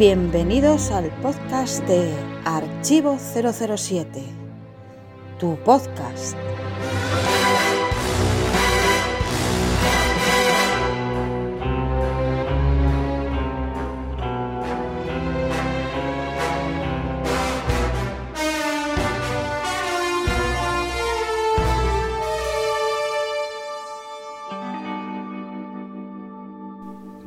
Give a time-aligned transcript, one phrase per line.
[0.00, 2.10] Bienvenidos al podcast de
[2.46, 4.24] Archivo 007,
[5.38, 6.34] tu podcast.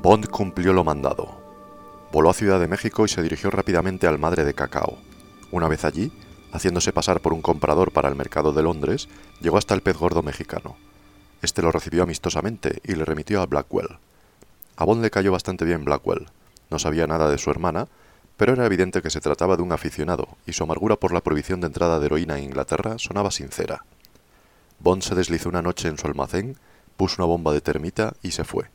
[0.01, 1.42] Bond cumplió lo mandado.
[2.13, 4.99] Voló a Ciudad de México y se dirigió rápidamente al Madre de Cacao.
[5.49, 6.11] Una vez allí,
[6.51, 9.09] haciéndose pasar por un comprador para el mercado de Londres,
[9.41, 10.77] llegó hasta el pez gordo mexicano.
[11.41, 13.97] Este lo recibió amistosamente y le remitió a Blackwell.
[14.75, 16.27] A Bond le cayó bastante bien Blackwell.
[16.69, 17.87] No sabía nada de su hermana,
[18.37, 21.61] pero era evidente que se trataba de un aficionado, y su amargura por la prohibición
[21.61, 23.85] de entrada de heroína en Inglaterra sonaba sincera.
[24.77, 26.57] Bond se deslizó una noche en su almacén,
[26.95, 28.69] puso una bomba de termita y se fue.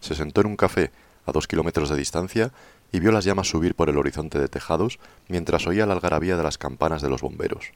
[0.00, 0.90] Se sentó en un café
[1.28, 2.52] a dos kilómetros de distancia
[2.92, 6.42] y vio las llamas subir por el horizonte de tejados mientras oía la algarabía de
[6.42, 7.72] las campanas de los bomberos.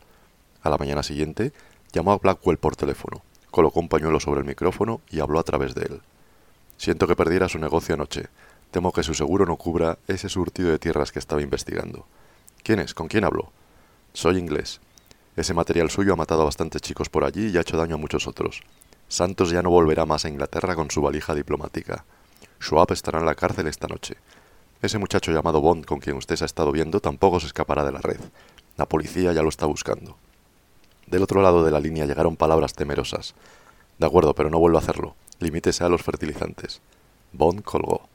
[0.62, 1.52] A la mañana siguiente
[1.92, 5.74] llamó a Blackwell por teléfono, colocó un pañuelo sobre el micrófono y habló a través
[5.74, 6.00] de él.
[6.76, 8.28] Siento que perdiera su negocio anoche.
[8.70, 12.06] Temo que su seguro no cubra ese surtido de tierras que estaba investigando.
[12.64, 12.94] ¿Quién es?
[12.94, 13.52] ¿Con quién hablo?
[14.14, 14.80] Soy inglés.
[15.36, 17.98] Ese material suyo ha matado a bastantes chicos por allí y ha hecho daño a
[17.98, 18.62] muchos otros.
[19.08, 22.04] Santos ya no volverá más a Inglaterra con su valija diplomática.
[22.60, 24.16] Schwab estará en la cárcel esta noche.
[24.82, 27.92] Ese muchacho llamado Bond con quien usted se ha estado viendo tampoco se escapará de
[27.92, 28.18] la red.
[28.76, 30.16] La policía ya lo está buscando.
[31.06, 33.36] Del otro lado de la línea llegaron palabras temerosas.
[33.98, 35.14] De acuerdo, pero no vuelvo a hacerlo.
[35.38, 36.80] Limítese a los fertilizantes.
[37.32, 38.08] Bond colgó.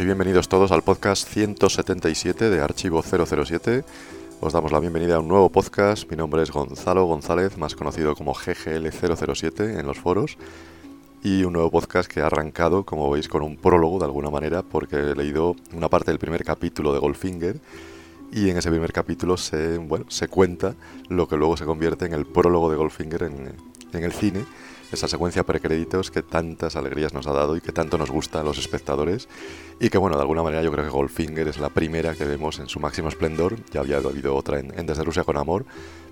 [0.00, 3.82] Y bienvenidos todos al podcast 177 de Archivo 007.
[4.40, 6.10] Os damos la bienvenida a un nuevo podcast.
[6.10, 10.36] Mi nombre es Gonzalo González, más conocido como GGL007 en los foros.
[11.22, 14.62] Y un nuevo podcast que ha arrancado, como veis, con un prólogo de alguna manera,
[14.62, 17.58] porque he leído una parte del primer capítulo de Goldfinger.
[18.32, 20.74] Y en ese primer capítulo se, bueno, se cuenta
[21.08, 23.54] lo que luego se convierte en el prólogo de Goldfinger en,
[23.92, 24.44] en el cine
[24.92, 28.44] esa secuencia precréditos que tantas alegrías nos ha dado y que tanto nos gusta a
[28.44, 29.28] los espectadores
[29.80, 32.58] y que bueno, de alguna manera yo creo que Goldfinger es la primera que vemos
[32.58, 35.66] en su máximo esplendor, ya había habido otra en, Desde Rusia con Amor,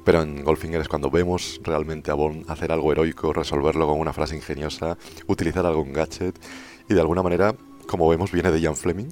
[0.04, 4.12] pero en Goldfinger es cuando vemos realmente a Bond hacer algo heroico, resolverlo con una
[4.12, 6.38] frase ingeniosa, utilizar algún gadget
[6.88, 7.54] y de alguna manera,
[7.86, 9.08] como vemos, viene de Ian Fleming,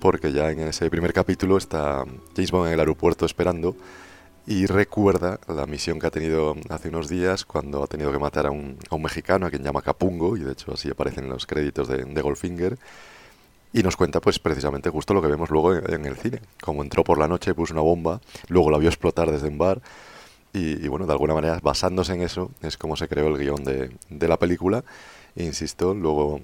[0.00, 3.76] porque ya en ese primer capítulo está James Bond en el aeropuerto esperando
[4.46, 8.46] y recuerda la misión que ha tenido hace unos días cuando ha tenido que matar
[8.46, 11.46] a un, a un mexicano a quien llama Capungo y de hecho así aparecen los
[11.46, 12.78] créditos de, de Goldfinger
[13.72, 17.02] y nos cuenta pues precisamente justo lo que vemos luego en, el cine como entró
[17.02, 19.82] por la noche puso una bomba luego la vio explotar desde un bar
[20.52, 23.64] y, y, bueno de alguna manera basándose en eso es como se creó el guion
[23.64, 24.84] de, de la película
[25.34, 26.40] e insisto luego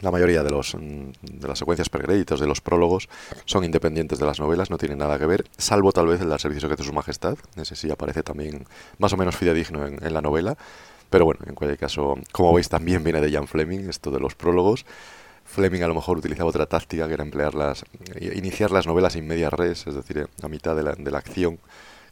[0.00, 3.08] la mayoría de, los, mm, de las secuencias precréditos, de los prólogos,
[3.44, 6.38] son independientes de las novelas, no tienen nada que ver, salvo tal vez el del
[6.38, 8.66] servicio que hace su majestad, ese sí aparece también
[8.98, 10.56] más o menos fidedigno en, en la novela,
[11.10, 14.34] pero bueno, en cualquier caso, como veis también viene de Jan Fleming, esto de los
[14.34, 14.84] prólogos,
[15.44, 17.84] Fleming a lo mejor utilizaba otra táctica que era emplearlas,
[18.20, 21.58] iniciar las novelas in media res, es decir, a mitad de la, de la acción,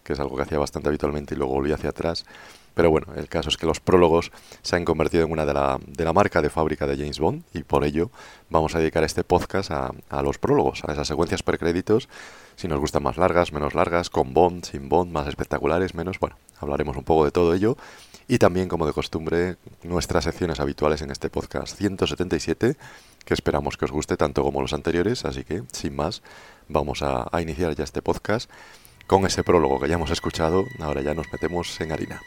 [0.05, 2.25] que es algo que hacía bastante habitualmente y luego volvía hacia atrás,
[2.75, 4.33] pero bueno, el caso es que los prólogos
[4.63, 7.43] se han convertido en una de la, de la marca de fábrica de James Bond
[7.53, 8.11] y por ello
[8.51, 12.09] vamos a dedicar este podcast a, a los prólogos, a esas secuencias precréditos,
[12.57, 16.37] si nos gustan más largas, menos largas, con Bond, sin Bond, más espectaculares, menos, bueno,
[16.61, 17.77] hablaremos un poco de todo ello.
[18.29, 22.77] Y también, como de costumbre, nuestras secciones habituales en este podcast 177,
[23.25, 25.25] que esperamos que os guste tanto como los anteriores.
[25.25, 26.23] Así que, sin más,
[26.69, 28.49] vamos a, a iniciar ya este podcast
[29.07, 30.69] con ese prólogo que ya hemos escuchado.
[30.81, 32.23] Ahora ya nos metemos en harina.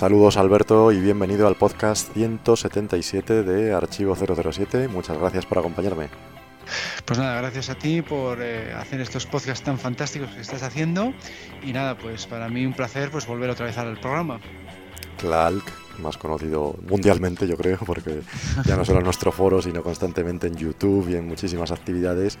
[0.00, 4.88] Saludos Alberto y bienvenido al podcast 177 de Archivo 007.
[4.88, 6.08] Muchas gracias por acompañarme.
[7.04, 11.12] Pues nada, gracias a ti por eh, hacer estos podcasts tan fantásticos que estás haciendo
[11.62, 14.40] y nada, pues para mí un placer pues volver otra vez al programa.
[15.18, 15.64] Clark,
[15.98, 18.22] más conocido mundialmente yo creo, porque
[18.64, 22.38] ya no solo en nuestro foro, sino constantemente en YouTube y en muchísimas actividades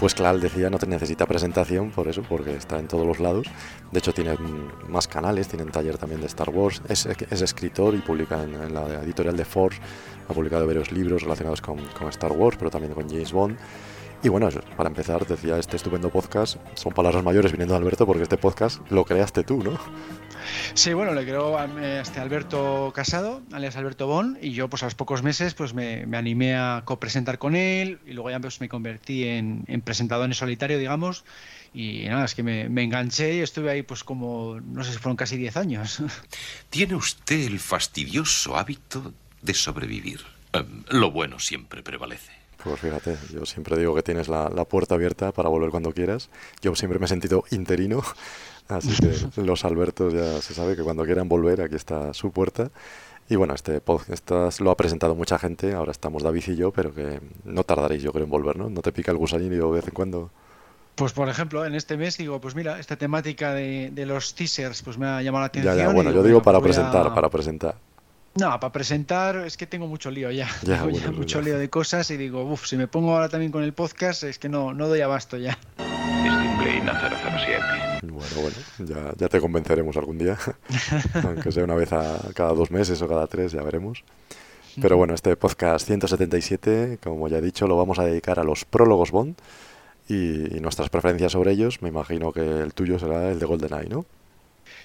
[0.00, 3.46] pues Clal decía no te necesita presentación por eso, porque está en todos los lados.
[3.92, 4.34] De hecho tiene
[4.88, 9.02] más canales, tiene un taller también de Star Wars, es, escritor y publica en, la
[9.02, 9.78] editorial de Force,
[10.26, 13.58] ha publicado varios libros relacionados con, con Star Wars, pero también con James Bond.
[14.22, 18.22] Y bueno, para empezar, decía este estupendo podcast, son palabras mayores viniendo de Alberto, porque
[18.22, 19.78] este podcast lo creaste tú, ¿no?
[20.74, 21.66] Sí, bueno, le creo a
[22.00, 26.06] este Alberto Casado, alias Alberto Bon, y yo pues a los pocos meses pues me,
[26.16, 30.78] animé a copresentar con él y luego ya pues me convertí en, presentador en solitario,
[30.78, 31.24] digamos,
[31.74, 35.16] y nada, es que me, enganché y estuve ahí pues como, no sé si fueron
[35.16, 36.02] casi 10 años.
[36.70, 39.12] Tiene usted el fastidioso hábito
[39.42, 40.20] de sobrevivir.
[40.52, 42.32] Em, lo bueno siempre prevalece.
[42.62, 46.28] Pues fíjate, yo siempre digo que tienes la, la, puerta abierta para volver cuando quieras.
[46.60, 48.02] Yo siempre me he sentido interino
[48.76, 52.70] Así que los Albertos ya se sabe que cuando quieran volver, aquí está su puerta.
[53.28, 56.92] Y bueno, este podcast lo ha presentado mucha gente, ahora estamos David y yo, pero
[56.92, 58.68] que no tardaréis yo creo en volver, ¿no?
[58.68, 60.30] ¿No te pica el gusanillo de vez en cuando?
[60.96, 64.98] Pues por ejemplo, en este mes digo, pues mira, esta temática de, los teasers pues
[64.98, 65.76] me ha llamado la atención.
[65.76, 67.76] Ya, ya, bueno, yo digo para presentar, para presentar.
[68.40, 70.48] No, para presentar es que tengo mucho lío ya.
[70.62, 73.74] ya, mucho lío de cosas y digo, uff, si me pongo ahora también con el
[73.74, 75.58] podcast es que no, no doy abasto ya.
[78.02, 80.38] Bueno, bueno, ya, ya te convenceremos algún día,
[81.22, 84.04] aunque sea una vez a cada dos meses o cada tres, ya veremos.
[84.80, 88.64] Pero bueno, este podcast 177, como ya he dicho, lo vamos a dedicar a los
[88.64, 89.36] prólogos Bond
[90.08, 91.82] y, nuestras preferencias sobre ellos.
[91.82, 94.06] Me imagino que el tuyo será el de GoldenEye, ¿no?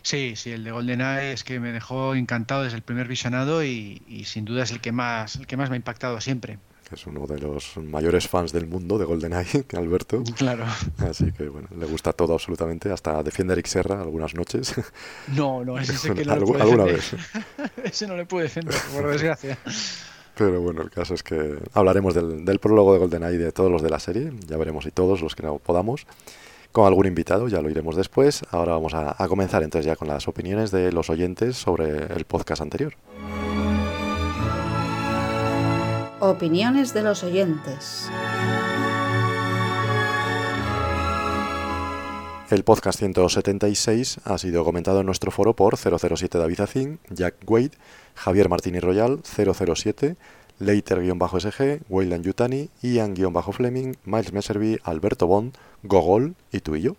[0.05, 4.03] Sí, sí, el de GoldenEye es que me dejó encantado desde el primer visionado y,
[4.07, 6.59] y sin duda es el que más, el que más me ha impactado siempre
[6.93, 10.23] es uno de los mayores fans del mundo de GoldenEye, Alberto.
[10.37, 10.65] Claro.
[10.99, 14.75] Así que bueno, le gusta todo absolutamente, hasta defiende a Eric Serra algunas noches.
[15.35, 17.15] No, no, ese sí que no alguna vez.
[17.83, 19.57] ese no le puede defender, por desgracia.
[20.35, 23.71] Pero bueno, el caso es que hablaremos del, del prólogo de GoldenEye y de todos
[23.71, 26.05] los de la serie, ya veremos si todos los que no podamos.
[26.75, 28.41] Con algún invitado, ya lo iremos después.
[28.51, 32.25] Ahora vamos a, a comenzar entonces ya con las opiniones de los oyentes sobre el
[32.25, 32.95] podcast anterior.
[36.19, 38.09] Opiniones de los oyentes.
[42.51, 47.71] El podcast 176 ha sido comentado en nuestro foro por 007 David Azin, Jack Wade,
[48.15, 50.17] Javier Martínez Royal, 007,
[50.59, 56.95] Leiter-SG, Wayland Yutani, Ian-Fleming, Miles Messerby, Alberto Bond, Gogol y tú y yo.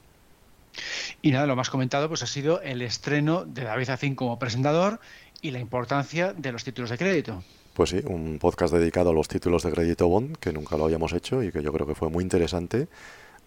[1.22, 5.00] Y nada, lo más comentado pues ha sido el estreno de David Azin como presentador
[5.40, 7.42] y la importancia de los títulos de crédito.
[7.75, 11.12] Pues sí, un podcast dedicado a los títulos de crédito Bond, que nunca lo habíamos
[11.12, 12.88] hecho y que yo creo que fue muy interesante.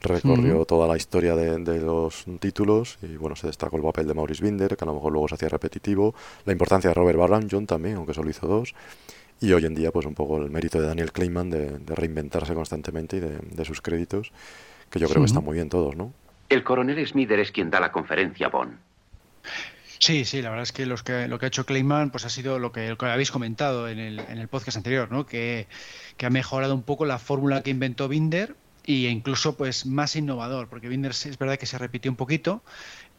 [0.01, 4.41] Recorrió toda la historia de, los títulos y bueno, se destacó el papel de Maurice
[4.43, 7.97] Binder, que a lo mejor luego se hacía repetitivo, la importancia de Robert Barranjon también,
[7.97, 8.75] aunque solo hizo dos,
[9.41, 13.17] y hoy en día pues un poco el mérito de Daniel Kleinman de, reinventarse constantemente
[13.17, 14.31] y de, sus créditos,
[14.89, 16.13] que yo creo que están muy bien todos, ¿no?
[16.49, 18.77] El coronel Smither es quien da la conferencia Bond.
[19.99, 22.29] Sí, sí, la verdad es que, los que lo que ha hecho Clayman pues ha
[22.29, 25.25] sido lo que, lo que habéis comentado en el, en el podcast anterior, ¿no?
[25.25, 25.67] Que,
[26.17, 28.55] que, ha mejorado un poco la fórmula que inventó Binder
[28.85, 32.63] y incluso pues más innovador, porque Binder es verdad que se repitió un poquito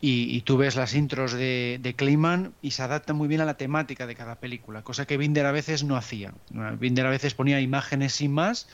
[0.02, 3.58] y, tú ves las intros de, de Clayman y se adapta muy bien a la
[3.58, 6.32] temática de cada película, cosa que Binder a veces no hacía.
[6.78, 8.66] Binder a veces ponía imágenes sin más,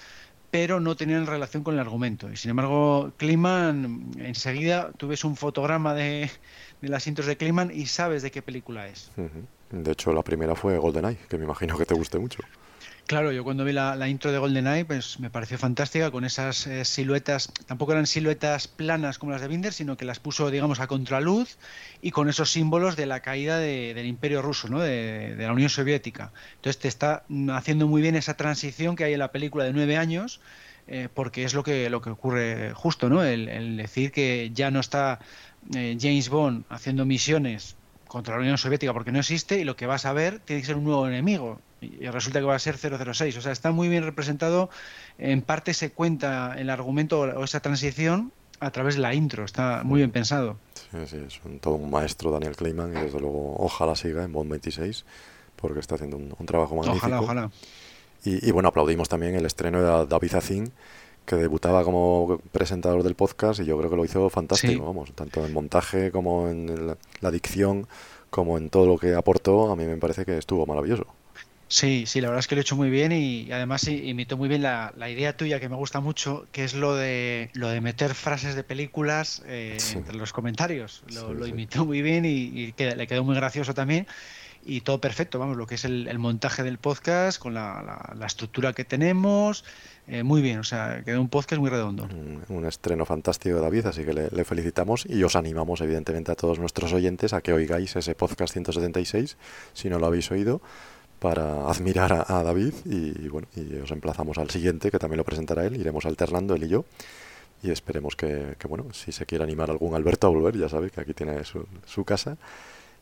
[0.53, 2.31] pero no tenían relación con el argumento.
[2.31, 6.31] Y sin embargo, Kliman, enseguida tú ves un fotograma de,
[6.81, 9.11] las intros de Kliman y sabes de qué película es.
[9.71, 12.39] De hecho, la primera fue GoldenEye, que me imagino que te guste mucho.
[13.07, 16.85] Claro, yo cuando vi la, intro de GoldenEye, pues me pareció fantástica con esas eh,
[16.85, 20.89] siluetas, tampoco eran siluetas planas como las de Binder, sino que las puso, digamos, a
[20.89, 21.57] contraluz
[22.03, 24.81] y con esos símbolos de la caída del Imperio Ruso, ¿no?
[24.81, 26.33] de, la Unión Soviética.
[26.57, 27.23] Entonces te está
[27.53, 30.41] haciendo muy bien esa transición que hay en la película de nueve años,
[30.89, 33.23] eh, porque es lo que, lo que ocurre justo, ¿no?
[33.23, 35.21] El, decir que ya no está
[35.77, 37.77] eh, James Bond haciendo misiones
[38.09, 40.67] contra la Unión Soviética porque no existe y lo que vas a ver tiene que
[40.67, 43.37] ser un nuevo enemigo y resulta que va a ser 006.
[43.37, 44.71] O sea, está muy bien representado.
[45.19, 49.45] En parte se cuenta el argumento o esa transición a través de la intro.
[49.45, 50.57] Está muy bien pensado.
[50.91, 54.51] Sí, sí, es todo un maestro Daniel Kleiman y desde luego ojalá siga en Bond
[54.51, 55.05] 26
[55.57, 57.07] porque está haciendo un, trabajo magnífico.
[57.07, 57.51] Ojalá, ojalá.
[58.25, 60.73] Y, bueno, aplaudimos también el estreno de David Azin
[61.27, 65.45] que debutaba como presentador del podcast y yo creo que lo hizo fantástico, vamos, tanto
[65.45, 67.87] en montaje como en la, la dicción,
[68.31, 71.07] como en todo lo que aportó, a mí me parece que estuvo maravilloso.
[71.69, 74.49] Sí, sí, la verdad es que lo he hecho muy bien y, además imitó muy
[74.49, 78.15] bien la, idea tuya que me gusta mucho, que es lo de lo de meter
[78.15, 81.03] frases de películas eh, entre los comentarios.
[81.13, 84.07] Lo, imitó muy bien y, le quedó muy gracioso también
[84.67, 88.85] y todo perfecto, vamos, lo que es el, montaje del podcast con la, estructura que
[88.85, 89.65] tenemos,
[90.09, 92.09] eh, muy bien, o sea, quedó un podcast muy redondo.
[92.49, 96.93] Un, estreno fantástico, David, así que le, felicitamos y os animamos, evidentemente, a todos nuestros
[96.93, 99.37] oyentes a que oigáis ese podcast 176,
[99.73, 100.61] si no lo habéis oído
[101.21, 105.65] para admirar a, David y, bueno, y os emplazamos al siguiente que también lo presentará
[105.65, 106.85] él, iremos alternando él y yo
[107.63, 111.01] y esperemos que, bueno, si se quiere animar algún Alberto a volver, ya sabe que
[111.01, 112.37] aquí tiene su, casa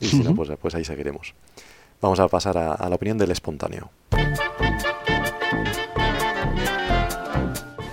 [0.05, 1.35] y si no, pues, pues ahí seguiremos.
[2.01, 3.91] Vamos a pasar a la opinión del espontáneo.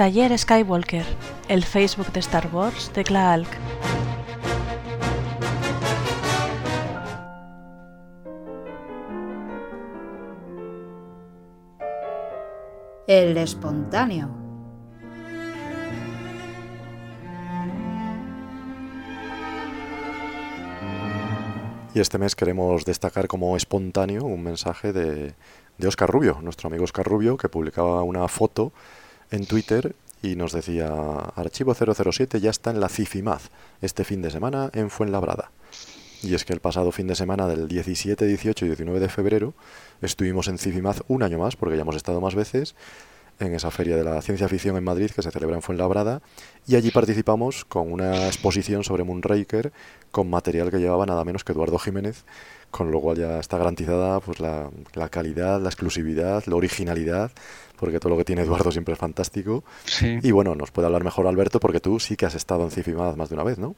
[0.00, 1.04] Taller Skywalker,
[1.48, 3.46] el Facebook de Star Wars de Klaalk.
[13.06, 14.30] El espontáneo.
[21.92, 25.34] Y este mes queremos destacar como espontáneo un mensaje de,
[25.76, 28.72] de Oscar Rubio, nuestro amigo Oscar Rubio, que publicaba una foto
[29.30, 30.90] en Twitter y nos decía,
[31.34, 33.48] Archivo 007 ya está en la CIFIMAZ
[33.80, 35.50] este fin de semana en Fuenlabrada.
[36.22, 39.54] Y es que el pasado fin de semana del 17, 18 y 19 de febrero
[40.02, 42.74] estuvimos en CIFIMAZ un año más, porque ya hemos estado más veces,
[43.40, 46.20] en esa feria de la ciencia ficción en Madrid que se celebra en Fuenlabrada
[46.66, 49.72] y allí participamos con una exposición sobre Moonraker
[50.10, 52.24] con material que llevaba nada menos que Eduardo Jiménez,
[52.70, 57.30] con lo cual ya está garantizada pues la, la calidad, la exclusividad, la originalidad
[57.80, 59.64] porque todo lo que tiene Eduardo siempre es fantástico.
[60.22, 63.16] Y bueno, nos puede hablar mejor Alberto, porque tú sí que has estado en Cifimad
[63.16, 63.74] más de una vez, ¿no?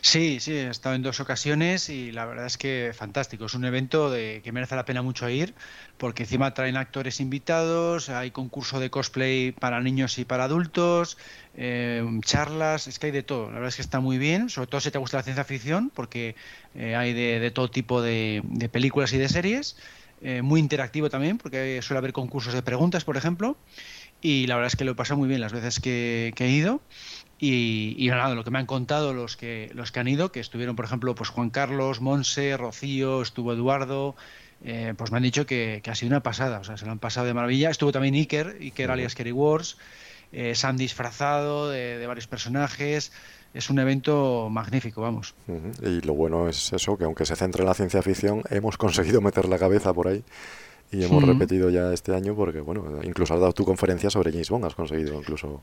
[0.00, 3.46] Sí, sí, he estado en dos ocasiones y la verdad es que fantástico.
[3.46, 5.54] Es un evento de, que merece la pena mucho ir
[5.96, 11.18] porque encima traen actores invitados, hay concurso de cosplay para niños y para adultos,
[11.56, 13.46] eh, charlas, es que hay de todo.
[13.46, 15.90] La verdad es que está muy bien, sobre todo si te gusta la ciencia ficción
[15.92, 16.36] porque
[16.74, 19.76] eh, hay de, todo tipo de películas y de series.
[20.24, 23.56] Eh, muy interactivo también, porque suele haber concursos de preguntas, por ejemplo,
[24.20, 26.80] y la verdad es que lo he pasado muy bien las veces que, he ido.
[27.40, 30.76] Y, nada, lo que me han contado los que, los que han ido, que estuvieron,
[30.76, 34.14] por ejemplo, pues Juan Carlos, Monse, Rocío, estuvo Eduardo,
[34.64, 37.00] eh, pues me han dicho que, ha sido una pasada, o sea, se lo han
[37.00, 37.70] pasado de maravilla.
[37.70, 39.76] Estuvo también Iker, Iker alias Kerry Wars,
[40.30, 43.10] eh, se han disfrazado de varios personajes,
[43.54, 45.34] es un evento magnífico, vamos.
[45.82, 49.20] Y lo bueno es eso, que aunque se centre en la ciencia ficción, hemos conseguido
[49.20, 50.24] meter la cabeza por ahí
[50.92, 54.50] y hemos repetido ya este año porque, bueno, incluso has dado tu conferencia sobre James
[54.50, 55.62] Bond, has conseguido incluso...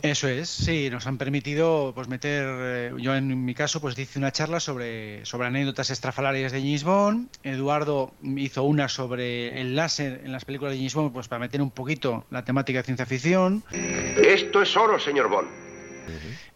[0.00, 4.18] Eso es, sí, nos han permitido pues meter, eh, yo en mi caso pues hice
[4.18, 10.22] una charla sobre, sobre anécdotas estrafalarias de James Bond, Eduardo hizo una sobre el láser
[10.24, 13.06] en las películas de James Bond pues para meter un poquito la temática de ciencia
[13.06, 13.64] ficción.
[13.72, 15.48] Esto es oro, señor Bond.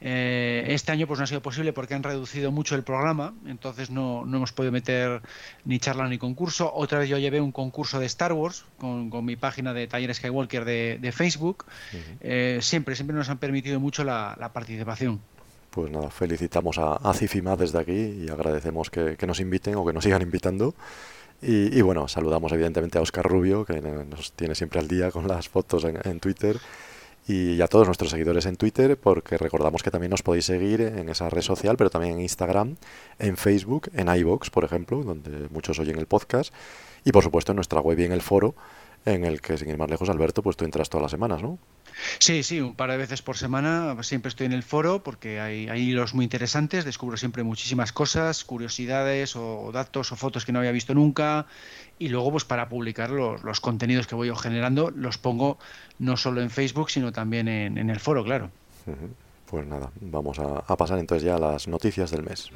[0.07, 3.89] Eh, este año pues no ha sido posible porque han reducido mucho el programa, entonces
[3.89, 5.23] no, no, hemos podido meter
[5.65, 6.71] ni charla ni concurso.
[6.75, 10.15] Otra vez yo llevé un concurso de Star Wars con, con mi página de Taller
[10.15, 11.65] Skywalker de, de Facebook.
[12.21, 15.23] Eh, siempre, siempre nos han permitido mucho la, la participación.
[15.71, 19.87] Pues nada, felicitamos a, a Cifima desde aquí y agradecemos que, que nos inviten o
[19.87, 20.75] que nos sigan invitando.
[21.41, 25.27] Y, y, bueno, saludamos evidentemente a Oscar Rubio, que nos tiene siempre al día con
[25.27, 26.59] las fotos en, en, Twitter,
[27.27, 31.09] y a todos nuestros seguidores en Twitter, porque recordamos que también nos podéis seguir en
[31.09, 32.77] esa red social, pero también en Instagram,
[33.19, 36.53] en Facebook, en iVoox, por ejemplo, donde muchos oyen el podcast,
[37.05, 38.55] y por supuesto en nuestra web y en el foro,
[39.07, 41.59] en el que, sin ir más lejos, Alberto, pues tú entras todas las semanas, ¿no?
[42.19, 45.69] Sí, sí, un par de veces por semana siempre estoy en el foro porque hay,
[45.69, 50.59] hay hilos muy interesantes, descubro siempre muchísimas cosas, curiosidades o datos o fotos que no
[50.59, 51.47] había visto nunca
[51.99, 55.59] y luego pues para publicar los, los contenidos que voy generando los pongo
[55.99, 58.51] no solo en Facebook sino también en, en el foro, claro.
[59.47, 62.51] Pues nada, vamos a, a pasar entonces ya a las noticias del mes.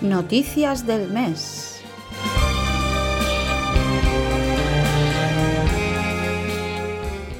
[0.00, 1.71] Noticias del mes.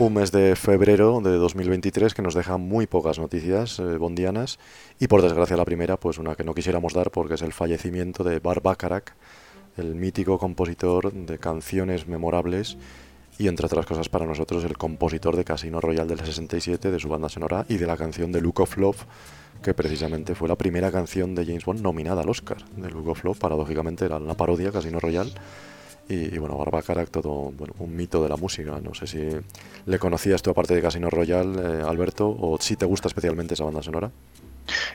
[0.03, 4.59] Un mes de febrero de 2023 que nos deja muy pocas noticias eh, bondianas
[4.99, 8.25] y por desgracia la primera, pues una que no quisiéramos dar porque es el fallecimiento
[8.25, 9.13] de Bar Bacharach,
[9.77, 12.79] el mítico compositor de canciones memorables
[13.39, 17.09] y entre otras cosas para nosotros el compositor de Casino Royale del 67, de su
[17.09, 19.05] banda sonora y de la canción de Look of Love,
[19.63, 22.57] que precisamente fue la primera canción de James Bond nominada al Oscar.
[22.77, 25.33] De Look of Love, paradójicamente era una parodia, Casino Royale
[26.13, 28.81] y, y, bueno, Barbacarac, todo bueno, un mito de la música.
[28.81, 29.29] No sé si
[29.87, 33.65] le conocías tú aparte de Casino Royale, eh, Alberto, o si te gusta especialmente esa
[33.65, 34.11] banda sonora.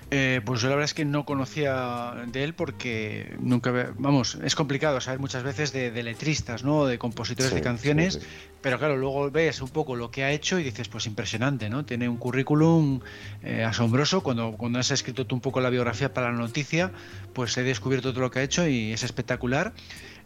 [0.10, 4.56] Eh, pues yo la verdad es que no conocía de él porque nunca, vamos, es
[4.56, 6.86] complicado saber muchas veces de, de letristas, ¿no?
[6.86, 8.28] De compositores sí, de canciones, sí, sí.
[8.62, 11.86] pero claro, luego ves un poco lo que ha hecho y dices, pues impresionante, ¿no?
[11.86, 13.02] Tiene un currículum
[13.44, 14.22] eh, asombroso.
[14.24, 16.92] Cuando, cuando has escrito tú un poco la biografía para la noticia,
[17.34, 19.74] pues he descubierto todo lo que ha hecho y es espectacular.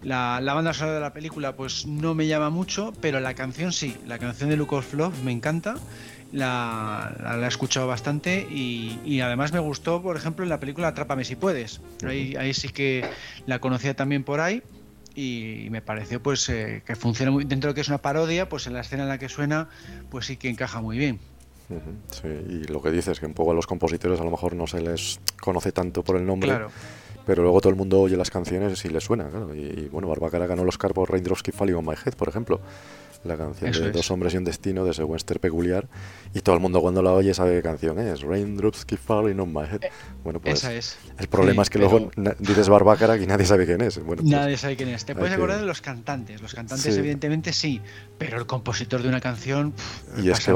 [0.02, 3.72] La, la, banda sonora de la película pues no me llama mucho, pero la canción
[3.72, 5.76] sí, la canción de of Love me encanta,
[6.32, 10.60] la, la, la he escuchado bastante y, y, además me gustó, por ejemplo, en la
[10.60, 13.06] película Atrápame si puedes, ahí, ahí sí que
[13.46, 14.64] la conocía también por ahí
[15.14, 18.68] y me pareció pues eh, que funciona muy dentro de que es una parodia, pues
[18.68, 19.70] en la escena en la que suena
[20.10, 21.20] pues sí que encaja muy bien.
[22.10, 24.68] Sí, y lo que dices, que un poco a los compositores a lo mejor no
[24.68, 26.50] se les conoce tanto por el nombre.
[26.50, 26.70] Claro
[27.26, 29.54] pero luego todo el mundo oye las canciones y le suena, claro.
[29.56, 32.28] Y, y bueno, Barbacara ganó el Oscar por Raindrops Keep Falling on My Head, por
[32.28, 32.60] ejemplo.
[33.24, 33.94] La canción Eso de es.
[33.96, 35.88] Dos hombres y un destino de ese western peculiar.
[36.34, 38.22] Y todo el mundo cuando la oye sabe qué canción es.
[38.22, 39.82] Raindrops Keep Falling on My Head.
[40.24, 40.98] Bueno, pues Esa es.
[41.20, 42.12] el problema sí, es que pero...
[42.16, 43.98] luego dices Barbacara y nadie sabe quién es.
[43.98, 45.06] Bueno, pues nadie sabe quién es.
[45.06, 45.62] Te puedes acordar que...
[45.62, 46.42] de los cantantes.
[46.42, 47.00] Los cantantes, sí.
[47.00, 47.82] evidentemente, sí.
[48.18, 49.72] Pero el compositor de una canción.
[49.72, 50.52] Pff, y es que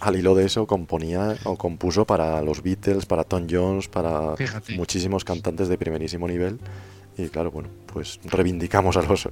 [0.00, 4.76] al hilo de eso, componía o compuso para los Beatles, para Tom Jones, para Fíjate.
[4.76, 6.58] muchísimos cantantes de primerísimo nivel
[7.16, 9.28] y claro, bueno, pues reivindicamos a los,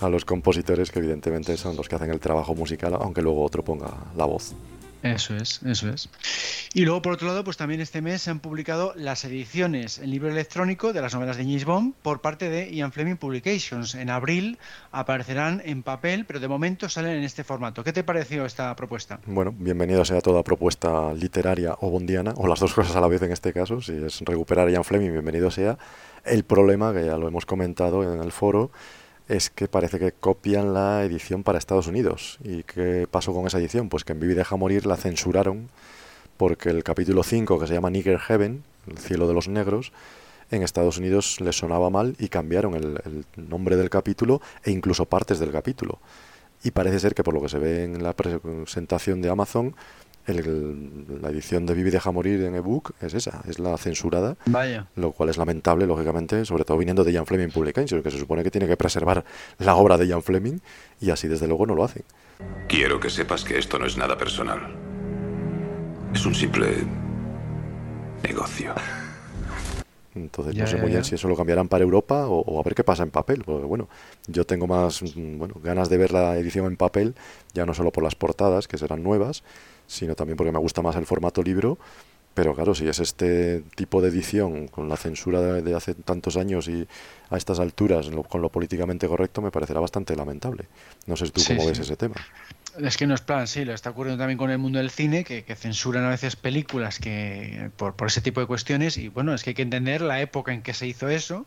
[0.00, 3.64] a los compositores que evidentemente son los que hacen el trabajo musical, aunque luego otro
[3.64, 4.54] ponga la voz.
[5.02, 6.08] Eso es, eso es.
[6.74, 10.10] Y luego, por otro lado, pues también este mes se han publicado las ediciones en
[10.10, 13.96] libro electrónico de las novelas de James Bond por parte de Ian Fleming Publications.
[13.96, 14.58] En abril
[14.92, 17.82] aparecerán en papel, pero de momento salen en este formato.
[17.82, 19.18] ¿Qué te pareció esta propuesta?
[19.26, 23.22] Bueno, bienvenido sea toda propuesta literaria o bondiana, o las dos cosas a la vez
[23.22, 23.82] en este caso.
[23.82, 25.76] Si es recuperar a Ian Fleming, bienvenido sea.
[26.24, 28.70] El problema, que ya lo hemos comentado en el foro,
[29.28, 32.38] es que parece que copian la edición para Estados Unidos.
[32.44, 33.88] ¿Y qué pasó con esa edición?
[33.88, 35.68] Pues que en Vivi deja morir la censuraron
[36.36, 39.92] porque el capítulo 5, que se llama Nigger Heaven, el cielo de los negros,
[40.50, 45.06] en Estados Unidos les sonaba mal y cambiaron el, el, nombre del capítulo e incluso
[45.06, 45.98] partes del capítulo.
[46.62, 49.74] Y parece ser que por lo que se ve en la presentación de Amazon,
[50.26, 54.36] el, la edición de Vivi deja morir en ebook es esa, es la censurada.
[54.46, 54.86] Vaya.
[54.96, 58.42] Lo cual es lamentable, lógicamente, sobre todo viniendo de Ian Fleming Publications, que se supone
[58.42, 59.24] que tiene que preservar
[59.58, 60.58] la obra de Ian Fleming
[61.00, 62.04] y así desde luego no lo hacen.
[62.68, 64.60] Quiero que sepas que esto no es nada personal.
[66.14, 66.68] Es un simple
[68.22, 68.74] negocio.
[70.14, 71.08] Entonces ya, no sé muy ya, bien ya.
[71.08, 73.42] si eso lo cambiarán para Europa o, o, a ver qué pasa en papel.
[73.44, 73.88] Porque bueno,
[74.26, 77.14] yo tengo más bueno, ganas de ver la edición en papel,
[77.54, 79.42] ya no solo por las portadas, que serán nuevas,
[79.92, 81.78] sino también porque me gusta más el formato libro.
[82.34, 86.38] Pero claro, si es este tipo de edición con la censura de, de hace tantos
[86.38, 86.88] años y
[87.28, 90.64] a estas alturas lo, con lo políticamente correcto, me parecerá bastante lamentable.
[91.06, 91.68] No sé tú sí, cómo sí.
[91.68, 92.14] ves ese tema.
[92.80, 95.24] Es que no es plan, sí, lo está ocurriendo también con el mundo del cine,
[95.24, 98.96] que, que censuran a veces películas que por, por, ese tipo de cuestiones.
[98.96, 101.44] Y bueno, es que hay que entender la época en que se hizo eso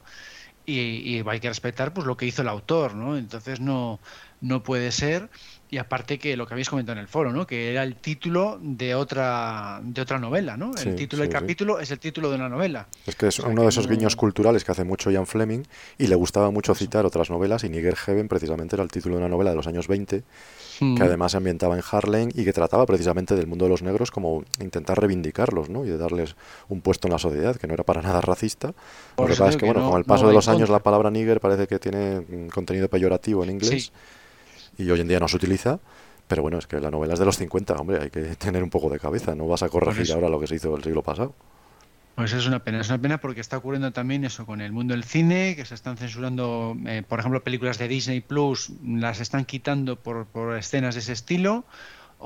[0.67, 3.17] y, y hay que respetar pues lo que hizo el autor, ¿no?
[3.17, 3.99] Entonces no,
[4.41, 5.29] no puede ser
[5.75, 7.45] Y aparte que lo que habéis comentado en el foro, ¿no?
[7.45, 10.71] Que era el título de otra de otra novela, ¿no?
[10.77, 11.37] Sí, el título del sí.
[11.37, 12.87] capítulo es el título de una novela.
[13.05, 15.11] Es que es O sea, uno que de esos no- guiños culturales que hace mucho
[15.11, 15.63] Ian Fleming
[15.97, 19.19] y le gustaba mucho citar otras novelas y Nigger Heaven precisamente era el título de
[19.23, 20.23] una novela de los años 20
[20.81, 20.95] Mm.
[20.97, 24.11] que además se ambientaba en Harlem y que trataba precisamente del mundo de los negros
[24.11, 25.85] como intentar reivindicarlos ¿no?
[25.85, 26.35] y de darles
[26.67, 28.73] un puesto en la sociedad, que no era para nada racista.
[29.15, 30.47] Por Lo que pasa es que, que bueno, no- con el paso no de los
[30.49, 30.75] años contra.
[30.75, 33.93] la palabra nigger parece que tiene mm, contenido peyorativo en inglés
[34.77, 35.79] y hoy en día no se utiliza.
[36.27, 38.69] Pero bueno, es que la novela es de los 50, hombre, hay que tener un
[38.69, 40.15] poco de cabeza, no vas a corregir eso.
[40.15, 41.35] ahora lo que se hizo el siglo pasado.
[42.15, 44.93] Pues es una pena, es una pena porque está ocurriendo también eso con el mundo
[44.93, 49.43] del cine, que se están censurando, eh, por ejemplo, películas de Disney Plus, las están
[49.43, 51.65] quitando por, por escenas de ese estilo,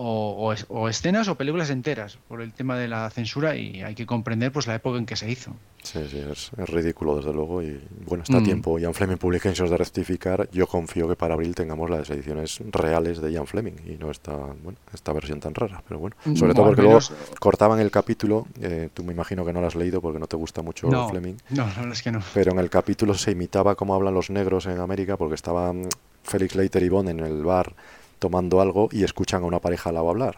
[0.01, 3.81] o, o es- o escenas o películas enteras, por el tema de la censura, y
[3.81, 5.51] hay que comprender pues la época en que se hizo.
[5.83, 8.43] Sí, sí, es, es ridículo desde luego y bueno, está a Mm.
[8.43, 10.49] tiempo Ian Fleming Publications de rectificar.
[10.51, 14.35] Yo confío que para abril tengamos las ediciones reales de Ian Fleming y no esta,
[14.35, 17.91] bueno, esta versión tan rara, pero bueno, Mm, sobre todo porque menos- luego cortaban el
[17.91, 20.87] capítulo, eh, tú me imagino que no lo has leído porque no te gusta mucho
[20.89, 22.21] No, Fleming, no, la verdad es que no.
[22.33, 25.87] pero en el capítulo se imitaba cómo hablan los negros en América porque estaban
[26.23, 27.73] Felix Leiter y Bond en el bar
[28.19, 30.37] tomando algo y escuchan a una pareja al lado hablar.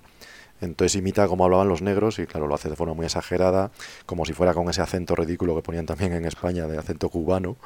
[0.62, 3.72] Entonces imita cómo hablaban los negros y claro, lo hace de forma muy exagerada,
[4.06, 7.58] como si fuera con ese acento ridículo que ponían también en España de acento cubano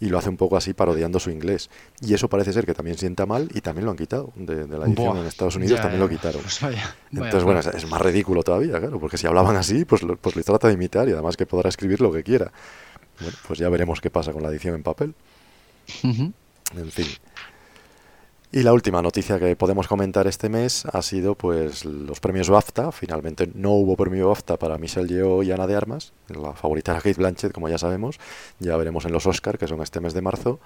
[0.00, 1.68] y lo hace un poco así parodiando su inglés.
[2.00, 4.78] Y eso parece ser que también sienta mal y también lo han quitado de, de
[4.78, 6.40] la edición Buah, en Estados Unidos, ya, también lo quitaron.
[6.40, 10.02] pues vaya, vaya Entonces, bueno, es, más ridículo todavía, claro, porque si hablaban así, pues,
[10.02, 12.50] lo- pues le trata de imitar y además que podrá escribir lo que quiera.
[13.20, 15.14] Bueno, pues ya veremos qué pasa con la edición en papel.
[16.02, 17.06] En fin.
[18.52, 22.90] Y la última noticia que podemos comentar este mes ha sido pues los premios BAFTA.
[22.90, 26.12] Finalmente no hubo premio BAFTA para Michelle Yeoh y Ana de Armas.
[26.26, 28.18] La favorita era Kate Blanchett, como ya sabemos.
[28.58, 30.58] Ya veremos en los Oscar, que son este mes de marzo.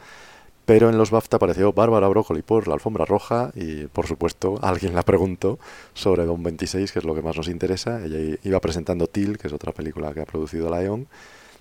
[0.65, 4.95] Pero en los BAFTA apareció Bárbara Broccoli por la alfombra roja y, por supuesto, alguien
[4.95, 5.59] la preguntó
[5.93, 8.03] sobre Don 26, que es lo que más nos interesa.
[8.03, 11.07] Ella iba presentando Till, que es otra película que ha producido Lion.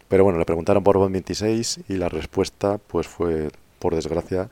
[0.08, 4.50] Pero bueno, le preguntaron por Don 26 y la respuesta pues fue, por desgracia,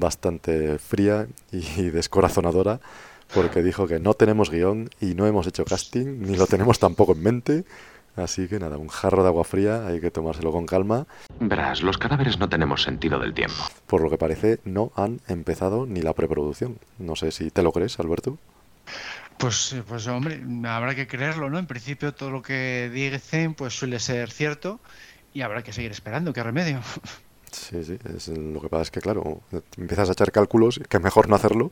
[0.00, 2.80] bastante fría y descorazonadora
[3.34, 7.12] porque dijo que no tenemos guion y no hemos hecho casting, ni lo tenemos tampoco
[7.12, 7.64] en mente.
[8.16, 11.06] Así que nada, un jarro de agua fría, hay que tomárselo con calma.
[11.38, 13.62] Verás, los cadáveres no tenemos sentido del tiempo.
[13.86, 16.78] Por lo que parece, no han empezado ni la preproducción.
[16.98, 18.36] No sé si te lo crees, Alberto.
[19.36, 21.60] Pues, eh, pues hombre, habrá que creerlo, ¿no?
[21.60, 24.80] En principio todo lo que dicen pues suele ser cierto
[25.32, 26.80] y habrá que seguir esperando, qué remedio.
[27.52, 29.40] Sí, sí, es, lo que pasa es que, claro,
[29.76, 31.70] empiezas a echar cálculos, que mejor no hacerlo.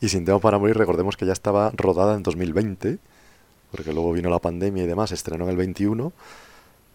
[0.00, 2.98] Y Sin Tiempo para Morir, recordemos que ya estaba rodada en 2020,
[3.70, 6.12] porque luego vino la pandemia y demás, se estrenó en el 21.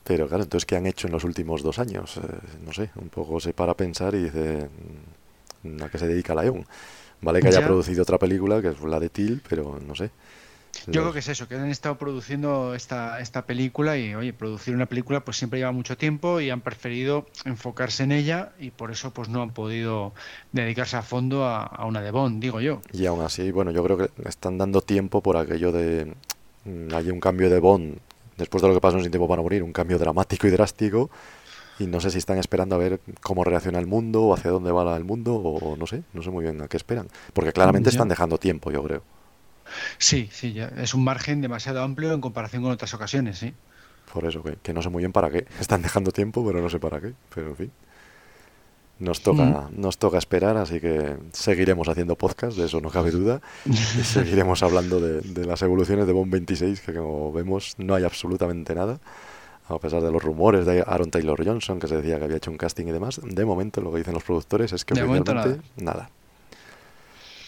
[0.03, 2.17] Pero claro, entonces, ¿qué han hecho en los últimos dos años?
[2.17, 2.21] Eh,
[2.65, 4.69] no sé, un poco se para a pensar y dice,
[5.63, 6.65] mm, ¿a qué se dedica Lion?
[7.21, 7.65] Vale que haya Ya.
[7.67, 10.11] producido otra película, que es la de Till, pero no sé.
[10.87, 14.33] Yo Los- creo que es eso, que han estado produciendo esta, esta película y, oye,
[14.33, 18.71] producir una película pues siempre lleva mucho tiempo y han preferido enfocarse en ella y
[18.71, 20.13] por eso pues no han podido
[20.51, 22.81] dedicarse a fondo a, a una de Bond, digo yo.
[22.91, 26.13] Y aún así, bueno, yo creo que están dando tiempo por aquello de...
[26.65, 27.97] mm, Hay un cambio de Bond,
[28.37, 31.09] después de lo que pasó en Sin Tiempo para Morir, un cambio dramático y drástico.
[31.77, 34.71] Y no sé si están esperando a ver cómo reacciona el mundo o hacia dónde
[34.71, 37.07] va el mundo o, no sé, no sé muy bien a qué esperan.
[37.33, 39.01] Porque claramente están dejando tiempo, yo creo.
[39.97, 43.53] Sí, sí, ya es un margen demasiado amplio en comparación con otras ocasiones, sí.
[44.13, 45.45] Por eso, que, que no sé muy bien para qué.
[45.59, 47.13] Están dejando tiempo, pero no sé para qué.
[47.33, 47.71] Pero en fin.
[48.99, 53.39] Nos toca, nos toca esperar, así que seguiremos haciendo podcast, de eso no cabe duda.
[53.65, 58.03] Y seguiremos hablando de, de las evoluciones de Bond 26, que como vemos no hay
[58.03, 58.99] absolutamente nada.
[59.69, 62.51] A pesar de los rumores de Aaron Taylor Johnson, que se decía que había hecho
[62.51, 65.61] un casting y demás, de momento lo que dicen los productores es que De oficialmente
[65.77, 66.09] nada.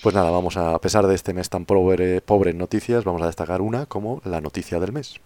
[0.01, 3.21] Pues nada, vamos a, a pesar de este mes tan pobre, pobre en noticias, vamos
[3.21, 5.21] a destacar una como la noticia del mes.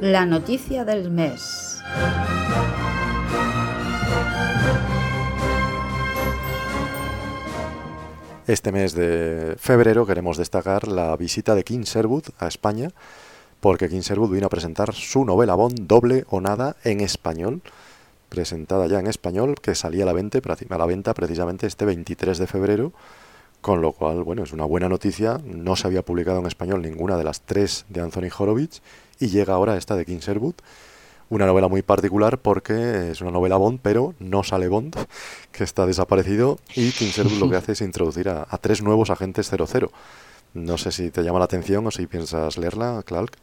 [0.00, 1.80] La noticia del mes.
[8.46, 12.90] Este mes de febrero queremos destacar la visita de King Sherwood a España,
[13.64, 17.62] porque King Sherwood vino a presentar su novela Bond Doble o Nada en español,
[18.28, 22.92] presentada ya en español, que salía a la, venta, precisamente este 23 de febrero,
[23.62, 27.16] con lo cual, bueno, es una buena noticia, no se había publicado en español ninguna
[27.16, 28.82] de las tres de Anthony Horowitz,
[29.18, 30.56] y llega ahora esta de King Sherwood,
[31.30, 34.94] una novela muy particular porque es una novela Bond, pero no sale Bond,
[35.52, 39.08] que está desaparecido, y King Sherwood lo que hace es introducir a, a tres nuevos
[39.08, 39.90] agentes 00.
[40.52, 43.38] No sé si te llama la atención o si piensas leerla, Clark.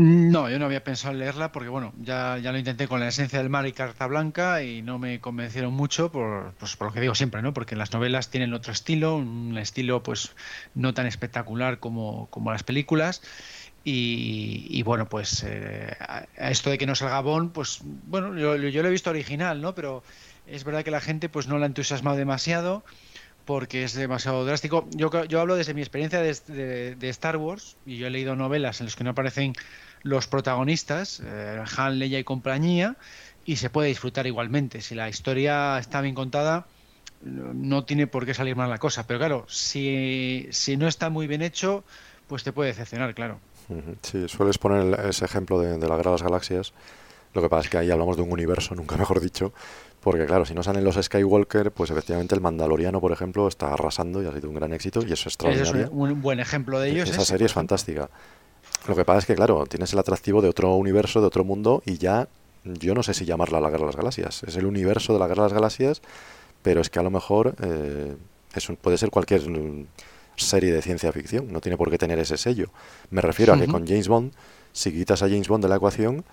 [0.00, 3.08] No, yo no había pensado en leerla porque, bueno, ya, ya lo intenté con la
[3.08, 6.92] esencia del mar y carta blanca y no me convencieron mucho por, pues, por lo
[6.92, 7.52] que digo siempre, ¿no?
[7.52, 10.36] Porque las novelas tienen otro estilo, un estilo pues
[10.76, 13.22] no tan espectacular como, como las películas.
[13.82, 15.96] Y, bueno, pues eh,
[16.36, 19.74] esto de que no salga Bond, pues bueno, yo, yo, lo he visto original, ¿no?
[19.74, 20.04] Pero
[20.46, 22.84] es verdad que la gente pues no la ha entusiasmado demasiado
[23.48, 24.86] porque es demasiado drástico.
[24.90, 28.80] Yo, yo hablo desde mi experiencia de, de, Star Wars y yo he leído novelas
[28.80, 29.54] en las que no aparecen
[30.02, 32.96] los protagonistas, eh, Han, Leia y compañía,
[33.44, 34.80] y se puede disfrutar igualmente.
[34.80, 36.66] Si la historia está bien contada,
[37.22, 39.06] no tiene por qué salir mal la cosa.
[39.06, 41.84] Pero claro, si, si no está muy bien hecho,
[42.26, 43.40] pues te puede decepcionar, claro.
[44.02, 46.72] Sí, sueles poner ese ejemplo de, de la Guerra de las Galaxias.
[47.34, 49.52] Lo que pasa es que ahí hablamos de un universo, nunca mejor dicho,
[50.00, 54.22] porque claro, si no salen los Skywalker, pues efectivamente el Mandaloriano, por ejemplo, está arrasando
[54.22, 55.84] y ha sido un gran éxito y eso es extraordinario.
[55.84, 57.10] es un, buen ejemplo de ellos.
[57.10, 58.08] Esa serie es fantástica.
[58.86, 61.82] Lo que pasa es que, claro, tienes el atractivo de otro universo, de otro mundo,
[61.84, 62.28] y ya
[62.64, 64.42] yo no sé si llamarla la Guerra de las Galaxias.
[64.44, 66.02] Es el universo de la Guerra de las Galaxias,
[66.62, 68.16] pero es que a lo mejor eh,
[68.80, 69.42] puede ser cualquier
[70.36, 72.70] serie de ciencia ficción, no tiene por qué tener ese sello.
[73.10, 74.32] Me refiero a que con James Bond,
[74.72, 76.24] si quitas a James Bond de la ecuación,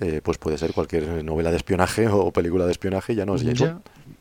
[0.00, 3.42] eh, pues puede ser cualquier novela de espionaje o película de espionaje, ya no es
[3.42, 3.80] James Bond.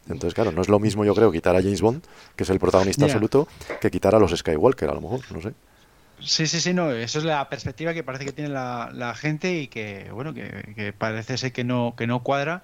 [0.09, 2.03] Entonces, claro, no es lo mismo, yo creo, quitar a James Bond,
[2.35, 3.47] que es el protagonista absoluto,
[3.79, 5.53] que quitar a los Skywalker, a lo mejor, no sé.
[6.21, 9.67] Sí, sí, sí, no, eso es la perspectiva que parece que tiene la, gente y
[9.67, 12.63] que, bueno, que, parece ser que no, que no cuadra,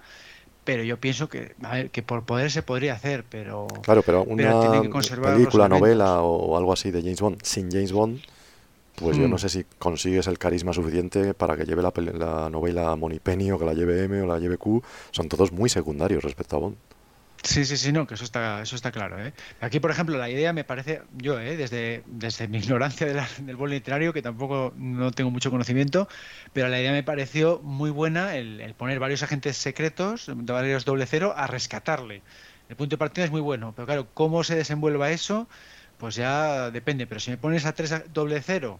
[0.63, 3.67] pero yo pienso que, a ver, que por poder se podría hacer, pero...
[3.81, 4.89] Claro, pero una
[5.21, 8.21] película, novela o algo así de James Bond sin James Bond,
[8.95, 9.39] pues yo no hmm.
[9.39, 13.65] sé si consigues el carisma suficiente para que lleve la, la novela Penny o que
[13.65, 16.77] la lleve M o la lleve Q, son todos muy secundarios respecto a Bond.
[17.45, 19.23] Sí, sí, sí, no, que eso está, eso está claro.
[19.23, 19.31] ¿eh?
[19.61, 21.55] Aquí, por ejemplo, la idea me parece, yo, ¿eh?
[21.55, 23.05] desde, desde mi ignorancia
[23.37, 26.07] del bol literario, que tampoco no tengo mucho conocimiento,
[26.53, 31.35] pero la idea me pareció muy buena el, poner varios agentes secretos, varios doble cero,
[31.37, 32.23] a rescatarle.
[32.67, 35.47] El punto de partida es muy bueno, pero claro, cómo se desenvuelva eso,
[35.99, 37.05] pues ya depende.
[37.05, 38.79] Pero si me pones a tres doble cero,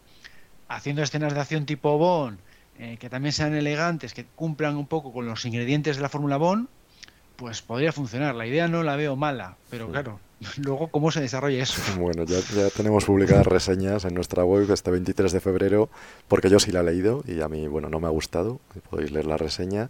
[0.67, 2.39] haciendo escenas de acción tipo Bond,
[2.79, 6.37] eh, que también sean elegantes, que cumplan un poco con los ingredientes de la fórmula
[6.37, 6.67] Bond,
[7.35, 8.35] pues podría funcionar.
[8.35, 10.19] La idea no la veo mala, pero claro,
[10.63, 11.81] luego cómo se desarrolla eso.
[11.99, 12.37] Bueno, ya,
[12.75, 15.89] tenemos publicadas reseñas en nuestra web este 23 de febrero,
[16.27, 18.59] porque yo sí la he leído y a mí, bueno, no me ha gustado.
[18.89, 19.89] Podéis leer la reseña.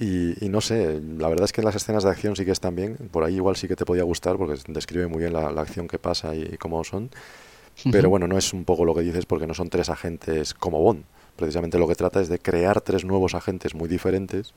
[0.00, 2.96] Y, no sé, la verdad es que las escenas de acción sí que están bien.
[3.10, 5.98] Por ahí igual sí que te podía gustar porque describe muy bien la, acción que
[5.98, 7.10] pasa y, cómo son.
[7.90, 10.80] Pero bueno, no es un poco lo que dices porque no son tres agentes como
[10.80, 11.02] Bond.
[11.34, 14.54] Precisamente lo que trata es de crear tres nuevos agentes muy diferentes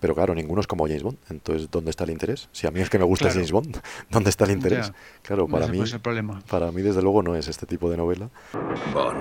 [0.00, 1.18] pero claro, ninguno es como James Bond.
[1.30, 2.48] Entonces, ¿dónde está el interés?
[2.52, 3.80] Si a mí es que me gusta James Bond,
[4.10, 4.92] ¿dónde está el interés?
[5.22, 5.80] Claro, para mí,
[6.48, 8.30] para mí desde luego no es este tipo de novela.
[8.92, 9.20] Bond,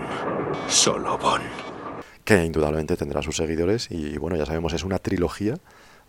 [0.67, 1.43] solo Bond.
[2.23, 5.55] Que indudablemente tendrá sus seguidores y bueno, ya sabemos, es una trilogía,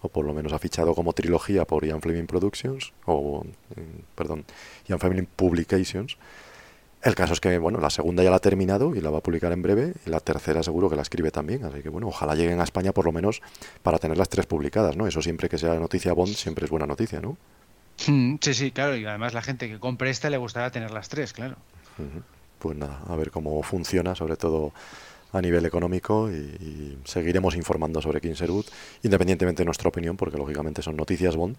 [0.00, 3.80] o por lo menos ha fichado como trilogía por Ian Fleming Productions, o, mm,
[4.14, 4.44] perdón,
[4.86, 6.18] Ian Fleming Publications,
[7.02, 9.22] el caso es que, bueno, la segunda ya la ha terminado y la va a
[9.22, 12.34] publicar en breve, y la tercera seguro que la escribe también, así que, bueno, ojalá
[12.34, 13.40] lleguen a España por lo menos
[13.82, 15.06] para tener las tres publicadas, ¿no?
[15.06, 17.36] Eso siempre que sea noticia Bond, siempre es buena noticia, ¿no?
[18.06, 21.08] Mm, sí, sí, claro, y además la gente que compre esta le gustará tener las
[21.08, 21.56] tres, claro.
[22.58, 24.72] Pues nada, a ver cómo funciona, sobre todo
[25.32, 28.64] a nivel económico y, seguiremos informando sobre Kinserud,
[29.02, 31.56] independientemente de nuestra opinión, porque lógicamente son noticias Bond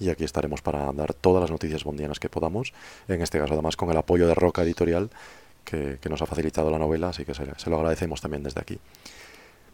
[0.00, 2.72] y aquí estaremos para dar todas las noticias bondianas que podamos,
[3.08, 5.10] en este caso además con el apoyo de Roca Editorial
[5.64, 8.78] que, nos ha facilitado la novela, así que se, lo agradecemos también desde aquí.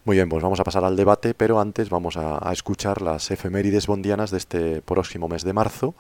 [0.04, 3.30] Muy bien, pues vamos a pasar al debate, pero antes vamos a, a escuchar las
[3.30, 5.94] efemérides bondianas de este próximo mes de marzo.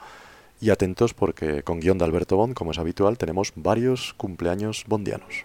[0.60, 5.44] Y atentos porque con guion de Alberto Bond, como es habitual, tenemos varios cumpleaños bondianos.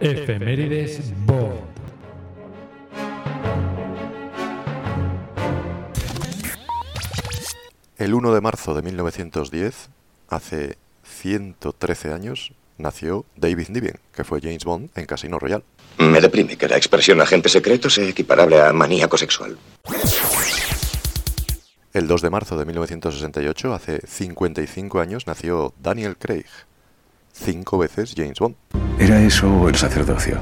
[0.00, 1.72] Efemérides Bond.
[7.96, 9.88] El 1 de marzo de 1910,
[10.28, 15.62] hace 113 años, nació David Niven, que fue James Bond en Casino Royale.
[15.98, 19.56] Me deprime que la expresión agente secreto sea equiparable a maníaco sexual.
[21.92, 26.46] El 2 de marzo de 1968, hace 55 años, nació Daniel Craig,
[27.32, 28.56] cinco veces James Bond.
[28.98, 30.40] ¿Era eso el sacerdocio?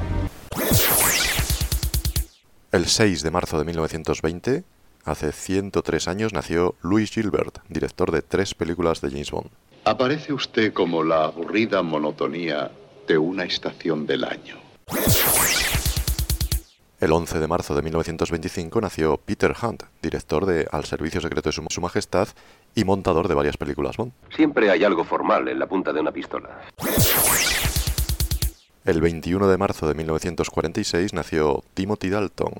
[2.71, 4.63] El 6 de marzo de 1920,
[5.03, 9.49] hace 103 años, nació Louis Gilbert, director de tres películas de James Bond.
[9.83, 12.71] Aparece usted como la aburrida monotonía
[13.09, 14.55] de una estación del año.
[17.01, 21.53] El 11 de marzo de 1925 nació Peter Hunt, director de Al Servicio Secreto de
[21.53, 22.27] Su, Majestad
[22.75, 24.11] y montador de varias películas Bond.
[24.35, 26.61] Siempre hay algo formal en la punta de una pistola.
[28.85, 32.53] El 21 de marzo de 1946 nació Timothy Dalton.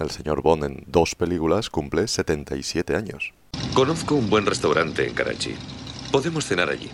[0.00, 3.32] El señor Bond en dos películas cumple 77 años.
[3.74, 5.54] Conozco un buen restaurante en Karachi.
[6.10, 6.90] Podemos cenar allí.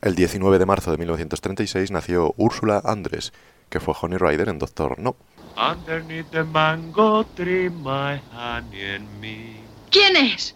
[0.00, 3.32] El 19 de marzo de 1936 nació Úrsula Andrés,
[3.68, 5.16] que fue Honey Rider en Doctor No.
[5.56, 9.56] Underneath the mango tree, my honey and me.
[9.90, 10.54] ¿Quién es?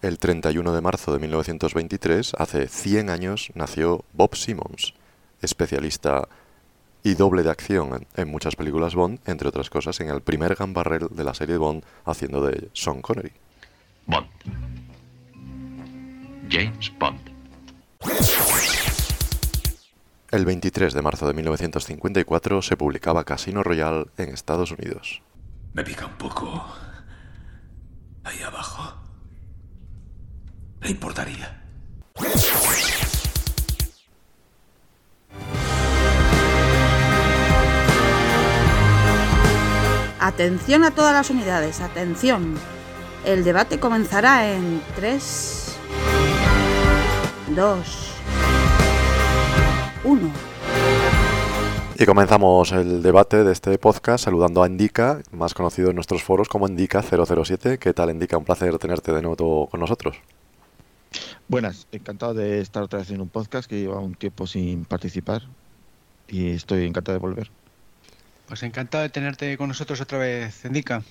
[0.00, 4.94] El 31 de marzo de 1923, hace 100 años, nació Bob Simmons,
[5.40, 6.26] especialista
[7.04, 10.54] y doble de acción en, en muchas películas Bond, entre otras cosas en el primer
[10.56, 13.32] gambarrel de la serie Bond haciendo de Sean Connery.
[14.06, 14.26] Bond.
[16.50, 17.20] James Bond.
[20.32, 25.20] El 23 de marzo de 1954 se publicaba Casino Royale en Estados Unidos.
[25.74, 26.74] Me pica un poco.
[28.24, 28.94] Ahí abajo.
[30.80, 31.62] ¿Le importaría?
[40.18, 42.54] Atención a todas las unidades, atención.
[43.26, 45.76] El debate comenzará en 3,
[47.54, 48.11] 2,
[50.04, 50.30] 1.
[51.98, 56.48] Y comenzamos el debate de este podcast saludando a Indica, más conocido en nuestros foros
[56.48, 57.78] como Indica007.
[57.78, 58.36] ¿Qué tal, Indica?
[58.36, 60.16] Un placer tenerte de nuevo con nosotros.
[61.46, 65.42] Buenas, encantado de estar otra vez en un podcast que lleva un tiempo sin participar
[66.26, 67.50] y estoy encantado de volver.
[68.48, 71.02] Pues encantado de tenerte con nosotros otra vez, Indica.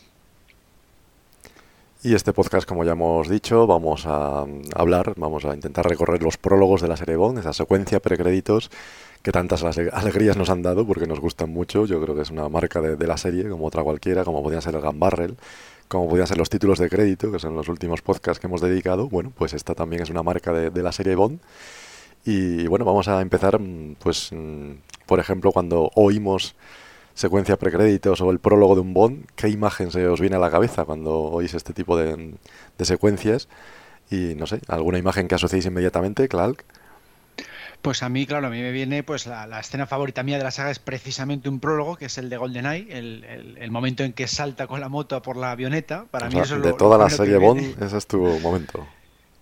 [2.04, 6.36] Y este podcast, como ya hemos dicho, vamos a hablar, vamos a intentar recorrer los
[6.36, 8.72] prólogos de la serie Bond, esa secuencia precréditos
[9.22, 11.86] que tantas alegrías nos han dado porque nos gustan mucho.
[11.86, 14.74] Yo creo que es una marca de, la serie, como otra cualquiera, como podía ser
[14.74, 15.38] el Gambarrel,
[15.88, 19.08] como podían ser los títulos de crédito, que son los últimos podcasts que hemos dedicado.
[19.08, 21.40] Bueno, pues esta también es una marca de, de la serie Bond.
[22.26, 23.60] Y bueno, vamos a empezar,
[24.00, 24.32] pues,
[25.06, 26.56] por ejemplo, cuando oímos
[27.14, 30.52] secuencia precréditos o el prólogo de un Bond, ¿qué imagen se os viene a la
[30.52, 32.36] cabeza cuando oís este tipo de,
[32.78, 33.48] de secuencias?
[34.10, 36.66] Y no sé, ¿alguna imagen que asociéis inmediatamente, Clark?
[37.82, 40.44] Pues a mí, claro, a mí me viene pues la, la, escena favorita mía de
[40.44, 44.04] la saga es precisamente un prólogo, que es el de GoldenEye, el, el, el momento
[44.04, 46.06] en que salta con la moto por la avioneta.
[46.12, 48.06] Para o mí sea, eso es de lo, toda lo la serie Bond, ese es
[48.06, 48.86] tu momento.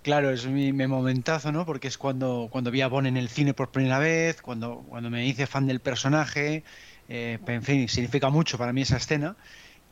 [0.04, 1.66] Claro, es mi, mi momentazo, ¿no?
[1.66, 5.10] Porque es cuando, cuando vi a Bond en el cine por primera vez, cuando, cuando
[5.10, 6.64] me hice fan del personaje,
[7.10, 9.36] eh, en fin, significa mucho para mí esa escena.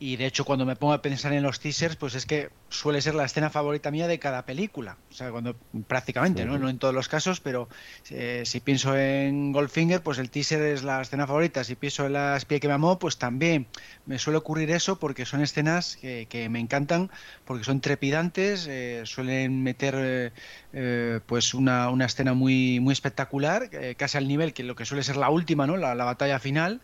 [0.00, 3.02] Y de hecho, cuando me pongo a pensar en los teasers, pues es que suele
[3.02, 4.96] ser la escena favorita mía de cada película.
[5.10, 5.56] O sea, cuando
[5.88, 6.56] prácticamente, ¿no?
[6.56, 7.68] No en todos los casos, pero
[8.10, 11.64] eh, si pienso en Goldfinger, pues el teaser es la escena favorita.
[11.64, 13.66] Si pienso en La espía que me amó, pues también
[14.06, 17.10] me suele ocurrir eso porque son escenas que, que me encantan,
[17.44, 20.32] porque son trepidantes, eh, suelen meter eh,
[20.74, 25.02] eh, pues una, una, escena muy, muy espectacular, casi al nivel que lo que suele
[25.02, 25.76] ser la última, ¿no?
[25.76, 26.80] La, la batalla final.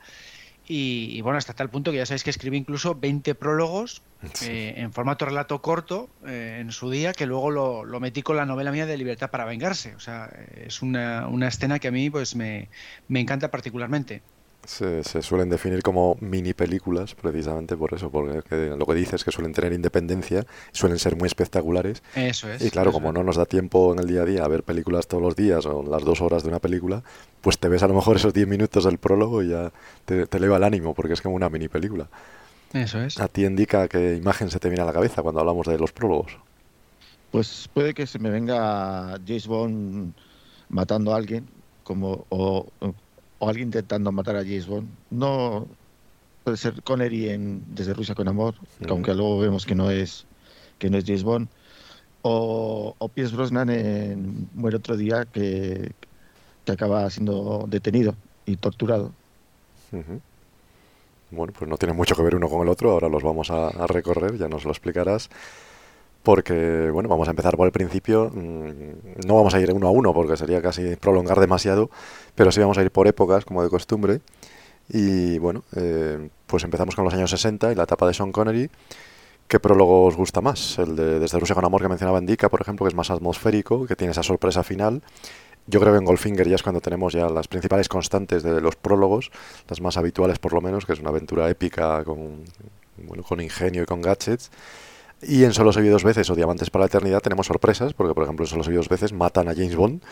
[0.67, 4.47] Y, y, bueno, hasta tal punto que ya sabéis que escribí incluso 20 prólogos Sí.
[4.47, 8.37] eh, en formato relato corto eh, en su día, que luego lo, lo, metí con
[8.37, 9.95] la novela mía de Libertad para Vengarse.
[9.97, 12.71] O sea, es una, una escena que a mí pues me,
[13.09, 14.23] me encanta particularmente.
[14.67, 19.25] Se, se, suelen definir como mini películas precisamente por eso, porque lo que dices es
[19.25, 22.03] que suelen tener independencia, suelen ser muy espectaculares.
[22.15, 22.63] Eso es.
[22.63, 23.15] Y claro, como es.
[23.15, 25.67] no nos da tiempo en el día a día a ver películas todos los días
[25.67, 27.03] o las dos horas de una película,
[27.41, 29.71] pues te ves a lo mejor esos 10 minutos del prólogo y ya
[30.05, 32.09] te, te eleva el ánimo, porque es como una mini película.
[32.73, 33.21] Eso es.
[33.21, 35.93] ¿A ti indica qué imagen se te viene a la cabeza cuando hablamos de los
[35.93, 36.37] prólogos?
[37.31, 40.15] Pues puede que se me venga James Bond
[40.69, 41.47] matando a alguien,
[41.85, 42.95] como o, o
[43.49, 44.89] alguien intentando matar a James Bond.
[45.11, 45.67] No
[46.45, 48.87] puede ser Connery en Desde Rusia con Amor, Mm.
[48.91, 50.27] aunque luego vemos que no es
[50.79, 51.49] que no es James Bond.
[52.23, 55.93] O, o Pierce Brosnan en Muere otro día que,
[56.65, 58.15] que acaba siendo detenido
[58.47, 59.13] y torturado.
[61.31, 63.69] Bueno, pues no tiene mucho que ver uno con el otro, ahora los vamos a,
[63.69, 65.29] a recorrer, ya nos lo explicarás.
[66.25, 68.31] Porque, bueno, vamos a empezar por el principio.
[68.35, 71.91] Mm, No vamos a ir uno a uno porque sería casi prolongar demasiado,
[72.35, 74.21] pero sí vamos a ir por épocas, como de costumbre.
[74.89, 78.71] Y bueno, eh, pues empezamos con los años 60 y la etapa de Sean Connery.
[79.49, 80.79] ¿Qué prólogo os gusta más?
[80.79, 83.87] El de Desde Rusia con Amor que mencionaba Indica, por ejemplo, que es más atmosférico,
[83.87, 85.03] que tiene esa sorpresa final.
[85.67, 88.77] Yo creo que en Goldfinger ya es cuando tenemos ya las principales constantes de los
[88.77, 89.31] prólogos,
[89.69, 92.45] las más habituales por lo menos, que es una aventura épica con,
[93.07, 94.51] bueno, con ingenio y con gadgets.
[95.27, 98.25] Y en Solo se dos veces o Diamantes para la Eternidad tenemos sorpresas, porque por
[98.25, 100.03] ejemplo en Solo se dos veces matan a James Bond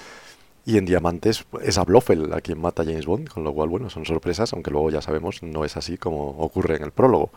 [0.64, 3.68] y en Diamantes es a Blofeld a quien mata a James Bond, con lo cual
[3.68, 7.30] bueno, son sorpresas, aunque luego ya sabemos no es así como ocurre en el prólogo.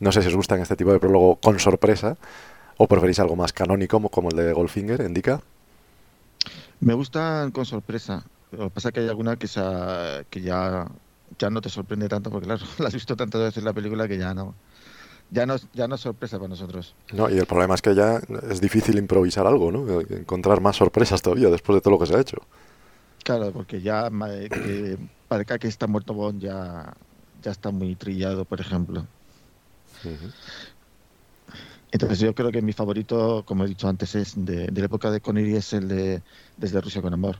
[0.00, 2.16] No sé si os gustan este tipo de prólogo con sorpresa
[2.76, 5.40] o preferís algo más canónico como, el de Goldfinger, indica.
[6.80, 8.24] Me gustan con sorpresa.
[8.50, 9.46] Lo que pasa es que hay alguna que,
[10.28, 10.88] que ya,
[11.38, 14.18] ya no te sorprende tanto, porque claro, la has visto tantas veces la película que
[14.18, 14.54] ya no,
[15.34, 16.94] ya no, ya no es sorpresa para nosotros.
[17.12, 20.00] No, y el problema es que ya es difícil improvisar algo, ¿no?
[20.00, 22.38] Encontrar más sorpresas todavía después de todo lo que se ha hecho.
[23.24, 26.94] Claro, porque ya que parezca que está muerto Bond ya,
[27.42, 29.06] ya está muy trillado, por ejemplo.
[31.90, 35.20] Entonces yo creo que mi favorito, como he dicho antes, es de, la época de
[35.20, 36.22] Connery es el de
[36.56, 37.38] Desde Rusia con Amor.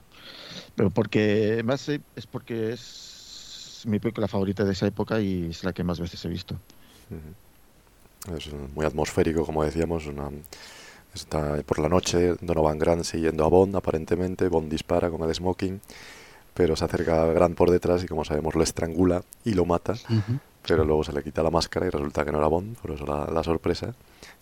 [0.75, 5.73] Pero porque más es porque es mi película favorita de esa época y es la
[5.73, 6.57] que más veces he visto.
[8.33, 10.05] Es muy atmosférico, como decíamos.
[11.15, 14.49] está por la noche Donovan Grant siguiendo a Bond, aparentemente.
[14.49, 15.81] Bond dispara con el smoking,
[16.55, 19.95] pero se acerca a Grant por detrás y, como sabemos, lo estrangula y lo mata.
[20.67, 23.05] Pero luego se le quita la máscara y resulta que no era Bond, por eso
[23.07, 23.95] la, sorpresa.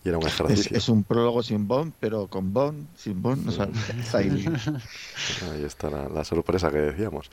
[0.05, 0.77] Y era un ejercicio.
[0.77, 3.49] Es, un prólogo sin Bond, pero con Bond, sin Bond,
[4.13, 4.45] ahí.
[5.65, 7.29] está la sorpresa que decíamos.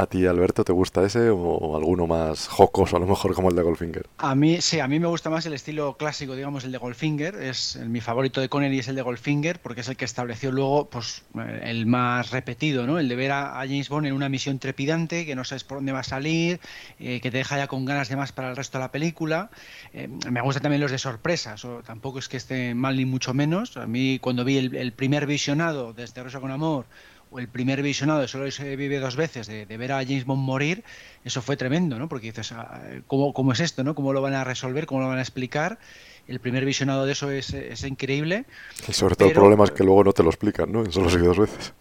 [0.00, 3.56] ¿A ti, Alberto, te gusta ese o, alguno más jocoso, a lo mejor como el
[3.56, 4.06] de Goldfinger?
[4.16, 7.34] A mí, sí, a mí me gusta más el estilo clásico, digamos, el de Goldfinger.
[7.34, 10.88] Es mi favorito de Connery es el de Goldfinger, porque es el que estableció luego
[10.88, 12.98] pues, eh, el más repetido, ¿no?
[12.98, 15.92] El de ver a, James Bond en una misión trepidante, que no sabes por dónde
[15.92, 16.60] va a salir,
[16.98, 19.50] eh, que te deja ya con ganas de más para el resto de la película.
[19.92, 23.34] Eh, me gustan también los de sorpresas, o tampoco es que esté mal ni mucho
[23.34, 23.76] menos.
[23.76, 26.86] A mí, cuando vi el, primer visionado desde Rosa con Amor,
[27.30, 30.42] o el primer visionado de Solo se vive dos veces, de, ver a James Bond
[30.42, 30.84] morir,
[31.24, 32.08] eso fue tremendo, ¿no?
[32.08, 33.94] Porque dices, ah, ¿cómo, ¿cómo, es esto, no?
[33.94, 34.86] ¿Cómo lo van a resolver?
[34.86, 35.78] ¿Cómo lo van a explicar?
[36.26, 38.44] El primer visionado de eso es, es increíble.
[38.88, 40.90] Y sobre todo el problema es que luego no te lo explican, ¿no?
[40.90, 41.72] Solo se vive dos veces.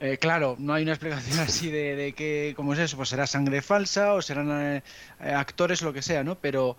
[0.00, 2.96] Eh, claro, no hay una explicación así de, de que, ¿cómo es eso?
[2.96, 4.82] Pues será sangre falsa o serán eh,
[5.20, 6.36] actores lo que sea, ¿no?
[6.36, 6.76] Pero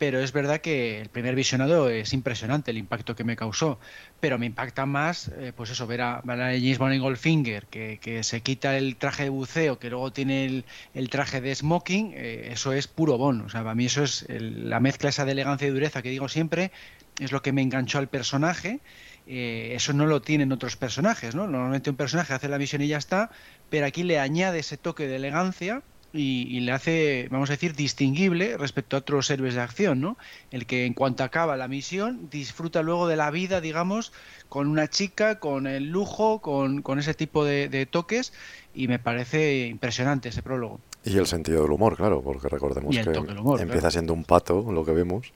[0.00, 3.78] pero es verdad que el primer visionado es impresionante el impacto que me causó,
[4.18, 7.66] pero me impacta más, eh, pues eso, ver a, ver a James Bond en Goldfinger,
[7.66, 12.14] que, que, se quita el traje de buceo, que luego tiene el, traje de smoking,
[12.14, 15.32] eh, eso es puro Bond, o sea, para mí eso es la mezcla esa de
[15.32, 16.72] elegancia y dureza que digo siempre,
[17.18, 18.80] es lo que me enganchó al personaje,
[19.26, 21.46] eh, eso no lo tienen otros personajes, ¿no?
[21.46, 23.30] Normalmente un personaje hace la misión y ya está,
[23.68, 25.82] pero aquí le añade ese toque de elegancia
[26.12, 30.16] y, le hace, vamos a decir, distinguible respecto a otros héroes de acción, ¿no?
[30.50, 34.12] El que en cuanto acaba la misión disfruta luego de la vida, digamos,
[34.48, 38.32] con una chica, con el lujo, con, ese tipo de, toques
[38.74, 40.80] y me parece impresionante ese prólogo.
[41.04, 44.92] Y el sentido del humor, claro, porque recordemos que empieza siendo un pato lo que
[44.92, 45.32] vemos.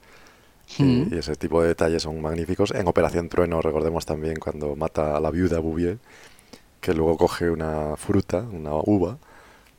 [0.79, 2.73] Y, ese tipo de detalles son magníficos.
[2.73, 5.99] En Operación Trueno, recordemos también cuando mata a la viuda Bouvier,
[6.81, 9.19] que luego coge una fruta, una uva,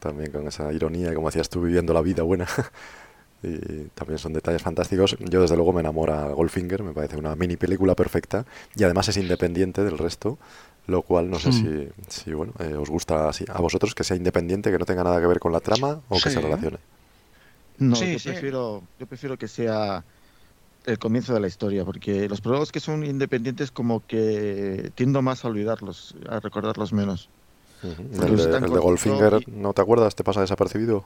[0.06, 2.48] también con esa ironía, como decías tú, viviendo la vida buena.
[3.44, 5.18] y también son detalles fantásticos.
[5.20, 8.46] Yo desde luego me enamora Goldfinger, me parece una mini película perfecta
[8.76, 10.38] y además es independiente del resto,
[10.88, 14.16] lo cual no sé si, si, bueno, eh, os gusta así a vosotros que sea
[14.16, 16.78] independiente, que no tenga nada que ver con la trama o que se relacione.
[17.78, 20.06] No, yo, Prefiero, yo prefiero que sea
[20.86, 25.44] el comienzo de la historia, porque los prólogos que son independientes como que tiendo más
[25.44, 27.30] a olvidarlos, a recordarlos menos.
[27.86, 30.16] El, de, Goldfinger, ¿no te acuerdas?
[30.16, 31.06] ¿Te pasa desapercibido?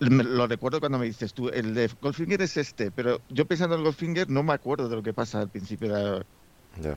[0.00, 3.84] Lo recuerdo cuando me dices tú, el de Goldfinger es este, pero yo pensando en
[3.84, 6.24] Goldfinger no me acuerdo de lo que pasa al principio de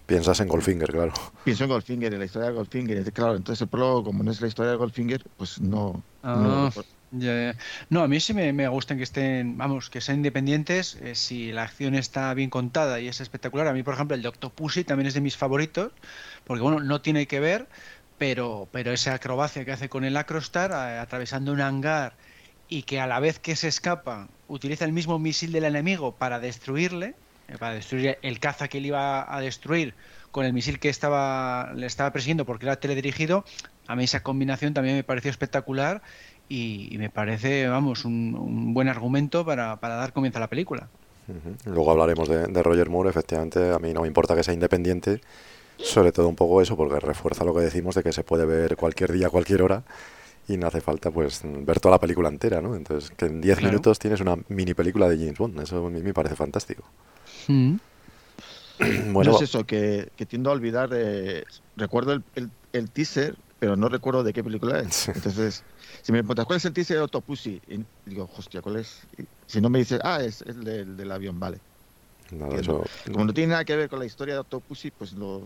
[0.06, 1.14] piensas en Goldfinger, claro.
[1.44, 3.12] Pienso en Goldfinger, en la historia de Goldfinger.
[3.12, 6.04] Claro, entonces el prólogo, como no es la historia de Goldfinger, pues no.
[6.24, 6.72] no, ah,
[8.04, 10.98] a mí sí me, me, gustan que estén, vamos, que sean independientes.
[11.02, 13.68] Eh, si la acción está bien contada y es espectacular.
[13.68, 15.92] A mí, por ejemplo, el de Octopussy también es de mis favoritos,
[16.46, 17.68] porque bueno, no tiene que ver,
[18.18, 22.14] pero, pero esa acrobacia que hace con el Acrostar, atravesando un hangar
[22.70, 26.40] y que a la vez que se escapa utiliza el mismo misil del enemigo para
[26.40, 27.16] destruirle,
[27.48, 29.94] eh, para destruir el caza que él iba a destruir
[30.32, 33.46] con el misil que estaba le estaba persiguiendo porque era teledirigido,
[33.88, 36.02] a mí esa combinación también me pareció espectacular
[36.50, 40.88] y, me parece, vamos, un, buen argumento para, dar comienzo a la película.
[41.66, 45.22] Luego hablaremos de, de Roger Moore, efectivamente, a mí no me importa que sea independiente,
[45.84, 48.76] sobre todo un poco eso, porque refuerza lo que decimos de que se puede ver
[48.78, 49.84] cualquier día, cualquier hora,
[50.48, 52.76] y no hace falta pues ver toda la película entera, ¿no?
[52.76, 56.02] Entonces, que en 10 minutos tienes una mini película de James Bond, eso a mí
[56.02, 56.84] me parece fantástico.
[57.48, 57.76] Mm.
[59.12, 61.44] bueno, es eso, que, tiendo a olvidar, eh,
[61.76, 62.24] recuerdo el,
[62.72, 65.10] el, teaser, pero no recuerdo de qué película es.
[65.10, 65.64] Entonces,
[66.02, 69.02] si me preguntas cuál es el teaser de Autopussy, y digo, hostia, ¿cuál es?
[69.46, 71.60] si no me dices, ah, es el del avión, vale.
[72.30, 75.44] Como no tiene nada que ver con la historia de Octopussy, pues lo,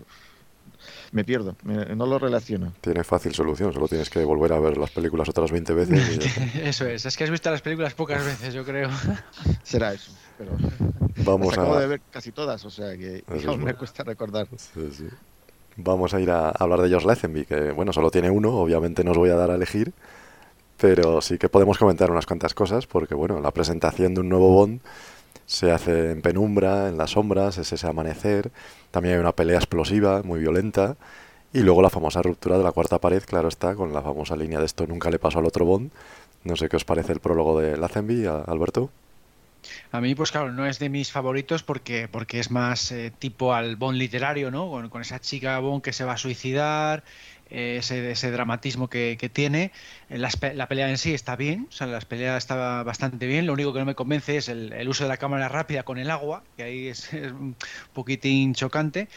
[1.11, 2.73] me pierdo, no lo relaciono.
[2.81, 6.27] Tiene fácil solución, solo tienes que volver a ver las películas otras 20 veces.
[6.55, 8.89] eso es, es que has visto las películas pocas veces, yo creo.
[9.63, 10.11] Será eso,
[11.25, 14.47] Vamos acabo de ver casi todas, o sea que aún me cuesta recordar.
[15.77, 19.11] Vamos a ir a hablar de George Lazenby, que bueno, solo tiene uno, obviamente no
[19.11, 19.93] os voy a dar a elegir,
[20.77, 24.51] pero sí que podemos comentar unas cuantas cosas, porque bueno, la presentación de un nuevo
[24.53, 24.81] Bond
[25.47, 28.51] se hace en penumbra, en las sombras, es ese amanecer,
[28.91, 30.97] también hay una pelea explosiva, muy violenta,
[31.53, 34.59] y luego la famosa ruptura de la cuarta pared, claro está, con la famosa línea
[34.59, 35.89] de esto nunca le pasó al otro Bond.
[36.43, 38.91] No sé qué os parece el prólogo de Lazenby, Alberto.
[39.91, 43.53] A mí, pues claro, no es de mis favoritos porque, porque es más eh, tipo
[43.53, 44.69] al Bond literario, ¿no?
[44.89, 47.03] Con, esa chica Bond que se va a suicidar,
[47.49, 49.71] ese, ese, dramatismo que, tiene.
[50.09, 53.45] Eh, la, pelea en sí está bien, o sea, la pelea está bastante bien.
[53.45, 56.09] Lo único que no me convence es el, uso de la cámara rápida con el
[56.11, 57.55] agua, que ahí es, es un
[57.93, 59.07] poquitín chocante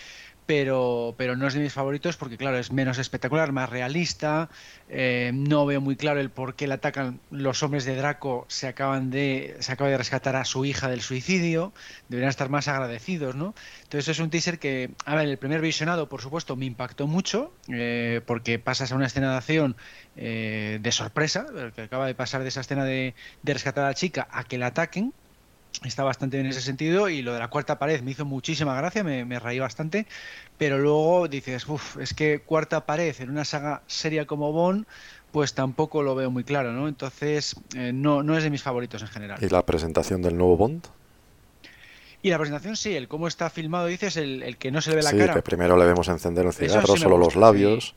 [0.50, 4.48] pero, pero no es de mis favoritos porque, claro, es menos espectacular, más realista.
[4.88, 8.46] Eh, no veo muy claro el por qué le atacan los hombres de Draco.
[8.48, 11.72] Se acaban de, se acaba de rescatar a su hija del suicidio.
[12.08, 13.54] Deberían estar más agradecidos, ¿no?
[13.84, 17.52] Entonces es un teaser que, a ver, el primer visionado, por supuesto, me impactó mucho
[17.68, 19.76] eh, porque pasas a una escena de acción
[20.16, 21.46] eh, de sorpresa,
[21.76, 24.58] que acaba de pasar de esa escena de, de rescatar a la chica a que
[24.58, 25.14] la ataquen
[25.84, 28.74] está bastante bien en ese sentido y lo de la cuarta pared me hizo muchísima
[28.74, 30.06] gracia, me, me reí bastante,
[30.58, 34.86] pero luego dices, uff, es que cuarta pared en una saga seria como Bond,
[35.32, 36.88] pues tampoco lo veo muy claro, ¿no?
[36.88, 39.38] Entonces, eh, no, no es de mis favoritos en general.
[39.42, 40.86] ¿Y la presentación del nuevo Bond?
[42.22, 44.96] Y la presentación sí, el cómo está filmado, dices, el, el que no se le
[44.96, 45.32] ve la cara.
[45.32, 47.94] Sí, que primero le vemos encender un cigarro, solo los labios.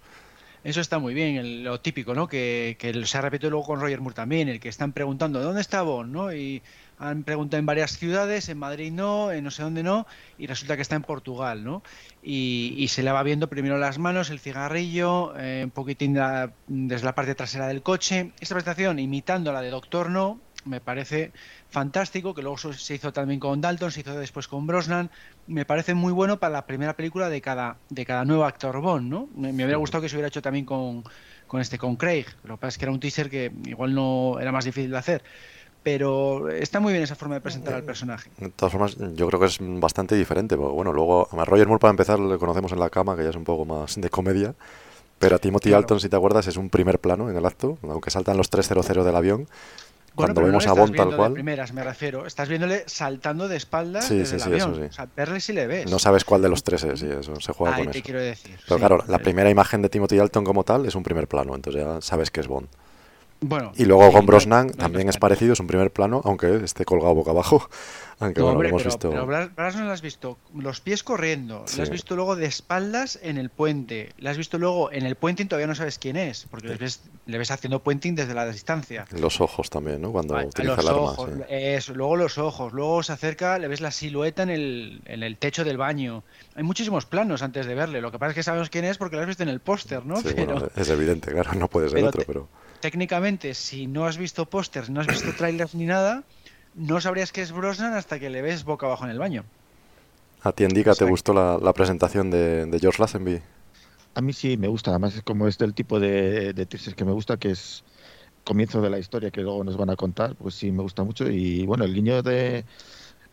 [0.63, 2.27] Eso está muy bien, lo típico, ¿no?
[2.27, 5.59] Que, que se ha repetido luego con Roger Moore también, el que están preguntando, ¿dónde
[5.59, 6.11] está Bond?
[6.11, 6.33] ¿no?
[6.33, 6.61] Y
[6.97, 10.07] han preguntado en varias ciudades, en Madrid no, en no sé dónde no,
[10.37, 11.83] y resulta que está en Portugal, ¿no?
[12.21, 16.17] Y, se le va viendo primero las manos, el cigarrillo, eh, un poquitín
[16.67, 18.31] desde la parte trasera del coche.
[18.39, 21.33] Esta presentación, imitando la de Doctor No, me parece
[21.69, 25.09] fantástico, que luego se hizo también con Dalton, se hizo después con Brosnan,
[25.47, 29.09] me parece muy bueno para la primera película de cada, de cada nuevo actor Bond,
[29.09, 29.29] ¿no?
[29.35, 31.03] Me, me hubiera gustado que se hubiera hecho también con,
[31.47, 34.39] con este, con Craig, lo que pasa es que era un teaser que igual no
[34.39, 35.23] era más difícil de hacer
[35.83, 38.31] pero está muy bien esa forma de presentar al personaje.
[38.37, 40.55] De todas formas, yo creo que es bastante diferente.
[40.55, 43.35] bueno, luego a Roger Moore para empezar le conocemos en la cama, que ya es
[43.35, 44.55] un poco más de comedia,
[45.19, 48.09] pero a Timothy Alton, si te acuerdas, es un primer plano en el acto, aunque
[48.09, 49.47] saltan los 300 del avión.
[50.15, 51.33] Cuando vemos a Bond tal cual.
[51.33, 52.25] primeras me refiero.
[52.25, 54.83] Estás viéndole saltando de espaldas sí, desde sí, el avión.
[54.83, 55.89] O sea, verle si le ves.
[55.89, 58.05] No sabes cuál de los tres es, sí, eso se juega con te eso.
[58.05, 58.57] quiero decir.
[58.67, 61.83] Pero claro, la primera imagen de Timothy Alton como tal es un primer plano, entonces
[61.83, 62.67] ya sabes que es Bond
[63.75, 67.31] y luego con Brosnan también es parecido, es un primer plano, aunque esté colgado boca
[67.31, 67.69] abajo.
[68.19, 69.09] Aunque bueno, lo hemos visto.
[69.09, 73.37] Pero Brosnan lo has visto los pies corriendo, lo has visto luego de espaldas en
[73.37, 76.69] el puente, lo has visto luego en el puenting, todavía no sabes quién es, porque
[76.69, 79.05] le, ves, le ves haciendo puenting desde la distancia.
[79.11, 80.11] Los ojos también, ¿no?
[80.11, 81.15] Cuando utiliza el arma.
[81.49, 85.37] eso, luego los ojos, luego se acerca, le ves la silueta en el, en el
[85.37, 86.23] techo del baño.
[86.55, 89.15] Hay muchísimos planos antes de verle, lo que pasa es que sabemos quién es porque
[89.15, 90.21] lo has visto en el póster, ¿no?
[90.35, 90.69] pero...
[90.75, 92.47] es evidente, claro, no puede ser otro, pero
[92.83, 96.23] técnicamente, si no has visto pósters, no has visto trailers ni nada,
[96.75, 99.45] no sabrías que es Brosnan hasta que le ves boca abajo en el baño.
[100.41, 103.41] ¿A ti, Indica, te gustó la, presentación de, George Lazenby?
[104.15, 107.13] A mí sí me gusta, además es como es del tipo de, de que me
[107.13, 107.85] gusta, que es
[108.43, 111.29] comienzo de la historia que luego nos van a contar, pues sí me gusta mucho.
[111.29, 112.65] Y bueno, el guiño de,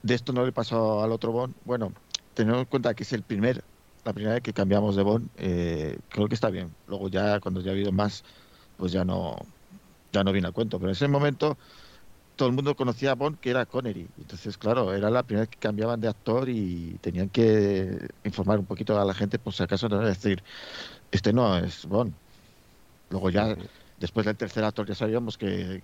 [0.04, 1.56] de esto no le pasó al otro Bond.
[1.64, 1.92] Bueno,
[2.34, 3.64] teniendo en cuenta que es el primer,
[4.04, 6.72] la primera vez que cambiamos de Bond, eh, creo que está bien.
[6.86, 8.22] Luego ya, cuando ya ha habido más,
[8.80, 9.36] pues ya no,
[10.10, 10.78] ya no viene al cuento.
[10.78, 11.56] Pero en ese momento
[12.34, 14.08] todo el mundo conocía a Bond que era Connery.
[14.18, 18.64] Entonces, claro, era la primera vez que cambiaban de actor y tenían que informar un
[18.64, 20.42] poquito a la gente, por si acaso no decir,
[21.12, 22.14] este no es Bond.
[23.10, 23.54] Luego ya,
[23.98, 25.82] después del tercer actor ya sabíamos que,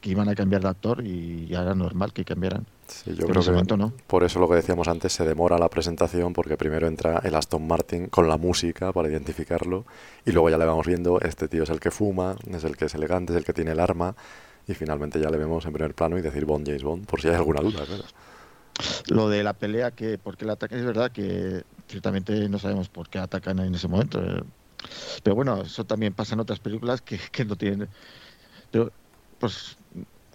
[0.00, 2.66] que iban a cambiar de actor y ya era normal que cambiaran.
[2.86, 3.92] Sí, yo creo que ¿no?
[4.06, 7.66] por eso lo que decíamos antes, se demora la presentación porque primero entra el Aston
[7.66, 9.84] Martin con la música para identificarlo
[10.24, 12.84] y luego ya le vamos viendo, este tío es el que fuma, es el que
[12.84, 14.14] es elegante, es el que tiene el arma
[14.68, 17.28] y finalmente ya le vemos en primer plano y decir Bond, James Bond, por si
[17.28, 17.82] hay alguna duda.
[19.08, 23.08] Lo de la pelea, que porque el ataque es verdad que ciertamente no sabemos por
[23.08, 24.22] qué atacan en ese momento.
[24.22, 24.42] Eh.
[25.22, 27.88] Pero bueno, eso también pasa en otras películas que, que no tienen...
[28.70, 28.92] Pero,
[29.38, 29.76] pues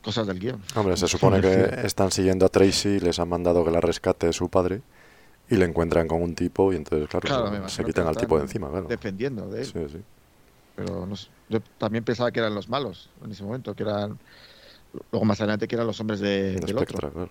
[0.01, 0.61] cosas del guion.
[0.75, 4.49] Hombre, se supone que están siguiendo a Tracy, les han mandado que la rescate su
[4.49, 4.81] padre
[5.49, 8.69] y le encuentran con un tipo y entonces, claro, se quitan al tipo de encima.
[8.69, 8.87] Claro.
[8.87, 9.65] Defendiendo de él.
[9.65, 10.01] Sí, sí.
[10.75, 11.15] Pero no
[11.49, 14.17] yo también pensaba que eran los malos en ese momento, que eran.
[15.11, 17.11] Luego más adelante que eran los hombres de, del otro.
[17.11, 17.29] Claro.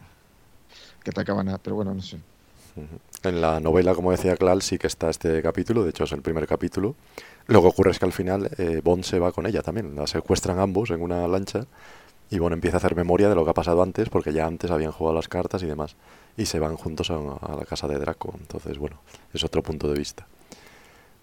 [1.02, 1.58] Que atacaban a.
[1.58, 2.18] Pero bueno, no sé.
[3.22, 6.22] En la novela, como decía Clal, sí que está este capítulo, de hecho es el
[6.22, 6.94] primer capítulo.
[7.46, 10.06] Lo que ocurre es que al final eh, Bond se va con ella también, la
[10.06, 11.66] secuestran ambos en una lancha
[12.30, 14.70] y bueno, empieza a hacer memoria de lo que ha pasado antes, porque ya antes
[14.70, 15.96] habían jugado las cartas y demás.
[16.36, 17.18] Y se van juntos a,
[17.56, 18.34] la casa de Draco.
[18.38, 19.00] Entonces, bueno,
[19.34, 20.26] es otro punto de vista.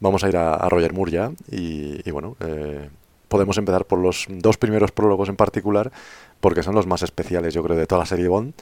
[0.02, 2.90] Vamos a ir a, Roger Moore ya y, bueno, eh,
[3.30, 5.92] podemos empezar por los dos primeros prólogos en particular
[6.40, 8.54] porque son los más especiales yo creo de toda la serie Bond,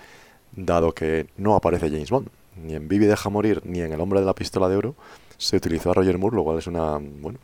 [0.54, 4.22] dado que no aparece James Bond, ni en Vivi deja morir ni en El hombre
[4.22, 4.96] de la pistola de oro
[5.38, 7.40] se utilizó a Roger Moore, lo cual es una, bueno,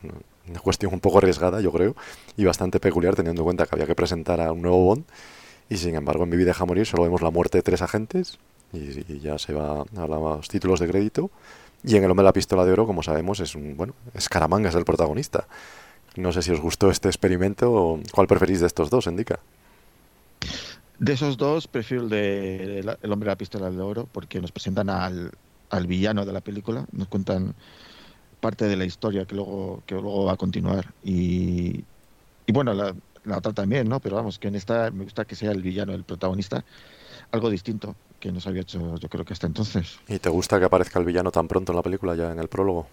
[0.47, 1.95] una cuestión un poco arriesgada, yo creo,
[2.37, 5.05] y bastante peculiar teniendo en cuenta que había que presentar a un nuevo Bond
[5.69, 8.37] y sin embargo en Vivi deja morir solo vemos la muerte de tres agentes
[8.73, 11.29] y, ya se va a los títulos de crédito.
[11.83, 14.69] Y en El hombre de la pistola de oro, como sabemos, es un, bueno, Escaramanga
[14.69, 15.47] es el protagonista.
[16.15, 19.39] No sé si os gustó este experimento o cuál preferís de estos dos, indica.
[20.99, 24.51] De esos dos, prefiero el de El hombre de la pistola de oro porque nos
[24.51, 25.31] presentan al,
[25.69, 27.55] al villano de la película, nos cuentan
[28.41, 30.93] parte de la historia que luego, que luego va a continuar.
[31.03, 31.85] Y,
[32.45, 34.01] y bueno, la, la, otra también, ¿no?
[34.01, 36.65] Pero vamos, que en esta me gusta que sea el villano, el protagonista,
[37.31, 39.99] algo distinto que nos había hecho yo creo que hasta entonces.
[40.07, 42.47] ¿Y te gusta que aparezca el villano tan pronto en la película, ya en el
[42.47, 42.87] prólogo?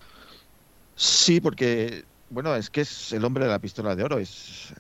[0.96, 4.72] Sí, porque, bueno, es que es el hombre de la pistola de oro, es...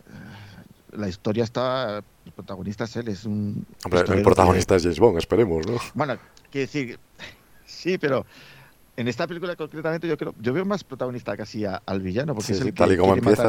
[0.92, 3.66] La historia está, el protagonista es él, es un...
[3.84, 5.76] Hombre, el protagonista es James Bond, esperemos, ¿no?
[5.92, 6.16] Bueno,
[6.50, 6.98] quiero decir,
[7.66, 8.24] sí, pero
[8.98, 12.60] en esta película concretamente yo creo, yo veo más protagonista casi al villano, porque es
[12.60, 13.48] el tal y como empieza,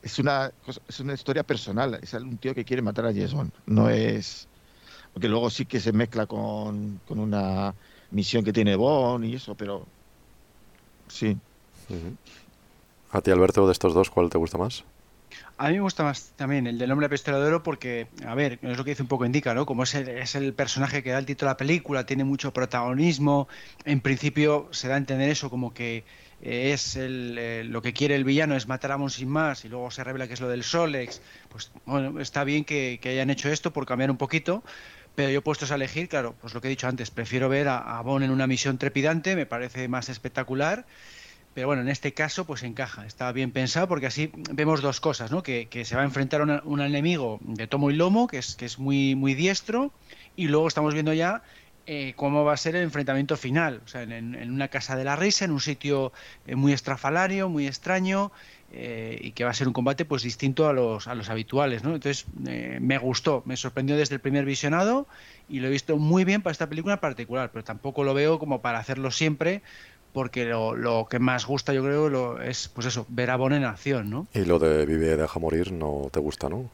[0.00, 0.52] Es una,
[0.86, 4.46] es una historia personal, es un tío que quiere matar a James Bond, no es
[5.12, 7.74] porque luego sí que se mezcla con, una
[8.12, 9.84] misión que tiene Bond y eso, pero
[11.08, 11.36] sí.
[13.10, 14.84] ¿A ti, Alberto, de estos dos, cuál te gusta más?
[15.60, 18.84] A mí me gusta más también el del nombre pistola porque, a ver, es lo
[18.84, 19.66] que dice un poco indica, ¿no?
[19.66, 22.52] Como es el, es el personaje que da el título a la película, tiene mucho
[22.52, 23.48] protagonismo,
[23.84, 26.04] en principio se da a entender eso como que
[26.40, 29.68] es el, eh, lo que quiere el villano es matar a Mon sin más y
[29.68, 33.48] luego se revela que es lo del Solex, pues bueno, está bien que, hayan hecho
[33.48, 34.62] esto por cambiar un poquito,
[35.16, 38.00] pero yo puestos a elegir, claro, pues lo que he dicho antes, prefiero ver a,
[38.02, 40.86] Bond en una misión trepidante, me parece más espectacular.
[41.58, 45.32] Pero bueno, en este caso pues encaja, está bien pensado porque así vemos dos cosas,
[45.32, 45.42] ¿no?
[45.42, 48.64] Que, se va a enfrentar a un enemigo de tomo y lomo, que es, que
[48.64, 49.90] es muy, muy diestro,
[50.36, 51.42] y luego estamos viendo ya
[51.88, 55.16] eh, cómo va a ser el enfrentamiento final, o sea, en, una casa de la
[55.16, 56.12] risa, en un sitio
[56.46, 58.30] eh, muy estrafalario, muy extraño,
[58.70, 61.82] eh, y que va a ser un combate pues distinto a los, a los habituales,
[61.82, 61.92] ¿no?
[61.92, 65.08] Entonces me gustó, me sorprendió desde el primer visionado
[65.48, 68.38] y lo he visto muy bien para esta película en particular, pero tampoco lo veo
[68.38, 69.62] como para hacerlo siempre
[70.12, 73.52] porque lo, lo que más gusta yo creo lo, es pues eso, ver a Bon
[73.52, 74.26] en acción, ¿no?
[74.34, 76.70] Y lo de Vive deja morir no te gusta, ¿no?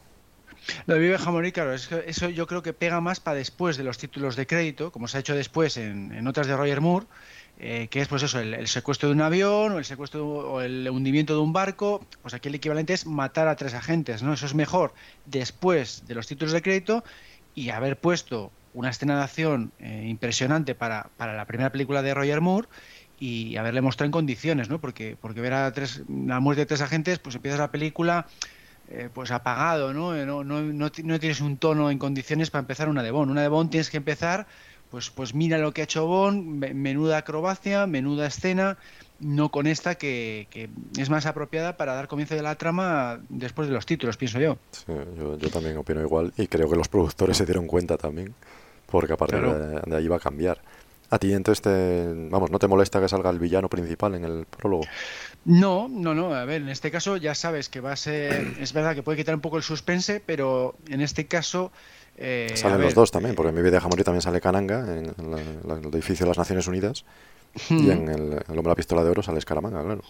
[0.87, 3.37] Lo de Vive deja morir, claro, es que eso yo creo que pega más para
[3.37, 6.57] después de los títulos de crédito, como se ha hecho después en, en otras de
[6.57, 7.07] Roger Moore,
[7.59, 10.89] eh, que es pues eso, el, secuestro de un avión o el secuestro o el
[10.91, 14.33] hundimiento de un barco, pues aquí el equivalente es matar a tres agentes, ¿no?
[14.33, 14.93] Eso es mejor
[15.25, 17.05] después de los títulos de crédito
[17.55, 22.13] y haber puesto una escena de acción eh, impresionante para, para, la primera película de
[22.13, 22.67] Roger Moore
[23.19, 24.81] y haberle mostrado en condiciones, ¿no?
[24.81, 28.27] Porque, porque ver a tres, la muerte de tres agentes, pues empieza la película
[28.91, 30.15] eh, pues apagado, ¿no?
[30.25, 30.61] No, ¿no?
[30.61, 33.31] no, tienes un tono en condiciones para empezar una de Bond.
[33.31, 34.47] Una de Bond tienes que empezar
[34.95, 38.79] pues, pues mira lo que ha hecho Bond, menuda acrobacia, menuda escena,
[39.19, 40.47] no con esta que,
[40.97, 44.57] es más apropiada para dar comienzo de la trama después de los títulos, pienso yo.
[44.71, 44.93] Sí,
[45.41, 48.35] yo, también opino igual y creo que los productores se dieron cuenta también,
[48.87, 50.61] porque a partir de, ahí va a cambiar.
[51.11, 54.47] ¿A ti entonces, te, vamos, no te molesta que salga el villano principal en el
[54.47, 54.85] prólogo?
[55.45, 56.35] No, no, no.
[56.35, 58.55] A ver, en este caso ya sabes que va a ser.
[58.59, 61.71] Es verdad que puede quitar un poco el suspense, pero en este caso
[62.17, 65.15] eh, Salen los dos también, porque en Mi vida deja morir también sale Cananga, en,
[65.19, 67.05] el edificio de las Naciones Unidas,
[67.71, 70.03] y en el, el Hombre de la Pistola de Oro sale Escaramanga, claro.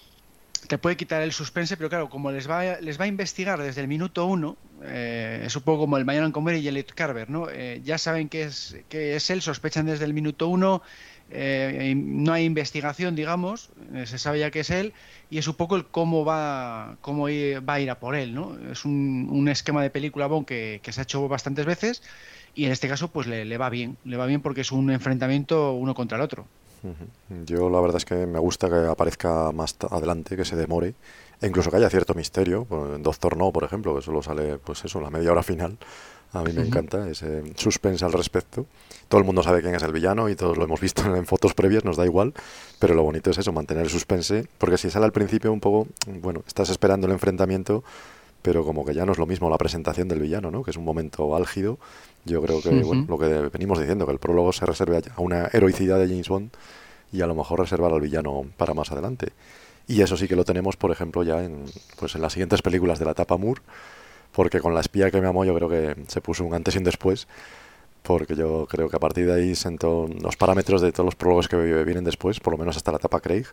[0.69, 3.81] Te puede quitar el suspense, pero claro, como les va, les va a investigar desde
[3.81, 7.49] el minuto uno, eh, es un poco como el Mañana Comer y el Carver, ¿no?
[7.51, 10.83] Eh, ya saben que es, que es él, sospechan desde el minuto uno,
[11.31, 14.93] eh, no hay investigación, digamos, eh, se sabe ya que es él,
[15.31, 18.57] y es un poco el cómo va, cómo va a ir a por él, ¿no?
[18.71, 22.03] Es un, esquema de película bon que, se ha hecho bastantes veces,
[22.55, 25.73] y en este caso pues le, va bien, le va bien porque es un enfrentamiento
[25.73, 26.47] uno contra el otro.
[27.45, 30.95] Yo la verdad es que me gusta que aparezca más adelante, que se demore,
[31.41, 34.85] e incluso que haya cierto misterio, en Doctor No, por ejemplo, que solo sale, pues
[34.85, 35.79] eso, la media hora final,
[36.35, 38.67] a mí me encanta ese suspense al respecto.
[39.09, 41.55] Todo el mundo sabe quién es el villano y todos lo hemos visto en fotos
[41.55, 42.35] previas, nos da igual.
[42.81, 44.49] Pero lo bonito es eso, mantener el suspense.
[44.59, 47.85] Porque si sale al principio un poco, bueno, estás esperando el enfrentamiento,
[48.43, 50.65] pero como que ya no es lo mismo la presentación del villano, ¿no?
[50.65, 51.79] Que es un momento álgido.
[52.25, 55.49] Yo creo que, bueno, lo que venimos diciendo, que el prólogo se reserve a una
[55.53, 56.51] heroicidad de James Bond
[57.13, 59.29] y a lo mejor reservar al villano para más adelante.
[59.87, 61.65] Y eso sí que lo tenemos, por ejemplo, ya en,
[61.99, 63.61] pues en las siguientes películas de la etapa Moore
[64.35, 66.79] porque con la espía que me amó yo creo que se puso un antes y
[66.79, 67.27] un después.
[68.03, 71.49] porque yo creo que a partir de ahí sentó los parámetros de todos los prólogos
[71.49, 73.47] que vienen después, por lo menos hasta la etapa Craig,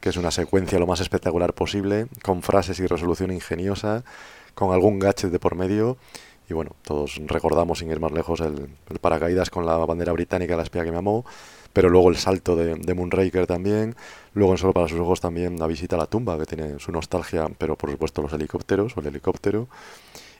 [0.00, 4.04] que es una secuencia lo más espectacular posible, con frases y resolución ingeniosa,
[4.54, 5.96] con algún gadget de por medio.
[6.50, 8.68] Y bueno, todos recordamos, sin ir más lejos, el,
[9.00, 11.24] paracaídas con la bandera británica, la espía que me amó,
[11.72, 13.94] pero luego el salto de, Moonraker también,
[14.34, 16.90] luego en Solo para sus ojos también la visita a la tumba, que tiene su
[16.90, 19.68] nostalgia, pero por supuesto los helicópteros o el helicóptero.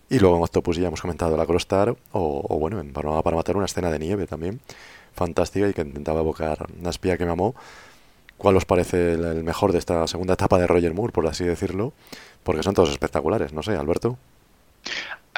[0.09, 1.97] Y luego en Octopus ya hemos comentado la Crostar, o,
[2.49, 4.61] o bueno, en para, para matar una escena de nieve también,
[5.15, 7.55] fantástica y que intentaba evocar la espía que me amó
[8.37, 11.93] cuál os parece el mejor de esta segunda etapa de Roger Moore, por así decirlo,
[12.43, 14.17] porque son todos espectaculares, no sé, Alberto.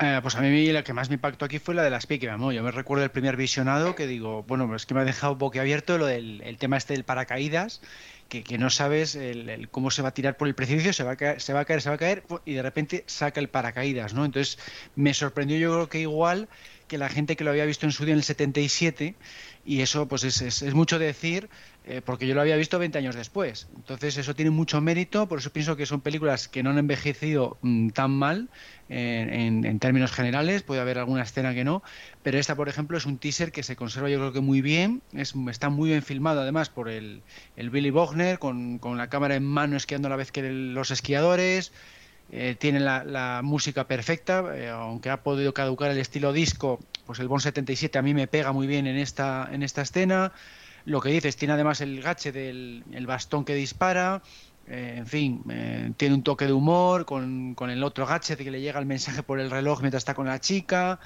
[0.00, 2.18] Eh, pues a mí la que más me impactó aquí fue la de las que
[2.18, 2.50] me amó.
[2.50, 5.98] Yo me recuerdo el primer visionado que digo, bueno, es que me ha dejado boquiabierto
[5.98, 7.82] lo del el tema este del paracaídas,
[8.28, 11.16] que, no sabes el, cómo se va a tirar por el precipicio, se va, a
[11.16, 14.14] caer, se va a caer, se va a caer, y de repente saca el paracaídas,
[14.14, 14.24] ¿no?
[14.24, 14.58] Entonces
[14.96, 16.48] me sorprendió yo creo que igual
[16.88, 19.14] que la gente que lo había visto en su día en el 77
[19.64, 21.48] y eso pues es, es, mucho decir
[21.84, 23.68] eh, porque yo lo había visto 20 años después.
[23.74, 27.58] Entonces eso tiene mucho mérito, por eso pienso que son películas que no han envejecido
[27.62, 28.48] mm, tan mal
[28.88, 31.82] en, en, términos generales, puede haber alguna escena que no,
[32.22, 35.00] pero esta por ejemplo es un teaser que se conserva yo creo que muy bien,
[35.14, 37.22] es, está muy bien filmado además por el,
[37.56, 40.90] el Billy Bogner con, con la cámara en mano esquiando a la vez que los
[40.90, 41.72] esquiadores.
[42.34, 47.28] Eh, tiene la, música perfecta, eh, aunque ha podido caducar el estilo disco, pues el
[47.28, 50.32] Bon 77 a mí me pega muy bien en esta, en esta escena.
[50.84, 54.22] Lo que dices, tiene además el gache del el bastón que dispara,
[54.66, 55.42] eh, en fin,
[55.96, 59.22] tiene un toque de humor con, con, el otro de que le llega el mensaje
[59.22, 61.00] por el reloj mientras está con la chica.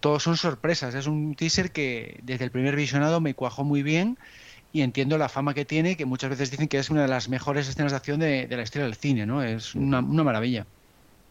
[0.00, 4.16] todos son sorpresas, es un teaser que desde el primer visionado me cuajó muy bien
[4.72, 7.28] y entiendo la fama que tiene, que muchas veces dicen que es una de las
[7.28, 9.42] mejores escenas de acción de, la historia del cine, ¿no?
[9.42, 10.66] Es una, maravilla.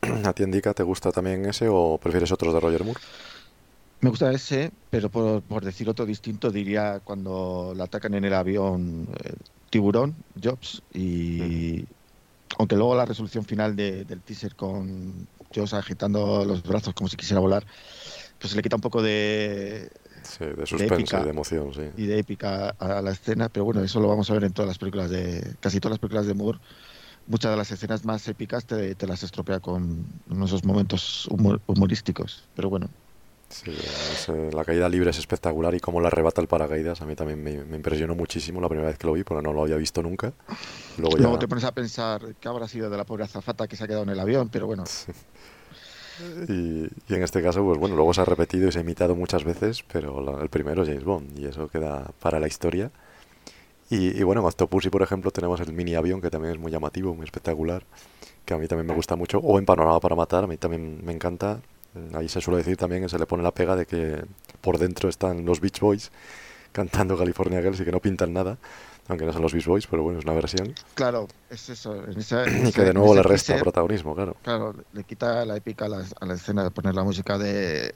[0.26, 3.00] ¿A ti, Indica, te gusta también ese o prefieres otros de Roger Moore?
[4.02, 9.08] Me gusta ese, pero por, decir otro distinto, diría cuando la atacan en el avión
[9.24, 9.34] eh,
[9.70, 11.86] Tiburón, Jobs, y
[12.58, 17.42] aunque luego la resolución final del teaser con Jobs agitando los brazos como si quisiera
[17.42, 17.66] volar,
[18.40, 19.90] pues se le quita un poco de,
[20.24, 21.82] Sí, de suspense, de, emoción, sí.
[21.98, 24.68] Y de épica a la escena, pero bueno, eso lo vamos a ver en todas
[24.68, 26.60] las películas de, casi todas las películas de Moore.
[27.28, 30.06] Muchas de las escenas más épicas te, te las estropea con
[30.44, 31.28] esos momentos
[31.68, 32.90] humorísticos, pero bueno.
[33.50, 37.16] Sí, eh, la caída libre es espectacular y cómo la arrebata el paracaídas a mí
[37.16, 40.04] también me, impresionó muchísimo la primera vez que lo vi, porque no lo había visto
[40.04, 40.34] nunca.
[40.98, 43.84] Luego, Luego te pones a pensar qué habrá sido de la pobre azafata que se
[43.84, 44.84] ha quedado en el avión, pero bueno.
[46.48, 46.84] Y,
[47.14, 49.84] en este caso, pues bueno, luego se ha repetido y se ha imitado muchas veces,
[49.92, 52.92] pero el primero es James Bond y eso queda para la historia.
[53.92, 57.16] Y, bueno, en Octopussy, por ejemplo, tenemos el mini avión que también es muy llamativo,
[57.16, 57.84] muy espectacular,
[58.46, 59.40] que a mí también me gusta mucho.
[59.40, 61.60] O en Panorama para Matar, a mí también me encanta.
[62.14, 64.24] Ahí se suele decir también que se le pone la pega de que
[64.62, 66.12] por dentro están los Beach Boys
[66.72, 68.58] cantando California Girls y que no pintan nada
[69.10, 70.74] aunque no son los Beast Boys, pero bueno, es una versión.
[70.94, 71.96] Claro, es eso.
[72.66, 74.38] y que de nuevo le resta protagonismo, claro.
[74.44, 77.92] Claro, le quita la épica a la, escena de poner la música de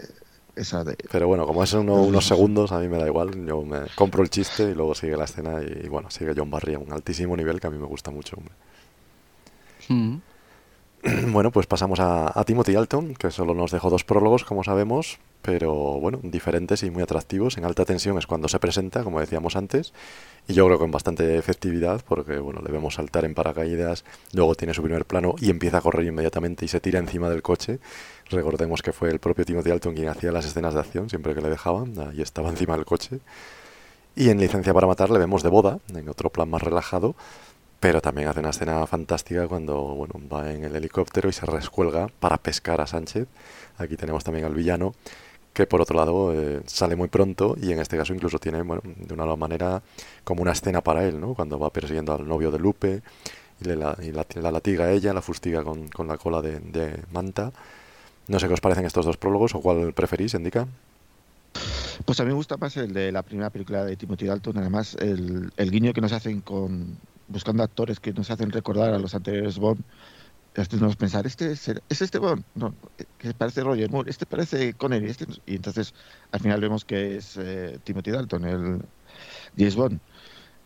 [0.56, 0.98] esa de...
[1.12, 3.46] Pero bueno, como es unos segundos, a mí me da igual.
[3.46, 6.74] Yo me compro el chiste y luego sigue la escena y, bueno, sigue John Barry
[6.74, 8.54] a un altísimo nivel que a mí me gusta mucho, hombre.
[9.90, 10.18] Mm.
[11.28, 15.74] Bueno, pues pasamos a, Timothy Alton, que solo nos dejó dos prólogos, como sabemos, pero
[16.00, 17.58] bueno, diferentes y muy atractivos.
[17.58, 19.94] En alta tensión es cuando se presenta, como decíamos antes,
[20.48, 24.74] y yo creo con bastante efectividad, porque bueno, le vemos saltar en paracaídas, luego tiene
[24.74, 27.80] su primer plano y empieza a correr inmediatamente y se tira encima del coche.
[28.30, 31.42] Recordemos que fue el propio Timothy Alton quien hacía las escenas de acción, siempre que
[31.42, 33.20] le dejaban, y estaba encima del coche.
[34.16, 37.16] Y en Licencia para Matar le vemos de boda, en otro plan más relajado,
[37.84, 42.08] pero también hace una escena fantástica cuando bueno, va en el helicóptero y se rescuelga
[42.08, 43.28] para pescar a Sánchez.
[43.78, 44.96] Aquí tenemos también al villano,
[45.52, 48.82] que por otro lado eh, sale muy pronto y en este caso incluso tiene, bueno,
[48.86, 49.84] de una manera
[50.24, 51.34] como una escena para él, ¿no?
[51.34, 53.02] Cuando va persiguiendo al novio de Lupe
[53.60, 57.04] y, le la, la, latiga a ella, la fustiga con, con la cola de, de,
[57.12, 57.52] manta.
[58.30, 60.66] No sé qué os parecen estos dos prólogos o cuál preferís, Indica.
[62.06, 64.96] Pues a mí me gusta más el de la primera película de Timothy Dalton, además
[65.02, 66.98] el, el guiño que nos hacen con
[67.28, 69.84] buscando actores que nos hacen recordar a los anteriores Bond
[70.80, 72.44] nos pensar, ¿este es, este Bond?
[72.56, 72.76] No,
[73.18, 75.94] que parece Roger Moore, este parece Connery, este y entonces
[76.32, 78.82] al final vemos que es eh, Timothy Dalton, el
[79.58, 80.00] James Bond.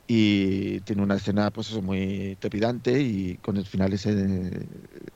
[0.10, 4.66] Y tiene una escena pues eso, muy trepidante y con el final ese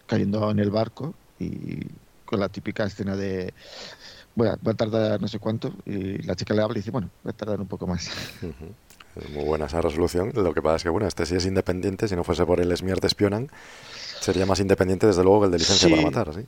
[0.05, 1.85] cayendo en el barco y
[2.25, 3.53] con la típica escena de
[4.35, 7.09] bueno, va a tardar no sé cuánto y la chica le habla y dice, bueno,
[7.25, 8.09] va a tardar un poco más.
[9.34, 10.32] Muy buena esa resolución.
[10.34, 12.07] Lo que pasa es que, bueno, este sí es independiente.
[12.07, 13.49] Si no fuese por el Smear de espionan,
[14.20, 16.45] sería más independiente, desde luego, que el de licencia para matar, ¿sí?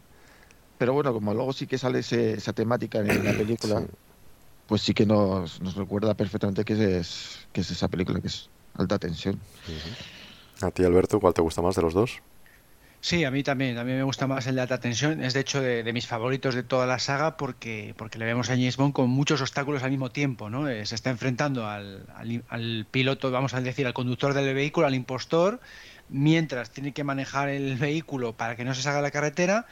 [0.78, 3.84] Pero bueno, como luego sí que sale esa temática en la película,
[4.68, 8.50] pues sí que nos, nos recuerda perfectamente que es, que es esa película, que es
[8.76, 9.40] alta tensión.
[10.62, 12.22] A ti, Alberto, ¿cuál te gusta más de los dos?
[13.04, 13.78] Sí, a mí también.
[13.78, 15.22] A mí me gusta más el de alta tensión.
[15.22, 18.54] Es de hecho de, mis favoritos de toda la saga porque, porque le vemos a
[18.54, 20.50] James Bond con muchos obstáculos al mismo tiempo.
[20.50, 20.70] ¿no?
[20.70, 22.06] Eh, se está enfrentando al,
[22.48, 25.60] al, piloto, vamos a decir, al conductor del vehículo, al impostor,
[26.08, 29.66] mientras tiene que manejar el vehículo para que no se salga la carretera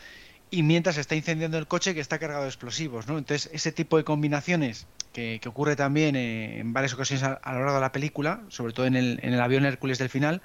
[0.50, 3.08] y mientras está incendiando el coche que está cargado de explosivos.
[3.08, 3.18] ¿no?
[3.18, 7.60] Entonces, ese tipo de combinaciones que, ocurre también eh, en varias ocasiones a, a, lo
[7.60, 10.42] largo de la película, sobre todo en el, en el avión Hércules del final,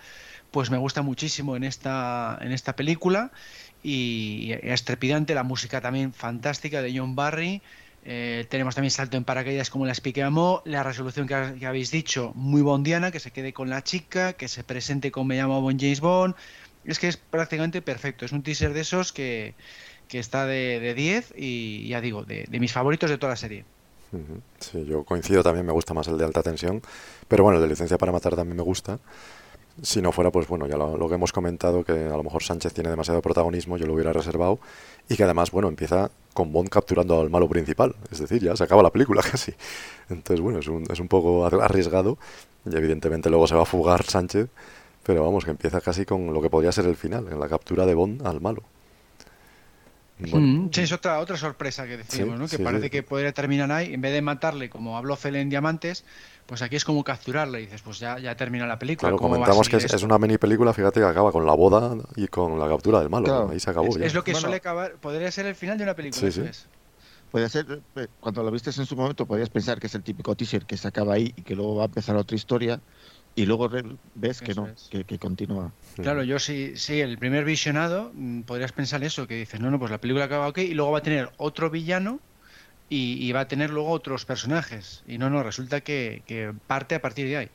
[0.51, 3.33] pues me gusta muchísimo en esta, en esta película
[3.83, 7.63] y es trepidante, la música también fantástica de John Barry.
[8.05, 10.29] Eh, tenemos también salto en paracaídas como la expliqué
[10.65, 14.65] la resolución que, habéis dicho, muy bondiana, que se quede con la chica, que se
[14.65, 16.35] presente como me llamo Bon James Bond.
[16.85, 19.55] Es que es prácticamente perfecto, es un teaser de esos que,
[20.13, 23.65] está de 10 y ya digo, de, mis favoritos de toda la serie.
[24.61, 26.81] Sí, yo coincido también, me gusta más el de alta tensión,
[27.29, 28.99] pero bueno, el de licencia para matar también me gusta.
[29.83, 32.73] Si no fuera, pues bueno, ya lo, que hemos comentado, que a lo mejor Sánchez
[32.73, 34.59] tiene demasiado protagonismo, yo lo hubiera reservado,
[35.09, 38.65] y que además, bueno, empieza con Bond capturando al malo principal, es decir, ya se
[38.65, 39.53] acaba la película casi.
[40.09, 42.17] Entonces, bueno, es un, es un poco arriesgado,
[42.65, 44.49] y evidentemente luego se va a fugar Sánchez,
[45.03, 47.85] pero vamos, que empieza casi con lo que podría ser el final, en la captura
[47.85, 48.63] de Bond al malo.
[50.19, 52.49] Mm, sí, es otra, otra sorpresa que decimos, ¿no?
[52.49, 56.05] Que parece que podría terminar ahí, en vez de matarle como habló Fele en Diamantes,
[56.47, 59.11] pues aquí es como capturarle y dices, pues ya, ya termina la película.
[59.11, 62.59] Claro, comentamos que es, una mini película, fíjate que acaba con la boda y con
[62.59, 63.51] la captura del malo.
[63.51, 63.97] Ahí se acabó.
[63.99, 66.31] Es, lo que suele acabar, podría ser el final de una película.
[66.31, 66.49] Sí, sí.
[67.31, 70.37] Puede ser, eh, cuando lo viste en su momento, podrías pensar que es el típico
[70.37, 72.81] teaser que se acaba ahí y que luego va a empezar otra historia
[73.35, 73.69] y luego
[74.15, 75.73] ves que no, que, continúa.
[75.97, 79.79] Claro, yo sí, sí, el primer visionado mm, podrías pensar eso, que dices, no, no,
[79.79, 82.21] pues la película acaba ok y luego va a tener otro villano
[82.89, 85.03] y, va a tener luego otros personajes.
[85.07, 87.51] Y no, no, resulta que, parte a partir de ahí.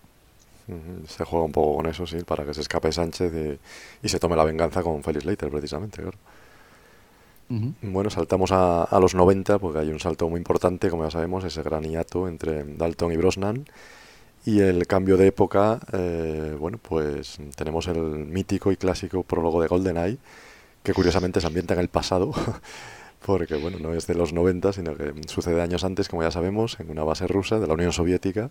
[1.07, 3.59] Se juega un poco con eso, sí, para que se escape Sánchez
[4.03, 6.03] y, se tome la venganza con Felix Leiter, precisamente.
[7.81, 11.43] Bueno, saltamos a, a, los 90, porque hay un salto muy importante, como ya sabemos,
[11.43, 13.65] ese gran hiato entre Dalton y Brosnan.
[14.45, 19.67] Y el cambio de época, eh, bueno, pues tenemos el mítico y clásico prólogo de
[19.67, 20.17] GoldenEye,
[20.83, 22.31] que curiosamente se ambienta en el pasado.
[23.25, 26.79] porque bueno, no es de los 90, sino que sucede años antes, como ya sabemos,
[26.79, 28.49] en una base rusa de la Unión Soviética.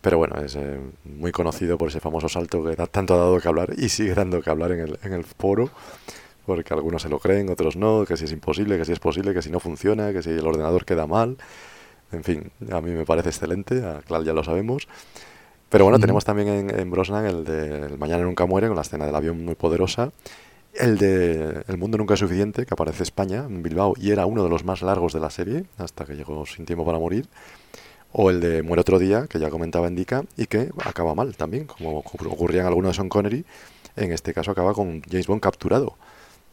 [0.00, 3.40] Pero bueno, es eh, muy conocido por ese famoso salto que da, tanto ha dado
[3.40, 5.70] que hablar y sigue dando que hablar en el, en el foro,
[6.46, 9.34] porque algunos se lo creen, otros no, que si es imposible, que si es posible,
[9.34, 11.36] que si no funciona, que si el ordenador queda mal.
[12.12, 14.88] En fin, a mí me parece excelente, a Clal ya lo sabemos.
[15.68, 18.82] Pero bueno, tenemos también en, en Brosnan el de el Mañana nunca muere, con la
[18.82, 20.10] escena del avión muy poderosa
[20.74, 24.42] el de El mundo nunca es suficiente, que aparece España, en Bilbao, y era uno
[24.42, 27.26] de los más largos de la serie, hasta que llegó Sin tiempo para morir.
[28.12, 31.66] O el de Muere otro día, que ya comentaba Indica, y que acaba mal también,
[31.66, 33.44] como ocurría en alguno de Sean Connery.
[33.96, 35.96] En este caso acaba con James Bond capturado.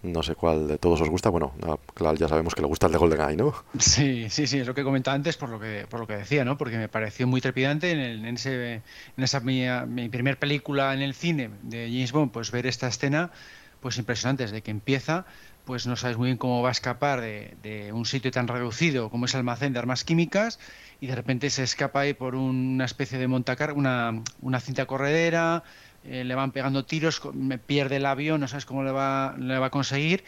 [0.03, 1.30] No sé cuál de todos os gusta.
[1.30, 1.53] Bueno,
[1.95, 3.53] claro, ya sabemos que le gusta el de GoldenEye, ¿no?
[3.80, 6.45] Sí, sí, sí, es lo que comentaba antes por lo que, por lo que decía,
[6.45, 6.57] ¿no?
[6.57, 8.76] Porque me pareció muy trepidante en, en, ese,
[9.18, 13.32] en esa mi, mi película en el cine de James Bond, pues ver esta escena
[13.80, 15.25] pues impresionante desde que empieza
[15.67, 19.25] pues no sabes muy bien cómo va a escapar de, un sitio tan reducido como
[19.25, 20.59] es el almacén de armas químicas
[21.01, 25.63] y de repente se escapa ahí por una especie de montacar, una, una cinta corredera,
[26.05, 29.59] eh, le van pegando tiros, me pierde el avión, no sabes cómo le va, le
[29.59, 30.23] va a conseguir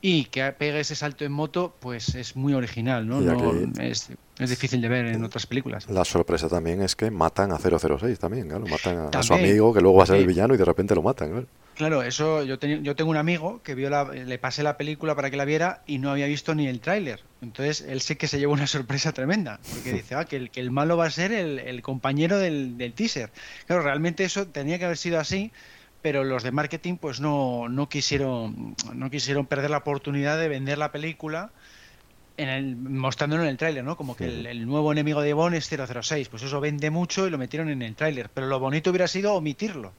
[0.00, 3.20] y que pegue ese salto en moto, pues es muy original, ¿no?
[3.80, 5.88] es, difícil de ver en otras películas.
[5.90, 9.80] La sorpresa también es que matan a 006 también, claro, matan a, su amigo que
[9.80, 11.46] luego va a ser el villano y de repente lo matan, ¿no?
[11.74, 15.30] Claro, eso yo, yo tengo un amigo que vio la, le pasé la película para
[15.30, 17.20] que la viera y no había visto ni el tráiler.
[17.42, 20.60] Entonces él sé que se llevó una sorpresa tremenda, porque dice ah, que, el, que
[20.60, 23.30] el malo va a ser el, compañero del, teaser.
[23.66, 25.50] Claro, realmente eso tenía que haber sido así,
[26.00, 30.78] pero los de marketing pues no, no, quisieron, no quisieron perder la oportunidad de vender
[30.78, 31.50] la película
[32.36, 33.96] en el, mostrándolo en el tráiler, ¿no?
[33.96, 37.30] Como que el, el, nuevo enemigo de Bond es 006, pues eso vende mucho y
[37.30, 39.92] lo metieron en el tráiler, pero lo bonito hubiera sido omitirlo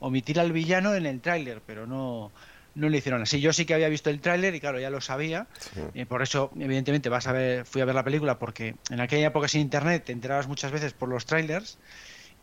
[0.00, 2.30] omitir al villano en el tráiler, pero no,
[2.74, 3.40] no lo hicieron así.
[3.40, 5.46] Yo sí que había visto el tráiler y claro, ya lo sabía.
[5.94, 9.28] Y por eso, evidentemente, vas a ver, fui a ver la película porque en aquella
[9.28, 11.78] época sin internet te enterabas muchas veces por los trailers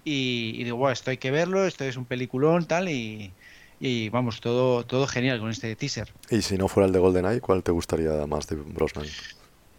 [0.04, 3.34] y, digo, bueno, esto hay que verlo, esto es un peliculón, tal, y,
[3.80, 6.14] y, vamos, todo, todo genial con este teaser.
[6.30, 9.08] Y si no fuera el de GoldenEye, ¿cuál te gustaría más de Brosnan?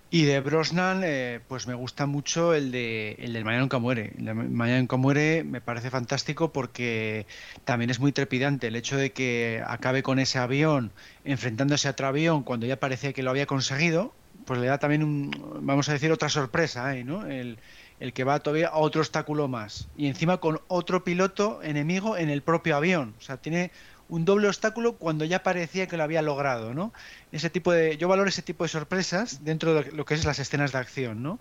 [0.09, 4.13] Y de Brosnan, eh, pues me gusta mucho el de el del Mañana nunca muere.
[4.17, 7.27] El de Mañana nunca muere me parece fantástico porque
[7.65, 10.93] también es muy trepidante el hecho de que acabe con ese avión
[11.25, 15.03] enfrentándose a otro avión cuando ya parecía que lo había conseguido, pues le da también,
[15.03, 15.31] un,
[15.61, 17.27] vamos a decir, otra sorpresa, ahí, ¿no?
[17.27, 17.59] El,
[17.99, 19.89] el que va todavía a otro obstáculo más.
[19.97, 23.15] Y encima con otro piloto enemigo en el propio avión.
[23.19, 23.73] O sea, tiene
[24.09, 26.93] un doble obstáculo cuando ya parecía que lo había logrado, ¿no?
[27.33, 30.39] Ese tipo de, yo valoro ese tipo de sorpresas dentro de lo que es las
[30.39, 31.41] escenas de acción, ¿no?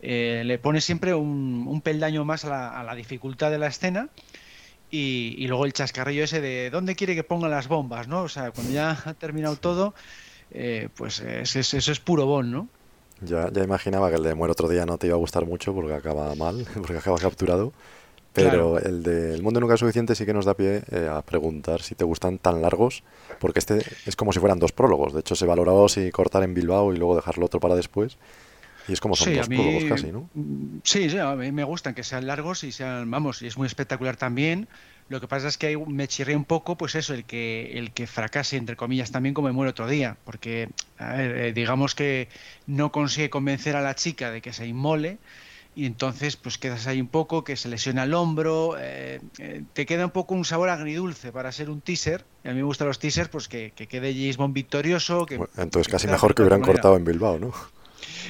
[0.00, 3.66] Eh, le pone siempre un, un peldaño más a la, a la, dificultad de la
[3.66, 4.08] escena
[4.90, 8.22] y, y, luego el chascarrillo ese de dónde quiere que pongan las bombas, ¿no?
[8.22, 9.94] O sea, cuando ya ha terminado todo,
[10.50, 12.68] eh, pues es, es, eso es puro bon, ¿no?
[13.20, 15.74] Ya, ya imaginaba que el de Muere otro día no te iba a gustar mucho
[15.74, 17.72] porque acaba mal, porque acaba capturado.
[18.36, 18.78] Pero claro.
[18.78, 21.82] el de El mundo nunca es suficiente sí que nos da pie eh, a preguntar
[21.82, 23.02] si te gustan tan largos,
[23.40, 25.14] porque este es como si fueran dos prólogos.
[25.14, 28.18] De hecho, se valoraba si cortar en Bilbao y luego dejarlo otro para después.
[28.88, 30.30] Y es como son sí, dos mí, prólogos casi, ¿no?
[30.84, 33.66] Sí, sí, a mí me gustan que sean largos y sean, vamos, y es muy
[33.66, 34.68] espectacular también.
[35.08, 38.06] Lo que pasa es que me chirré un poco, pues eso, el que, el que
[38.06, 40.16] fracase, entre comillas, también como me muero otro día.
[40.24, 40.68] Porque,
[40.98, 42.28] a ver, eh, digamos que
[42.66, 45.18] no consigue convencer a la chica de que se inmole
[45.76, 49.84] y entonces pues quedas ahí un poco, que se lesiona el hombro, eh, eh, te
[49.84, 52.88] queda un poco un sabor agridulce para ser un teaser, y a mí me gustan
[52.88, 55.26] los teasers, pues que, que quede James Bond victorioso.
[55.26, 57.52] Que, bueno, entonces casi mejor que hubieran cortado en Bilbao, ¿no?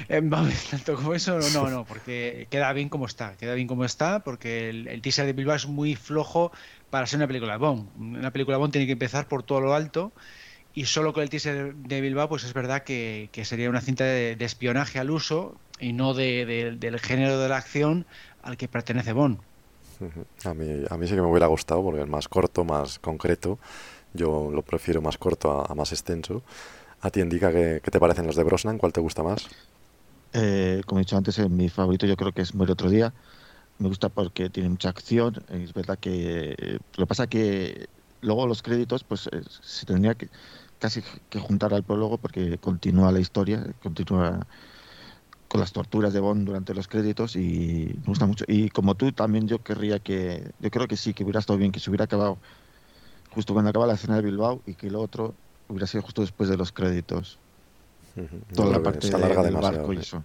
[0.09, 0.29] Eh,
[0.71, 4.69] tanto como eso, no, no, porque queda bien como está, queda bien como está, porque
[4.69, 6.51] el, el, teaser de Bilbao es muy flojo
[6.91, 7.89] para ser una película Bond.
[7.97, 10.13] Una película Bond tiene que empezar por todo lo alto
[10.77, 14.05] y solo con el teaser de Bilbao, pues es verdad que, que sería una cinta
[14.05, 18.05] de, de, espionaje al uso y no de, de, del género de la acción
[18.43, 19.39] al que pertenece Bond.
[20.45, 23.59] A mí, a mí sí que me hubiera gustado porque es más corto, más concreto.
[24.13, 26.43] Yo lo prefiero más corto a, a más extenso.
[27.01, 28.77] ¿A ti indica qué, qué, te parecen los de Brosnan?
[28.77, 29.49] ¿Cuál te gusta más?
[30.35, 33.15] Eh, como he dicho antes, eh, mi favorito yo creo que es Muere otro día.
[33.79, 35.43] Me gusta porque tiene mucha acción.
[35.49, 37.89] Es verdad que eh, lo que pasa que
[38.27, 40.29] luego los créditos, pues eh, se tendría que
[40.79, 44.47] casi que juntar al prólogo porque continúa la historia, continúa
[45.49, 48.45] con las torturas de Bond durante los créditos y me gusta mucho.
[48.49, 51.73] Y como tú también yo querría que, yo creo que sí, que hubiera estado bien,
[51.73, 52.39] que se hubiera acabado
[53.31, 55.35] justo cuando acaba la escena de Bilbao y que lo otro
[55.69, 57.39] hubiera sido justo después de los créditos.
[58.17, 58.55] Uh -huh.
[58.55, 60.01] Toda no, la parte se alarga del barco y ¿eh?
[60.01, 60.25] eso.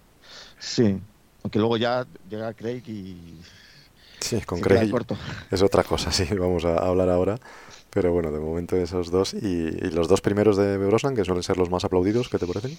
[0.58, 1.00] Sí,
[1.44, 3.38] aunque luego ya llega Craig y...
[4.20, 4.92] Sí, con Craig
[5.50, 7.40] es otra cosa, sí, vamos a hablar ahora.
[7.92, 9.34] Pero bueno, de momento esos dos.
[9.34, 12.48] Y, y, los dos primeros de Brosnan, que suelen ser los más aplaudidos, ¿qué te
[12.48, 12.78] parecen?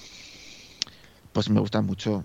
[1.33, 2.25] Pues me gustan mucho.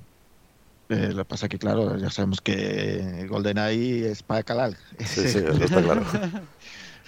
[0.89, 4.77] Eh, lo que pasa que, claro, ya sabemos que GoldenEye es para calar.
[4.99, 6.03] Sí, sí, eso está claro.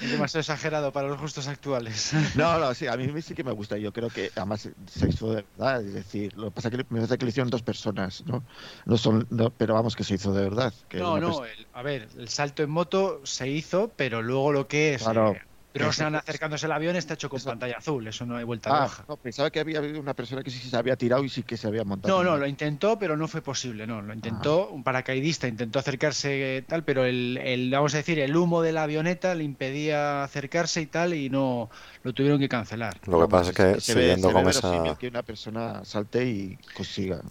[0.02, 2.14] Es demasiado exagerado para los gustos actuales.
[2.36, 3.78] No, no, sí, a mí sí que me gusta.
[3.78, 5.84] Yo creo que además se hizo de verdad.
[5.84, 8.44] Es decir, lo que pasa es que me parece que lo hicieron dos personas, ¿no?
[8.86, 10.74] no son, no, pero vamos, que se hizo de verdad.
[10.88, 14.68] Que no, no, el, a ver, el salto en moto se hizo, pero luego lo
[14.70, 15.04] que es.
[15.04, 15.34] Claro.
[15.34, 15.42] Eh,
[15.74, 17.50] Brosnan acercándose al avión está hecho con Eso.
[17.50, 19.06] pantalla azul, eso no hay vuelta Ah, baja.
[19.08, 21.58] no, pensaba que había habido una persona que sí se había tirado y sí que
[21.58, 22.24] se había montado.
[22.24, 24.74] No, no, lo intentó, pero no fue posible, no, lo intentó, Ah.
[24.74, 28.72] un paracaidista intentó acercarse eh, tal, pero el, el, vamos a decir, el humo de
[28.72, 31.70] la avioneta le impedía acercarse y tal, y no,
[32.04, 32.98] lo tuvieron que cancelar.
[33.06, 34.98] Lo que pasa es que se ve, siguiendo se con esa...
[34.98, 37.22] que una persona salte y consiga.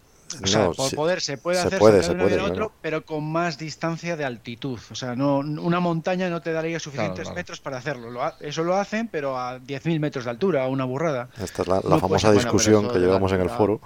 [0.43, 2.55] O sea, No, por sí, poder se puede se hacer puede, se puede, a otro,
[2.55, 2.73] claro.
[2.83, 4.79] pero con más distancia de altitud.
[4.91, 7.37] O sea, no una montaña no te daría suficientes Claro, claro.
[7.37, 8.11] metros para hacerlo.
[8.11, 11.31] Lo ha- eso lo hacen, pero a 10.000 metros de altura, una burrada.
[11.43, 13.81] Esta es la, la No, pues, famosa discusión que llevamos en el foro.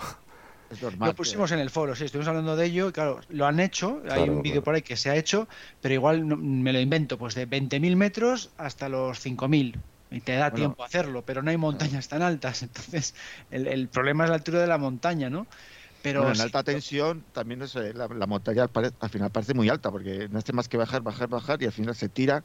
[0.81, 1.11] Normal.
[1.11, 3.99] Lo pusimos en el foro, sí, estuvimos hablando de ello, y claro, lo han hecho,
[4.05, 4.65] hay Claro, un vídeo claro.
[4.65, 5.47] por ahí que se ha hecho,
[5.83, 9.77] pero igual no- me lo invento, pues de 20.000 metros hasta los 5.000.
[10.11, 10.57] Y te da Bueno.
[10.57, 12.63] tiempo a hacerlo, pero no hay montañas tan altas.
[12.63, 13.15] Entonces,
[13.51, 15.47] el, el problema es la altura de la montaña, ¿no?
[16.03, 18.65] Pero Bueno, en sí, alta tensión también eh, la, la montaña
[19.01, 21.73] al, final parece muy alta porque no hace más que bajar, bajar, bajar y al
[21.73, 22.45] final se tira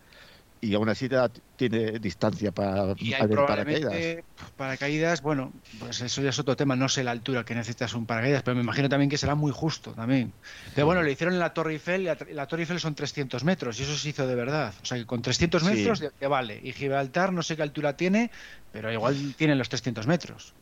[0.60, 4.24] y aún así da- tiene distancia para, Y hay paracaídas.
[4.56, 8.06] paracaídas, bueno, pues eso ya es otro tema, no sé la altura que necesitas un
[8.08, 10.34] paracaídas, pero me imagino también que será muy justo también.
[10.74, 13.44] Pero bueno, lo hicieron en la Torre Eiffel, y la, la Torre Eiffel son 300
[13.44, 14.74] metros y eso se hizo de verdad.
[14.82, 15.70] O sea que con 300 Sí.
[15.70, 16.60] metros te vale.
[16.64, 18.32] Y Gibraltar no sé qué altura tiene,
[18.72, 20.56] pero igual tienen los 300 metros.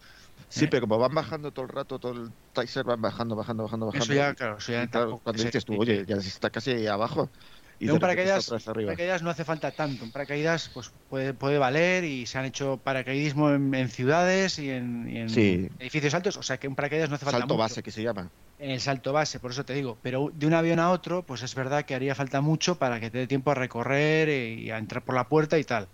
[0.48, 3.86] Sí, pero como van bajando todo el rato, todo el Tizer van bajando, bajando, bajando,
[3.88, 4.06] bajando.
[4.06, 7.32] Eso ya, claro, eso ya claro, cuando dices tú, oye, ya está casi abajo.
[7.78, 10.06] Y un paracaídas, paracaídas no hace falta tanto.
[10.06, 14.70] Un paracaídas pues puede, puede valer y se han hecho paracaidismo en, en ciudades y
[14.72, 15.68] en, y en Sí.
[15.78, 16.38] edificios altos.
[16.38, 17.64] O sea que un paracaídas no hace falta Salto mucho.
[17.64, 18.32] base que se llama.
[18.58, 20.00] En el salto base, por eso te digo.
[20.02, 23.12] Pero de un avión a otro, pues es verdad que haría falta mucho para que
[23.12, 25.86] te dé tiempo a recorrer y a entrar por la puerta y tal.
[25.86, 25.90] O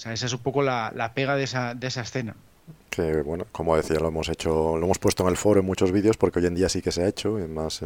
[0.00, 2.44] sea, esa es un poco la, la pega de esa, de esa escena.
[2.90, 5.92] Que bueno, como decía, lo hemos hecho, lo hemos puesto en el foro en muchos
[5.92, 7.82] vídeos porque hoy en día sí que se ha hecho, en más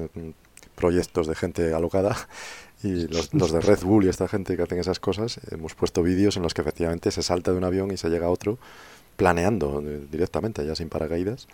[0.74, 2.16] proyectos de gente alocada
[2.82, 6.36] y los, de Red Bull y esta gente que hacen esas cosas, hemos puesto vídeos
[6.36, 8.58] en los que efectivamente se salta de un avión y se llega a otro
[9.16, 9.80] planeando
[10.10, 11.46] directamente, ya sin paracaídas.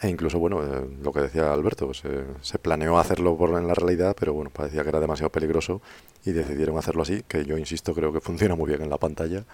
[0.00, 3.74] E incluso, bueno, eh, lo que decía Alberto, se, se planeó hacerlo por en la
[3.74, 5.80] realidad, pero bueno, parecía que era demasiado peligroso
[6.24, 9.44] y decidieron hacerlo así, que yo insisto, creo que funciona muy bien en la pantalla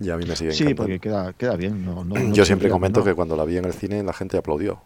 [0.00, 0.82] y a mí me sigue Sí, encantando.
[0.84, 1.84] porque queda, queda bien.
[1.84, 4.36] No, no- no Yo siempre comento que cuando la vi en el cine la gente
[4.36, 4.80] aplaudió.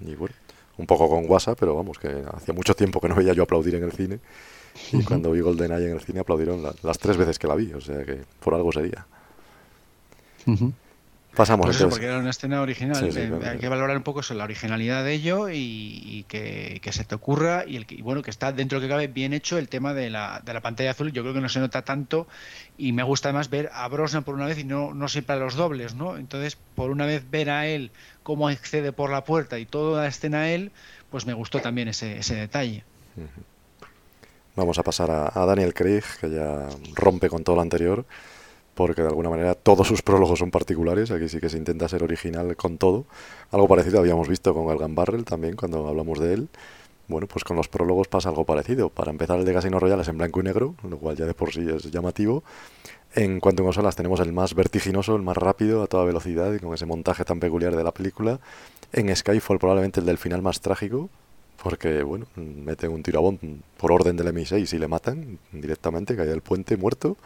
[0.00, 0.34] Y bueno,
[0.78, 3.74] un poco con guasa, pero vamos, que hacía mucho tiempo que no veía yo aplaudir
[3.76, 4.20] en el cine.
[4.92, 7.72] Y cuando vi GoldenEye en el cine aplaudieron la- las tres veces que la vi,
[7.72, 9.06] o sea que por algo sería.
[11.34, 12.96] Pasamos Pues eso, porque era una escena original.
[12.96, 13.50] Sí, sí, Eh, claro.
[13.50, 17.04] Hay que valorar un poco eso, la originalidad de ello y, y que, que se
[17.04, 19.58] te ocurra y, el y bueno, que está dentro de lo que cabe bien hecho
[19.58, 21.12] el tema de la, de la pantalla azul.
[21.12, 22.28] Yo creo que no se nota tanto
[22.78, 25.38] y me gusta además ver a Brosnan por una vez y no, no siempre a
[25.38, 26.16] los dobles, ¿no?
[26.16, 27.90] Entonces, por una vez ver a él
[28.22, 30.70] cómo accede por la puerta y toda la escena a él,
[31.10, 32.84] pues me gustó también ese, ese detalle.
[34.56, 38.04] Vamos a pasar a, a Daniel Craig, que ya rompe con todo lo anterior,
[38.74, 41.10] porque de alguna manera todos sus prólogos son particulares.
[41.10, 43.04] Aquí sí que se intenta ser original con todo.
[43.50, 46.48] Algo parecido habíamos visto con Galgan Barrel también cuando hablamos de él.
[47.06, 48.88] Bueno, pues con los prólogos pasa algo parecido.
[48.88, 51.34] Para empezar, el de Casino Royale es en blanco y negro, lo cual ya de
[51.34, 52.42] por sí es llamativo.
[53.14, 56.58] En cuanto a consolas tenemos el más vertiginoso, el más rápido, a toda velocidad y
[56.58, 58.40] con ese montaje tan peculiar de la película.
[58.92, 61.10] En Skyfall probablemente el del final más trágico,
[61.62, 66.16] porque bueno, meten un tiro a Bond por orden del MI6 y le matan directamente,
[66.16, 67.16] cae del puente muerto.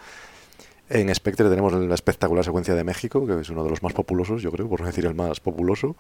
[0.91, 4.41] En Spectre tenemos la espectacular secuencia de México, que es uno de los más populosos,
[4.41, 5.97] yo creo, por no decir el más populoso.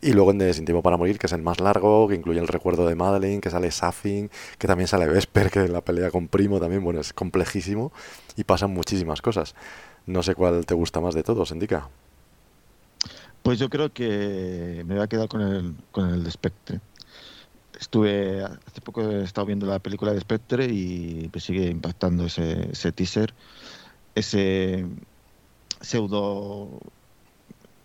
[0.00, 2.46] Y luego en de Sin para Morir, que es el más largo, que incluye el
[2.46, 6.60] recuerdo de Madeline, que sale Safin, que también sale Vesper, que la pelea con Primo
[6.60, 7.90] también, bueno, es complejísimo
[8.36, 9.54] y pasan muchísimas cosas.
[10.06, 11.88] No sé cuál te gusta más de todos, Indica.
[13.42, 16.80] Pues yo creo que me voy a quedar con el, con el de Spectre.
[17.80, 22.70] Estuve, hace poco he estado viendo la película de Spectre y me sigue impactando ese,
[22.72, 23.34] ese teaser,
[24.18, 24.86] ese
[25.80, 26.80] pseudo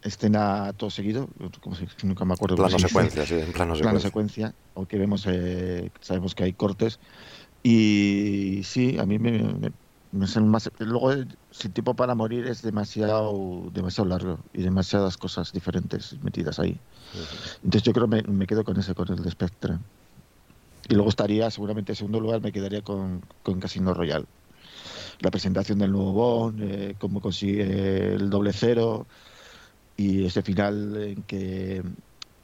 [0.04, 1.30] escena todo seguido,
[1.62, 2.58] como si, nunca me acuerdo.
[2.58, 4.10] Plano secuencia, sí, en plano secuencia.
[4.10, 7.00] secuencia, aunque vemos, eh, sabemos que hay cortes.
[7.64, 9.72] Y sí, a mí me, me,
[10.12, 10.70] me son más.
[10.80, 16.60] Luego, el Sin Tiempo para Morir es demasiado, demasiado largo y demasiadas cosas diferentes metidas
[16.60, 16.78] ahí.
[17.64, 19.78] Entonces, yo creo que me, me quedo con ese, con el de Spectre.
[20.90, 24.26] Y luego estaría, seguramente en segundo lugar, me quedaría con, con Casino Royale.
[25.24, 29.08] La presentación del nuevo Bond, eh, cómo consigue el doble cero
[29.96, 31.82] y ese final en que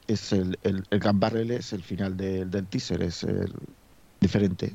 [0.08, 3.54] es el, el, el Gun es el final del, del teaser, es el
[4.22, 4.74] diferente.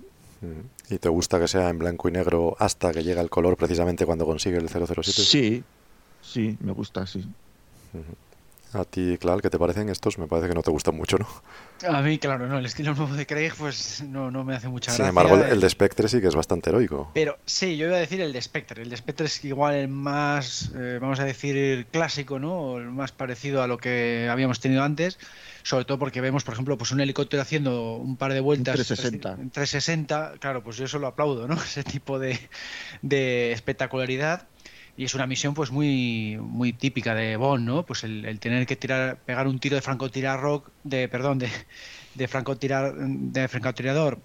[0.90, 4.04] ¿Y te gusta que sea en blanco y negro hasta que llega el color precisamente
[4.04, 5.02] cuando consigue el 007?
[5.02, 5.64] Sí,
[6.20, 7.24] sí, me gusta, sí.
[8.74, 10.18] A ti, Clal, ¿qué te parecen estos?
[10.18, 11.26] Me parece que no te gustan mucho, ¿no?
[11.88, 14.90] A mí, claro, no, el estilo nuevo de Craig pues no, no me hace mucha
[14.90, 15.08] Sin gracia.
[15.10, 17.10] embargo, el, el de Spectre sí que es bastante heroico.
[17.14, 18.82] Pero sí, yo iba a decir el de Spectre.
[18.82, 22.52] El de Spectre es igual el más, eh, vamos a decir, clásico, ¿no?
[22.58, 25.18] O el más parecido a lo que habíamos tenido antes.
[25.62, 28.74] Sobre todo porque vemos, por ejemplo, pues un helicóptero haciendo un par de vueltas.
[28.74, 29.32] 360.
[29.40, 31.54] En 360, claro, pues yo eso lo aplaudo, ¿no?
[31.62, 32.38] Ese tipo de,
[33.02, 34.48] de espectacularidad.
[34.96, 37.84] Y es una misión pues muy muy típica de Bond, ¿no?
[37.84, 42.94] Pues el, el tener que tirar, pegar un tiro de francotirador, de, perdón, de, francotirar,
[42.94, 44.20] de francotirador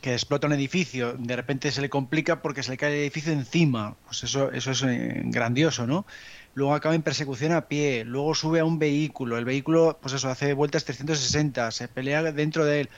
[0.00, 3.32] que explota un edificio, de repente se le complica porque se le cae el edificio
[3.32, 3.96] encima.
[4.04, 6.06] Pues eso, eso es eh, grandioso, ¿no?
[6.54, 10.28] Luego acaba en persecución a pie, luego sube a un vehículo, el vehículo, pues eso,
[10.28, 12.90] hace vueltas 360, se pelea dentro de él,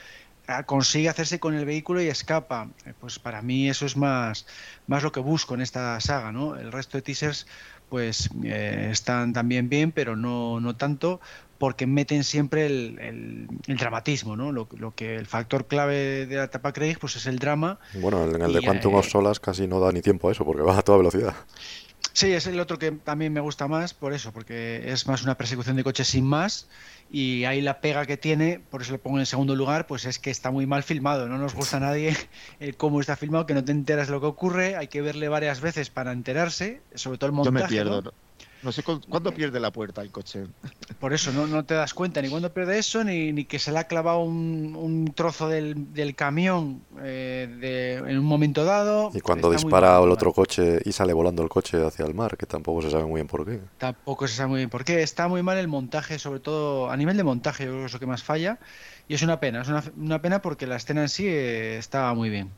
[0.66, 2.70] consigue hacerse con el vehículo y escapa.
[2.84, 4.46] Eh, Pues para mí eso es más,
[4.86, 6.56] más lo que busco en esta saga, ¿no?
[6.56, 7.46] El resto de teasers
[7.88, 11.20] pues eh, están también bien, pero no, no tanto,
[11.56, 14.52] porque meten siempre el, el- el dramatismo, ¿no?
[14.52, 17.78] Lo, lo que el factor clave de la etapa Craig pues es el drama.
[17.94, 20.44] Bueno, en el de Quantum eh, of Solas casi no da ni tiempo a eso,
[20.44, 21.34] porque va a toda velocidad.
[22.18, 25.36] Sí, es el otro que también me gusta más, por eso, porque es más una
[25.36, 26.66] persecución de coches sin más.
[27.12, 30.18] Y ahí la pega que tiene, por eso lo pongo en segundo lugar, pues es
[30.18, 31.28] que está muy mal filmado.
[31.28, 32.16] No nos gusta a nadie
[32.58, 34.74] el cómo está filmado, que no te enteras de lo que ocurre.
[34.74, 37.62] Hay que verle varias veces para enterarse, sobre todo el Yo montaje.
[37.62, 38.02] me pierdo.
[38.02, 38.12] ¿no?
[38.62, 40.46] No, sé cu- cuándo pierde la puerta el coche.
[40.98, 43.70] Por eso no, no te das cuenta ni cuando pierde eso, ni, ni que se
[43.70, 49.10] le ha clavado un, un trozo del, del camión eh, de- en un momento dado.
[49.14, 52.46] Y cuando dispara el otro coche y sale volando el coche hacia el mar, que
[52.46, 53.60] tampoco se sabe muy bien por qué.
[53.78, 55.02] Tampoco se sabe muy bien por qué.
[55.02, 57.92] Está muy mal el montaje, sobre todo a nivel de montaje, yo creo que es
[57.92, 58.58] lo que más falla.
[59.06, 62.12] Y es una pena, es una, una pena porque la escena en sí eh, estaba
[62.14, 62.50] muy bien.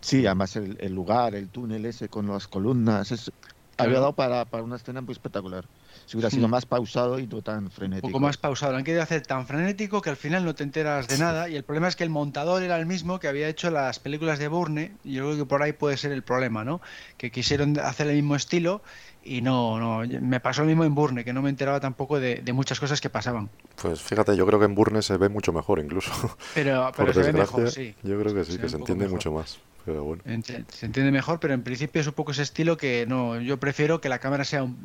[0.00, 3.30] Sí, además el, el lugar, el túnel ese con las columnas, es,
[3.78, 5.64] había dado para, para una escena muy espectacular.
[6.06, 8.08] Si hubiera sido más pausado y no tan Un frenético.
[8.08, 8.72] poco más pausado.
[8.72, 11.48] Lo han querido hacer tan frenético que al final no te enteras de nada.
[11.48, 14.38] Y el problema es que el montador era el mismo que había hecho las películas
[14.38, 14.92] de Bourne.
[15.04, 16.80] Y yo creo que por ahí puede ser el problema, ¿no?
[17.16, 18.82] Que quisieron hacer el mismo estilo
[19.24, 20.06] y no, no.
[20.20, 23.00] Me pasó lo mismo en Bourne, que no me enteraba tampoco de, de muchas cosas
[23.00, 23.48] que pasaban.
[23.80, 26.10] Pues fíjate, yo creo que en Burnes se ve mucho mejor incluso.
[26.54, 27.94] Pero, Por pero se ve mejor, sí.
[28.02, 29.16] Yo creo que sí, Se que se entiende mejor.
[29.18, 29.58] mucho más.
[29.84, 30.22] Pero bueno.
[30.26, 33.58] Ent- Se entiende mejor, pero en principio es un poco ese estilo que no, yo
[33.58, 34.76] prefiero que la cámara sea un-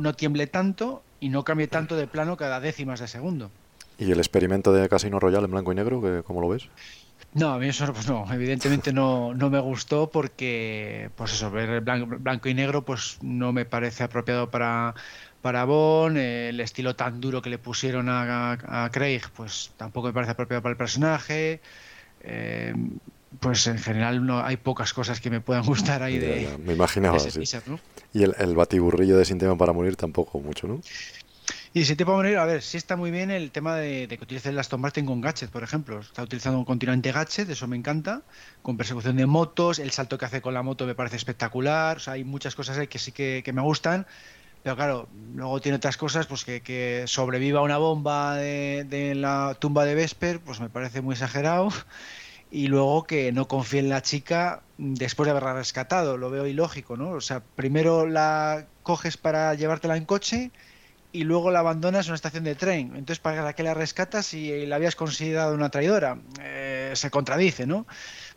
[0.00, 3.50] no, tiemble tanto y no cambie tanto de plano cada décimas de segundo.
[3.98, 6.68] ¿Y el experimento de Casino Royale en blanco y negro, que, cómo lo ves?
[7.32, 11.70] No, a mí eso pues no, evidentemente no, no me gustó porque, pues eso, ver
[11.70, 14.94] el blanco, blanco y negro pues no me parece apropiado para,
[15.40, 20.08] para Bond, el estilo tan duro que le pusieron a, a- a Craig pues tampoco
[20.08, 21.60] me parece apropiado para el personaje,
[22.24, 22.74] eh,
[23.38, 26.72] pues en general no hay pocas cosas que me puedan gustar ahí de, ya, me
[26.72, 27.38] imaginaba de ese así.
[27.38, 27.78] teaser, ¿no?
[28.12, 30.80] Y el, el batiburrillo de Sin Tema para Morir tampoco mucho, ¿no?
[31.72, 34.18] Y si te puedo poner, a ver, sí está muy bien el tema de, de
[34.18, 36.00] que utilice el Aston Martin con gadget, por ejemplo.
[36.00, 38.22] Está utilizando continuamente gadget, eso me encanta.
[38.62, 41.98] Con persecución de motos, el salto que hace con la moto me parece espectacular.
[41.98, 44.06] O sea, hay muchas cosas ahí que sí que, que me gustan.
[44.64, 49.56] Pero claro, luego tiene otras cosas, pues que, que sobreviva una bomba de, de la
[49.58, 51.68] tumba de Vesper, pues me parece muy exagerado.
[52.52, 56.96] Y luego que no confíe en la chica después de haberla rescatado, lo veo ilógico,
[56.96, 57.10] ¿no?
[57.10, 60.50] O sea, primero la coges para llevártela en coche
[61.12, 62.88] y luego la abandonas en una estación de tren.
[62.96, 66.20] Entonces, ¿para qué la rescatas si la habías considerado una traidora?
[66.40, 67.86] Eh, se contradice, ¿no?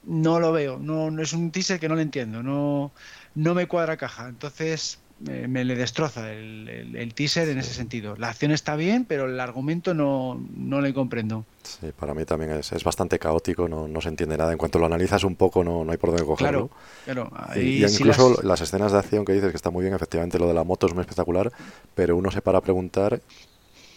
[0.03, 0.79] No lo veo.
[0.79, 2.43] No, no es un teaser que no lo entiendo.
[2.43, 2.93] No,
[3.35, 4.29] no me cuadra caja.
[4.29, 8.15] Entonces, eh, me le destroza el, el- el teaser en ese sentido.
[8.17, 11.45] La acción está bien, pero el argumento no, no le comprendo.
[11.63, 14.51] Sí, para mí también es, es bastante caótico, no, no se entiende nada.
[14.51, 16.69] En cuanto lo analizas un poco, no, no hay por dónde cogerlo.
[17.05, 17.53] Claro, claro.
[17.55, 18.61] Y, Ahí y sí incluso las- las...
[18.61, 20.93] escenas de acción que dices que está muy bien, efectivamente lo de la moto es
[20.93, 21.51] muy espectacular,
[21.95, 23.21] pero uno se para a preguntar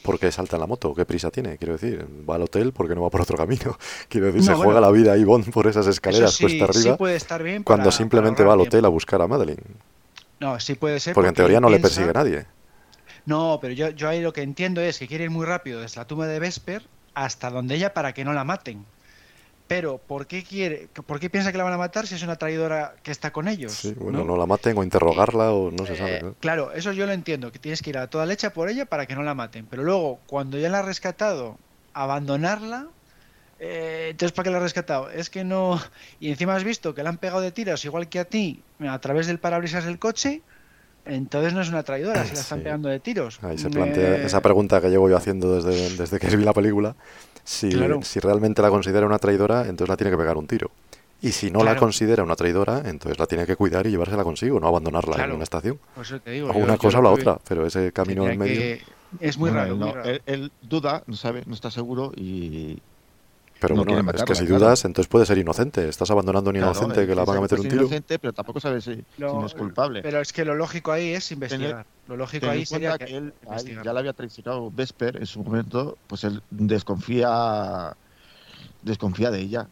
[0.02, 2.94] por qué salta en la moto, qué prisa tiene, quiero decir, va al hotel porque
[2.94, 3.76] no va por otro camino,
[4.08, 4.64] quiero decir, No, se bueno.
[4.66, 7.64] juega la vida ahí Bond por esas escaleras sí- cuesta sí arriba, puede estar bien
[7.64, 9.58] cuando simplemente va al hotel a buscar a Madeline,
[10.40, 11.14] No, sí puede ser.
[11.14, 12.46] porque en teoría no le persigue nadie.
[13.24, 15.98] No, pero yo, yo ahí lo que entiendo es que quiere ir muy rápido desde
[15.98, 16.82] la tumba de Vesper
[17.14, 18.84] hasta donde ella para que no la maten.
[19.66, 22.36] Pero, ¿por qué quiere, por qué piensa que la van a matar si es una
[22.36, 23.72] traidora que está con ellos?
[23.72, 26.18] Sí, bueno, no, la maten o interrogarla o no se sabe.
[26.18, 26.34] Eh, ¿no?
[26.34, 29.06] Claro, eso yo lo entiendo, que tienes que ir a toda leche por ella para
[29.06, 29.66] que no la maten.
[29.66, 31.58] Pero luego, cuando ya la has rescatado,
[31.94, 32.86] abandonarla,
[33.58, 35.10] eh, entonces ¿para qué la has rescatado?
[35.10, 35.80] Es que no...
[36.20, 38.98] Y encima has visto que la han pegado de tiros, igual que a ti, a
[39.00, 40.42] través del parabrisas del coche,
[41.04, 42.64] entonces no es una traidora, se la están Sí.
[42.64, 43.38] pegando de tiros.
[43.42, 46.96] Ahí se plantea esa pregunta que llevo yo haciendo desde, desde que vi la película.
[47.44, 48.00] Si, Claro.
[48.02, 50.70] si realmente la considera una traidora, entonces la tiene que pegar un tiro.
[51.22, 54.58] Y si no la considera una traidora, entonces la tiene que cuidar y llevársela consigo,
[54.60, 55.30] no abandonarla Claro.
[55.30, 55.78] en una estación.
[55.94, 58.28] Por eso te digo, O yo- una yo cosa o la otra, pero ese camino
[58.28, 58.58] en medio.
[58.60, 58.82] que-
[59.20, 60.10] Es muy Bueno, raro, muy no- raro.
[60.10, 62.78] él- él duda, no sabe, no está seguro y.
[63.58, 64.64] Pero no quiere bueno, es que matarla, si claro.
[64.64, 65.88] dudas, entonces puede ser inocente.
[65.88, 67.72] Estás abandonando a un Claro, inocente él que la van a meter que un es
[67.72, 67.82] tiro.
[67.84, 70.02] inocente, pero tampoco sabe si, si No, no es culpable.
[70.02, 71.86] Pero es que lo lógico ahí es investigar.
[72.06, 73.32] lo lógico ahí sería que, que él
[73.82, 77.96] ya le había traicionado Vesper en su momento, pues él desconfía
[78.82, 79.68] desconfía de ella.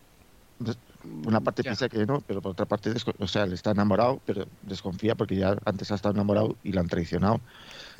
[1.26, 1.68] Una parte Ya.
[1.70, 5.36] piensa que no, pero por otra parte, o sea, le está enamorado, pero desconfía porque
[5.36, 7.40] ya antes ha estado enamorado y la han traicionado.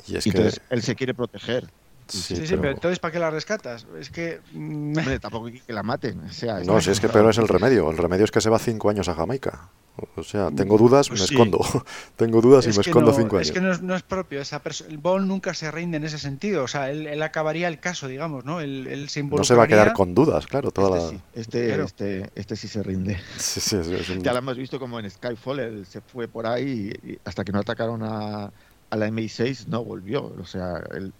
[0.07, 0.37] Y es Y que.
[0.39, 1.67] entonces él se quiere proteger.
[2.07, 3.85] Sí, Sí, sí, pero- entonces ¿para qué la rescatas?
[3.99, 4.39] Es que...
[4.53, 6.19] mm, Hombre, tampoco que la maten.
[6.21, 7.89] O sea, No, si es que peor es el remedio.
[7.89, 9.69] El remedio es que se va cinco años a Jamaica.
[10.15, 11.33] O sea, tengo dudas, Pues me sí.
[11.35, 11.59] escondo.
[12.17, 13.53] tengo dudas y es me escondo no, cinco es años.
[13.53, 14.41] que no es, no es propio.
[14.41, 14.61] Esa
[14.99, 16.63] Bond nunca se rinde en ese sentido.
[16.63, 18.59] O sea, él, él acabaría el caso, digamos, ¿no?
[18.59, 20.71] Él, él se No se va a quedar con dudas, claro.
[20.71, 21.09] Toda Este la...
[21.11, 21.83] sí, este, Claro.
[21.85, 23.17] este, este sí se rinde.
[23.37, 26.27] Sí, sí, es- es un- Ya lo hemos visto como en Skyfall, él se fue
[26.27, 28.51] por ahí y, y hasta que no atacaron a,
[28.89, 30.25] a la MI6 no volvió.
[30.39, 31.13] O sea, él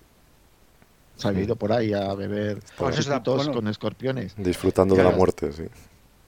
[1.16, 4.34] se había ido por ahí a beber Pues eso con escorpiones.
[4.38, 5.64] Disfrutando de la muerte, sí.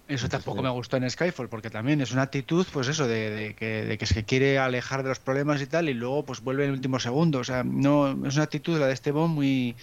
[0.07, 3.55] Eso tampoco me gustó en Skyfall, porque también es una actitud, pues eso, de, de
[3.55, 6.63] que, de que se quiere alejar de los problemas y tal, y luego pues vuelve
[6.63, 7.39] en el último segundo.
[7.39, 9.75] O sea, no es una actitud, la de este Bond, muy,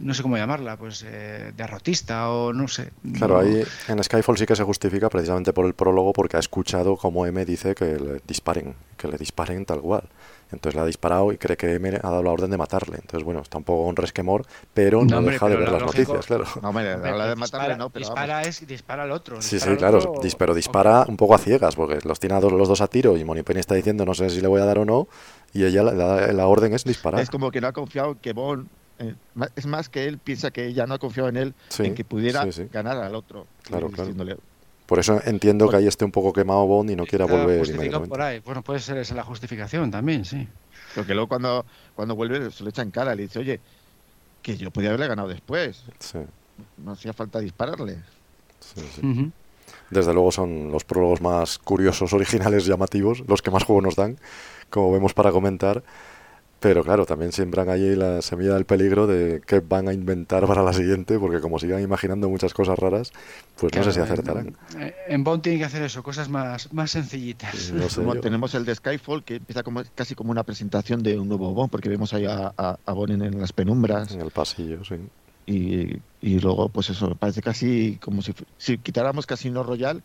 [0.00, 2.92] no sé cómo llamarla, pues eh, derrotista o no sé.
[3.12, 6.40] Claro, No- ahí en Skyfall sí que se justifica precisamente por el prólogo porque ha
[6.40, 10.04] escuchado como M dice que le disparen, que le disparen tal cual.
[10.50, 12.96] Entonces le ha disparado y cree que M ha dado la orden de matarle.
[12.96, 15.82] Entonces, bueno, está un poco un resquemor, pero no, No, hombre, deja de ver las
[15.82, 16.44] lógico- noticias, claro.
[16.62, 18.48] No, hombre, Hombre, habla de matarle, dispara, no, pero dispara vamos.
[18.48, 19.42] es dispara al otro.
[19.42, 22.18] Sí, dispara sí, al claro, otro, dis- pero dispara un poco a ciegas, porque los
[22.18, 24.48] tiene a dos- los dos a tiro y Monipenny está diciendo no sé si le
[24.48, 25.06] voy a dar o no,
[25.52, 27.20] y ella la, la- la orden es disparar.
[27.20, 28.68] Es como que no ha confiado que Bond.
[29.00, 29.14] eh,
[29.54, 32.04] es más que él piensa que ella no ha confiado en él Sí, en que
[32.04, 32.68] pudiera sí, sí.
[32.72, 33.46] ganar al otro.
[33.62, 34.10] Claro, claro.
[34.88, 37.74] Por eso entiendo que ahí esté un poco quemado Bond y no quiera volver justificado
[37.74, 38.08] inmediatamente.
[38.08, 38.38] por ahí.
[38.40, 40.48] Bueno, puede ser esa la justificación también, sí.
[40.94, 43.60] Porque luego cuando, cuando vuelve se lo echa en cara, le dice, oye,
[44.40, 45.84] que yo podía haberle ganado después.
[45.98, 46.20] Sí,
[46.78, 47.98] No hacía falta dispararle.
[48.60, 49.30] sí, sí.
[49.90, 54.16] Desde luego son los prólogos más curiosos, originales, llamativos, los que más juego nos dan,
[54.70, 55.82] como vemos para comentar.
[56.60, 60.64] Pero claro, también siembran allí la semilla del peligro de qué van a inventar para
[60.64, 63.12] la siguiente, porque como sigan imaginando muchas cosas raras,
[63.56, 64.56] pues no sé si acertarán.
[64.76, 67.70] En, en Bond tienen que hacer eso, cosas más, más sencillitas.
[67.72, 68.20] No sé Como yo.
[68.20, 71.70] tenemos el de Skyfall, que empieza como, casi como una presentación de un nuevo Bond,
[71.70, 74.10] porque vemos ahí a, a, a Bond en, en las penumbras.
[74.12, 74.96] En el pasillo, sí.
[75.46, 80.02] Y, y luego, pues eso, parece casi como si, si quitáramos Casino Royale,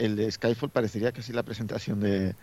[0.00, 2.34] el de Skyfall parecería casi la presentación de.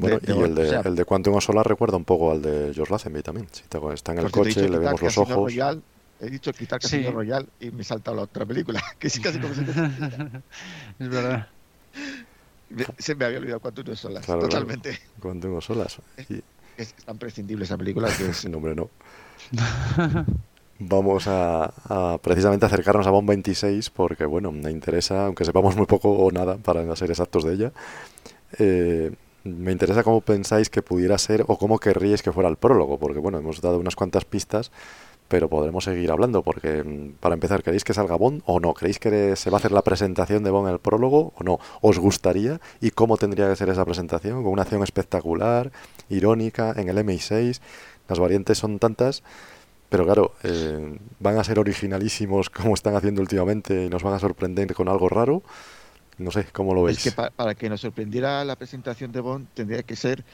[0.00, 2.04] Bueno, de- de y el de, O sea, el de Quantum of Solace recuerda un
[2.04, 3.46] poco al de George Lazenby también.
[3.52, 5.34] Si te- está en el he coche, le quitar vemos los ojos.
[5.36, 5.80] Royale,
[6.20, 7.14] he dicho quitar Casino Sí.
[7.14, 9.60] Royale y me he saltado la otra película, que es casi como si
[10.98, 11.48] es verdad.
[12.70, 14.24] me- se me había olvidado cuánto no solas.
[14.24, 14.52] Claro, claro.
[14.66, 14.98] Totalmente.
[15.20, 16.00] Quantum of Solace.
[16.28, 16.42] Y,
[16.76, 18.44] Es tan prescindible esa película que es.
[18.48, 18.90] no, hombre, no.
[20.78, 25.86] Vamos a, a precisamente acercarnos a Bond 26 porque, bueno, me interesa, aunque sepamos muy
[25.86, 27.72] poco o nada para ser exactos de ella,
[28.58, 29.10] eh,
[29.46, 33.18] me interesa cómo pensáis que pudiera ser o cómo querríais que fuera el prólogo, porque,
[33.18, 34.70] bueno, hemos dado unas cuantas pistas,
[35.28, 38.74] pero podremos seguir hablando, porque, mm, para empezar, ¿queréis que salga Bond o no?
[38.74, 41.58] ¿Creéis que se va a hacer la presentación de Bond en el prólogo o no?
[41.80, 42.60] ¿Os gustaría?
[42.80, 44.42] ¿Y cómo tendría que ser esa presentación?
[44.42, 45.72] ¿Con una acción espectacular,
[46.08, 47.60] irónica, en el MI6?
[48.08, 49.22] Las variantes son tantas
[49.88, 54.18] pero claro, eh, van a ser originalísimos como están haciendo últimamente y nos van a
[54.18, 55.42] sorprender con algo raro.
[56.18, 56.98] No sé, ¿cómo lo veis?
[56.98, 60.24] Es que pa- para que nos sorprendiera la presentación de Bond tendría que ser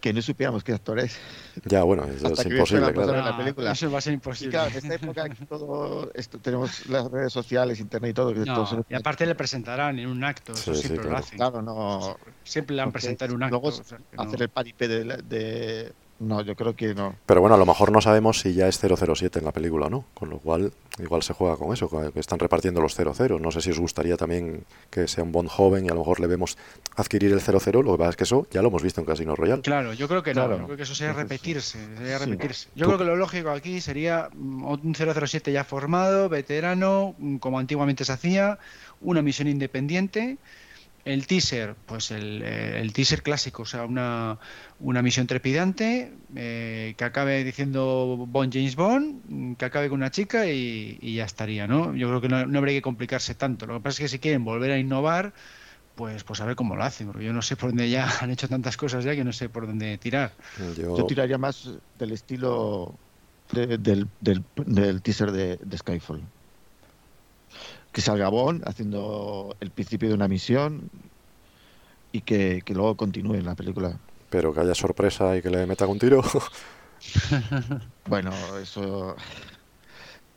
[0.00, 1.16] que no supiéramos qué actor es.
[1.64, 3.12] Ya, bueno, eso Hasta es que imposible, claro.
[3.22, 3.72] la película.
[3.72, 4.50] Eso va a ser Y imposible.
[4.50, 8.34] claro, en esta época todo esto, tenemos las redes sociales, internet y todo.
[8.34, 11.04] Que No, todo se- y aparte le presentarán en un acto, eso Sí, sí, siempre
[11.04, 11.24] lo claro.
[11.24, 11.38] hacen.
[11.38, 12.18] Claro, no.
[12.42, 13.54] Siempre le han presentado en un acto.
[13.58, 14.22] Luego o sea, no.
[14.22, 17.16] hacer el paripé de, de- No, yo creo que no.
[17.26, 19.90] Pero bueno, a lo mejor no sabemos si ya es 007 en la película o
[19.90, 23.38] no, con lo cual igual se juega con eso, con- que están repartiendo los 00.
[23.40, 26.20] No sé si os gustaría también que sea un Bond joven y a lo mejor
[26.20, 26.56] le vemos
[26.96, 29.34] adquirir el 00, lo que pasa es que eso ya lo hemos visto en Casino
[29.34, 29.62] Royale.
[29.62, 30.50] Claro, yo creo que Claro.
[30.54, 30.58] no.
[30.60, 31.78] Yo creo que eso sería repetirse.
[31.96, 32.24] Sería sí.
[32.26, 32.68] repetirse.
[32.76, 38.04] Yo Tú- creo que lo lógico aquí sería un 007 ya formado, veterano, como antiguamente
[38.04, 38.58] se hacía,
[39.00, 40.38] una misión independiente.
[41.04, 44.38] El teaser, pues el, eh, el teaser clásico, o sea, una,
[44.78, 50.10] una misión trepidante eh, que acabe diciendo Bond James Bond, mm, que acabe con una
[50.10, 51.94] chica y, y ya estaría, ¿no?
[51.94, 53.66] Yo creo que no, no habría que complicarse tanto.
[53.66, 55.34] Lo que pasa es que si quieren volver a innovar,
[55.94, 58.30] pues, pues a ver cómo lo hacen, porque yo no sé por dónde ya han
[58.32, 60.36] hecho tantas cosas ya que no sé por dónde tirar.
[60.56, 63.00] Yo, Yo tiraría más del estilo
[63.50, 66.32] de- del, del, del teaser de, de Skyfall.
[67.94, 70.90] Que salga Bond haciendo el principio de una misión
[72.12, 73.96] y que, que luego continúe la película.
[74.30, 76.20] pero que haya sorpresa y que le metan un tiro.
[78.06, 78.30] Bueno,
[78.62, 79.14] eso.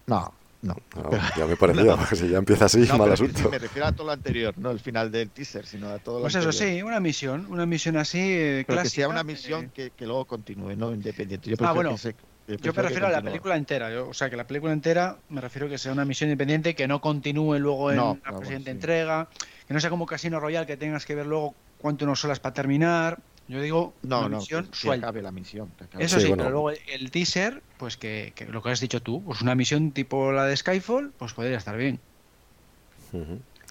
[0.06, 0.76] No, no.
[0.96, 3.50] No, ya me parecía, porque si ya empieza así, No, mal que- asunto.
[3.50, 6.22] Me refiero a todo lo anterior, no el final del teaser, sino a todo lo
[6.24, 9.24] Pues eso sí, una misión, una misión así eh, Pero que clásica, sea una eh,
[9.26, 11.50] misión que, que luego continúe, no independiente.
[11.50, 12.16] Yo Ah, bueno, que se-
[12.48, 15.18] yo Yo me refiero a la película entera, yo- o sea, que la película entera
[15.30, 18.20] me refiero que sea una misión independiente, que no continúe luego en No, la no,
[18.24, 18.76] bueno, presente sí.
[18.76, 19.28] entrega,
[19.68, 22.54] que no sea como Casino Royale, que tengas que ver luego cuánto nos solas para
[22.54, 23.20] terminar.
[23.50, 25.70] Yo digo, No, una no, misión que, que acabe la misión.
[25.80, 26.04] acabe.
[26.04, 26.44] Eso Sí, sí, bueno.
[26.44, 29.92] pero luego el teaser, pues que, que lo que has dicho tú, pues una misión
[29.92, 32.00] tipo la de Skyfall, pues podría estar bien.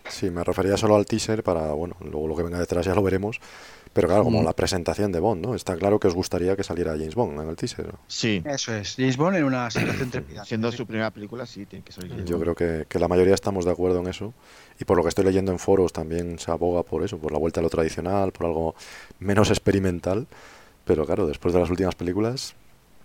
[0.09, 3.03] Sí, me refería solo al teaser para, bueno, luego lo que venga detrás ya lo
[3.03, 3.41] veremos.
[3.97, 4.45] Pero claro, como Mm.
[4.45, 5.55] la presentación de Bond, ¿no?
[5.55, 7.87] Está claro que os gustaría que saliera James Bond en el teaser.
[7.87, 7.99] ¿no?
[8.07, 10.47] Sí, Eso es, James Bond en una situación trepidante.
[10.49, 12.25] siendo su primera película, sí, tiene que salir.
[12.25, 14.35] Yo creo que, que la mayoría estamos de acuerdo en eso.
[14.79, 17.39] Y por lo que estoy leyendo en foros también se aboga por eso, por la
[17.39, 18.75] vuelta a lo tradicional, por algo
[19.19, 20.27] menos experimental.
[20.85, 22.55] Pero claro, después de las últimas películas,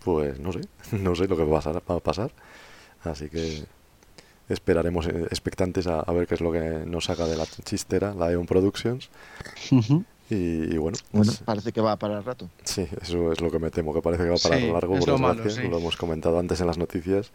[0.03, 0.59] pues no sé,
[0.91, 1.81] no sé lo que va a pasar.
[1.89, 2.31] Va a pasar.
[3.05, 3.63] Así que
[4.49, 8.13] esperaremos eh, expectantes a, a ver qué es lo que nos saca de la chistera,
[8.13, 9.09] la Eon Productions.
[10.31, 12.49] Y, y bueno, Bueno, pues, parece que va para el rato.
[12.63, 15.07] sí, eso es lo que me temo, que parece que va para Sí, largo, por
[15.09, 15.67] lo malo, sí.
[15.67, 17.31] lo hemos comentado antes en las noticias.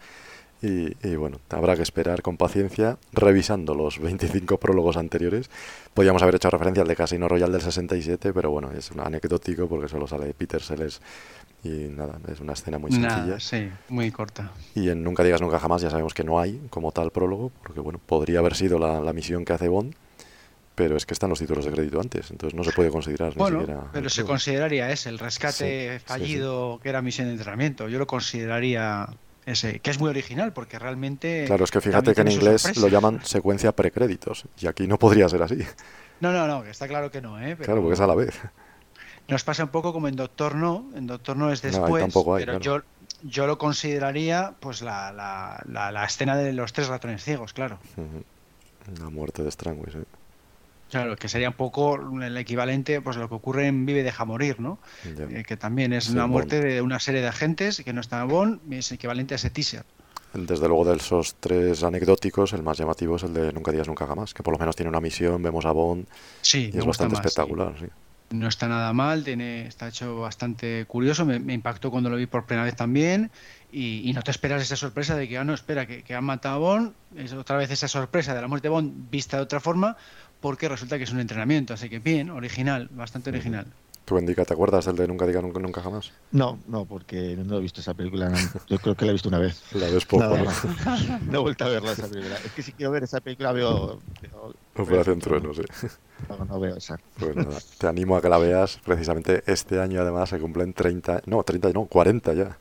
[0.63, 5.51] Y, y bueno, habrá que esperar con paciencia, revisando los 25 prólogos anteriores.
[5.93, 9.69] Podríamos haber hecho referencia al de Casino Royale del 67, pero bueno, es un anecdótico
[9.69, 11.03] porque solo sale Peter Sellers
[11.63, 13.17] y nada, es una escena muy sencilla.
[13.27, 14.51] Nada, sí, muy corta.
[14.75, 17.81] Y en Nunca digas nunca jamás ya sabemos que no hay como tal prólogo, porque
[17.81, 19.95] bueno, podría haber sido la, la misión que hace Bond,
[20.77, 23.57] pero es que están los títulos de crédito antes, entonces no se puede considerar Bueno,
[23.59, 23.91] ni siquiera.
[23.93, 27.89] pero se consideraría ese, el rescate Sí, sí, fallido que era misión de entrenamiento.
[27.89, 29.09] Yo lo consideraría
[29.47, 31.45] ese, que es muy original porque realmente.
[31.47, 35.29] Claro, es que fíjate que en inglés lo llaman secuencia precréditos, y aquí no podría
[35.29, 35.59] ser así.
[36.21, 37.57] No, no, no, está claro que no, ¿eh?
[37.57, 38.39] Pero Claro, porque es a la vez.
[39.29, 40.91] Nos pasa un poco como en Doctor No.
[40.95, 42.05] En Doctor No es después.
[42.05, 42.11] hay,
[42.45, 42.59] pero claro.
[42.61, 42.83] yo,
[43.23, 47.79] yo lo consideraría, pues, la, la, la, la escena de los tres ratones ciegos, claro.
[49.01, 49.99] La muerte de Strangway, sí.
[50.91, 54.61] Claro, que sería un poco el equivalente pues lo que ocurre en Vive deja morir,
[54.61, 54.79] ¿no?
[55.05, 56.33] Eh, que también es Sí, una Bond.
[56.33, 59.51] muerte de una serie de agentes que no está en Bond, es equivalente a ese
[59.51, 59.85] teaser.
[60.33, 64.07] Desde luego de esos tres anecdóticos, el más llamativo es el de Nunca digas nunca
[64.07, 66.07] jamás, que por lo menos tiene una misión, vemos a Bond
[66.43, 67.29] Sí, y es bastante más, sí.
[67.29, 67.75] espectacular.
[67.81, 67.87] sí.
[68.29, 72.27] No está nada mal, tiene, está hecho bastante curioso, me, me impactó cuando lo vi
[72.27, 73.31] por primera vez también
[73.71, 76.25] y, y no te esperas esa sorpresa de que, ah, no, espera, que, que han
[76.25, 79.45] matado a Bond, es otra vez esa sorpresa de la muerte de Bond vista de
[79.45, 79.97] otra forma,
[80.47, 83.67] porque resulta que es un entrenamiento, así que bien, original, bastante original.
[84.05, 86.13] ¿Tú, Indica, te acuerdas del de Nunca digas nunca, nunca jamás?
[86.31, 88.29] No, no, porque no he visto esa película.
[88.29, 88.37] no.
[88.69, 89.61] Yo creo que la he visto una vez.
[89.75, 91.19] La ves poco, Nada ¿no?
[91.33, 92.37] No he vuelto a verla esa película.
[92.45, 93.99] Es que si quiero ver esa película veo...
[94.23, 95.63] veo- Operación Trueno, sí.
[96.29, 96.97] No, no veo esa.
[97.19, 98.79] Pues nada, te animo a que la veas.
[98.85, 102.57] Precisamente este año, además, se cumplen 30, no, 30, no, 40 ya.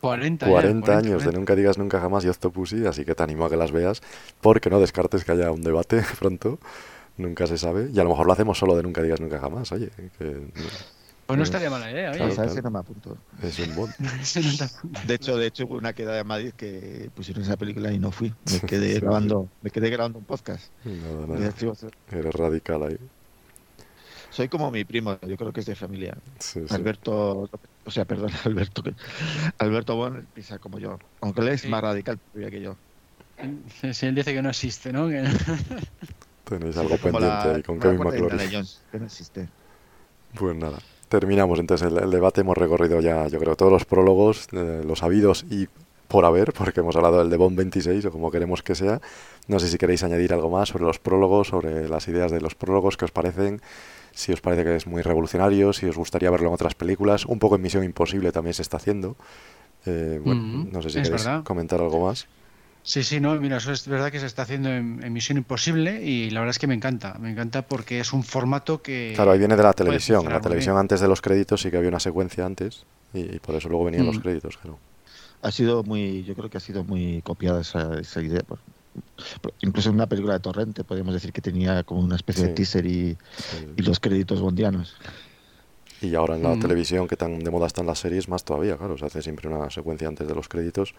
[0.00, 1.38] 40, ya, 40 años de 40.
[1.38, 4.00] Nunca digas nunca jamás y Octopussy, así que te animo a que las veas,
[4.40, 6.58] porque no descartes que haya un debate pronto,
[7.18, 9.70] nunca se sabe, y a lo mejor lo hacemos solo de Nunca digas nunca jamás,
[9.72, 10.48] oye, que
[11.26, 12.18] Pues no estaría mala idea, oye.
[12.32, 13.18] Claro, ese no me apunto.
[13.42, 17.56] es un te- De hecho, de hecho, hubo una queda de Madrid que pusieron esa
[17.58, 18.32] película y no fui.
[18.50, 19.00] Me quedé Sí.
[19.00, 20.70] grabando, me quedé grabando un podcast.
[20.84, 21.52] Nada, nada,
[22.12, 22.98] eres radical ahí.
[24.30, 26.16] Soy como mi primo, yo creo que es de familia.
[26.38, 26.74] Sí, sí.
[26.74, 27.48] Alberto,
[27.84, 28.94] o sea, perdón, Alberto, que-
[29.58, 31.68] Alberto Bon piensa como yo, aunque él es Sí.
[31.68, 32.76] más radical todavía que yo.
[33.92, 35.08] Si él dice que no existe, ¿no?
[35.08, 35.24] Que-
[36.48, 38.48] Tenéis Sí, algo pendiente la- ahí con Kevin McClory.
[38.52, 39.48] Jones, que no existe.
[40.34, 42.40] Pues nada, terminamos entonces el, el debate.
[42.42, 45.68] Hemos recorrido ya, yo creo, todos los prólogos, eh, los habidos y
[46.08, 49.00] por haber, porque hemos hablado del de Bond 26 o como queremos que sea.
[49.46, 52.54] No sé si queréis añadir algo más sobre los prólogos, sobre las ideas de los
[52.54, 53.60] prólogos, qué os parecen,
[54.12, 57.26] si os parece que es muy revolucionario, si os gustaría verlo en otras películas.
[57.26, 59.16] Un poco en Misión Imposible también se está haciendo.
[59.86, 60.40] Eh, bueno,
[60.72, 61.44] no sé si es queréis verdad.
[61.44, 62.26] comentar algo más.
[62.88, 66.02] Sí, sí, no, mira, eso es verdad que se está haciendo en, en Misión Imposible
[66.02, 69.12] y la verdad es que me encanta, me encanta porque es un formato que...
[69.14, 70.24] Claro, ahí viene de la televisión.
[70.24, 70.80] La televisión bien.
[70.80, 73.84] antes de los créditos sí que había una secuencia antes y, y por eso luego
[73.84, 74.20] venían los Mm.
[74.22, 74.78] créditos, claro.
[75.42, 78.40] Ha sido muy, yo creo que ha sido muy copiada esa, esa idea.
[78.40, 78.58] por-
[79.42, 82.48] por- incluso en una película de Torrente podríamos decir que tenía como una especie Sí.
[82.48, 83.18] de teaser y,
[83.76, 84.96] y los créditos bondianos.
[86.00, 86.60] Y ahora en la Mm.
[86.60, 88.96] televisión, que tan de moda están las series, más todavía, claro.
[88.96, 90.94] Se hace siempre una secuencia antes de los créditos,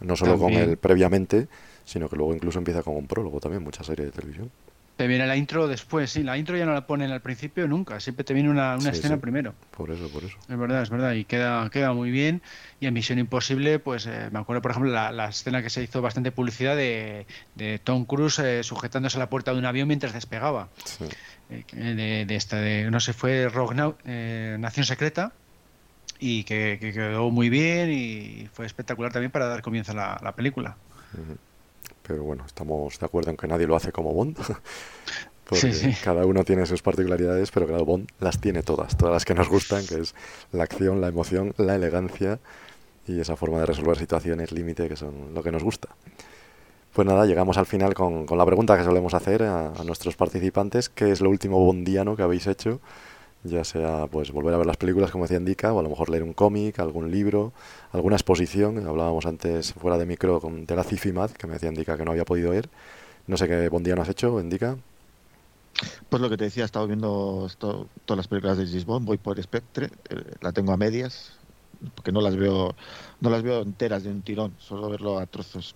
[0.00, 1.48] no solo con el previamente,
[1.84, 4.50] sino que luego incluso empieza con un prólogo también, muchas series de televisión.
[4.96, 7.98] Te viene la intro después, sí, la intro ya no la ponen al principio nunca,
[8.00, 9.20] siempre te viene una, una Sí, escena sí.
[9.22, 9.54] primero.
[9.70, 10.36] Por eso, por eso.
[10.46, 12.42] Es verdad, es verdad, y queda, queda muy bien.
[12.80, 15.82] Y en Misión Imposible, pues eh, me acuerdo, por ejemplo, la, la escena que se
[15.82, 19.88] hizo bastante publicidad de, de Tom Cruise eh, sujetándose a la puerta de un avión
[19.88, 20.68] mientras despegaba.
[20.84, 21.04] Sí.
[21.50, 21.64] Eh,
[21.94, 25.32] de, de esta, de, no sé, fue Rogue Nau- eh, Nación Secreta,
[26.18, 30.20] y que, que quedó muy bien y fue espectacular también para dar comienzo a la,
[30.22, 30.76] la película.
[32.06, 34.36] Pero bueno, estamos de acuerdo en que nadie lo hace como Bond.
[35.44, 35.96] Porque Sí, sí.
[36.04, 39.48] cada uno tiene sus particularidades, pero claro, Bond las tiene todas, todas las que nos
[39.48, 40.14] gustan, que es
[40.52, 42.38] la acción, la emoción, la elegancia
[43.08, 45.88] y esa forma de resolver situaciones límite que son lo que nos gusta.
[46.92, 50.88] Pues nada, llegamos al final con, con la pregunta que solemos hacer a, nuestros participantes,
[50.88, 52.80] ¿qué es lo último bondiano que habéis hecho?
[53.44, 56.10] Ya sea pues volver a ver las películas como decía Indica, o a lo mejor
[56.10, 57.52] leer un cómic, algún libro,
[57.92, 58.86] alguna exposición.
[58.86, 62.10] Hablábamos antes fuera de micro con, de la Cifimad, que me decía Indica que no
[62.10, 62.68] había podido ir.
[63.28, 64.76] No sé qué bondiano has hecho, Indica.
[66.08, 69.40] Pues lo que te decía, he estado viendo todas las películas de Bond, voy por
[69.40, 71.38] Spectre, eh, la tengo a medias,
[71.94, 72.74] porque no las veo
[73.20, 75.74] no las veo enteras de un tirón, solo verlo a trozos.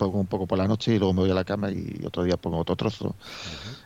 [0.00, 2.22] Pongo un poco por la noche y luego me voy a la cama y otro
[2.24, 3.14] día pongo otro trozo,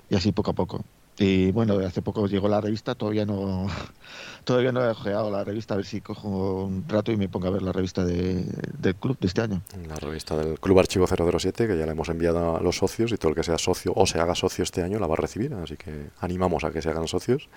[0.08, 0.84] y así poco a poco.
[1.16, 3.66] Y bueno, hace poco llegó la revista, todavía no
[4.44, 7.46] todavía no he ojeado la revista, a ver si cojo un rato y me pongo
[7.46, 8.44] a ver la revista de-
[8.78, 9.62] del club de este año.
[9.88, 13.16] La revista del Club Archivo 007, que ya la hemos enviado a los socios y
[13.16, 15.52] todo el que sea socio o se haga socio este año la va a recibir.
[15.54, 17.48] Así que animamos a que se hagan socios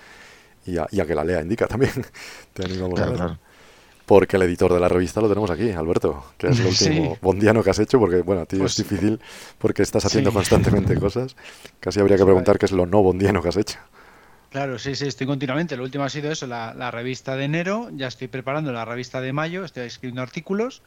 [0.66, 1.94] y a, y a que la lea, Indica también.
[2.54, 3.40] Te animamos Claro, a claro.
[4.08, 6.88] Porque el editor de la revista lo tenemos aquí, Alberto, que es lo Sí.
[6.90, 9.20] último bondiano que has hecho, porque bueno, a ti Pues- es difícil
[9.60, 10.36] porque estás haciendo Sí.
[10.36, 11.36] constantemente cosas.
[11.80, 13.78] Casi habría que preguntar qué es lo no bondiano que has hecho.
[14.50, 15.76] Claro, sí, sí, estoy continuamente.
[15.76, 19.20] Lo último ha sido eso, la, la revista de enero, ya estoy preparando la revista
[19.20, 20.82] de mayo, estoy escribiendo artículos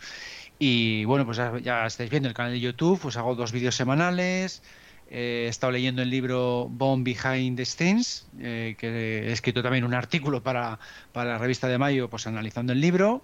[0.59, 3.75] y bueno, pues ya, ya estáis viendo el canal de YouTube, pues hago dos vídeos
[3.77, 4.63] semanales,
[5.11, 8.89] eh, he estado leyendo el libro Bond Behind the Scenes, eh, que
[9.29, 10.79] he escrito también un artículo para,
[11.13, 13.23] para la revista de mayo, pues analizando el libro.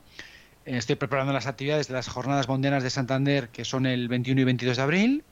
[0.65, 4.41] Eh, Estoy preparando las actividades de las jornadas bondianas de Santander, que son el 21
[4.41, 5.25] y 22 de abril,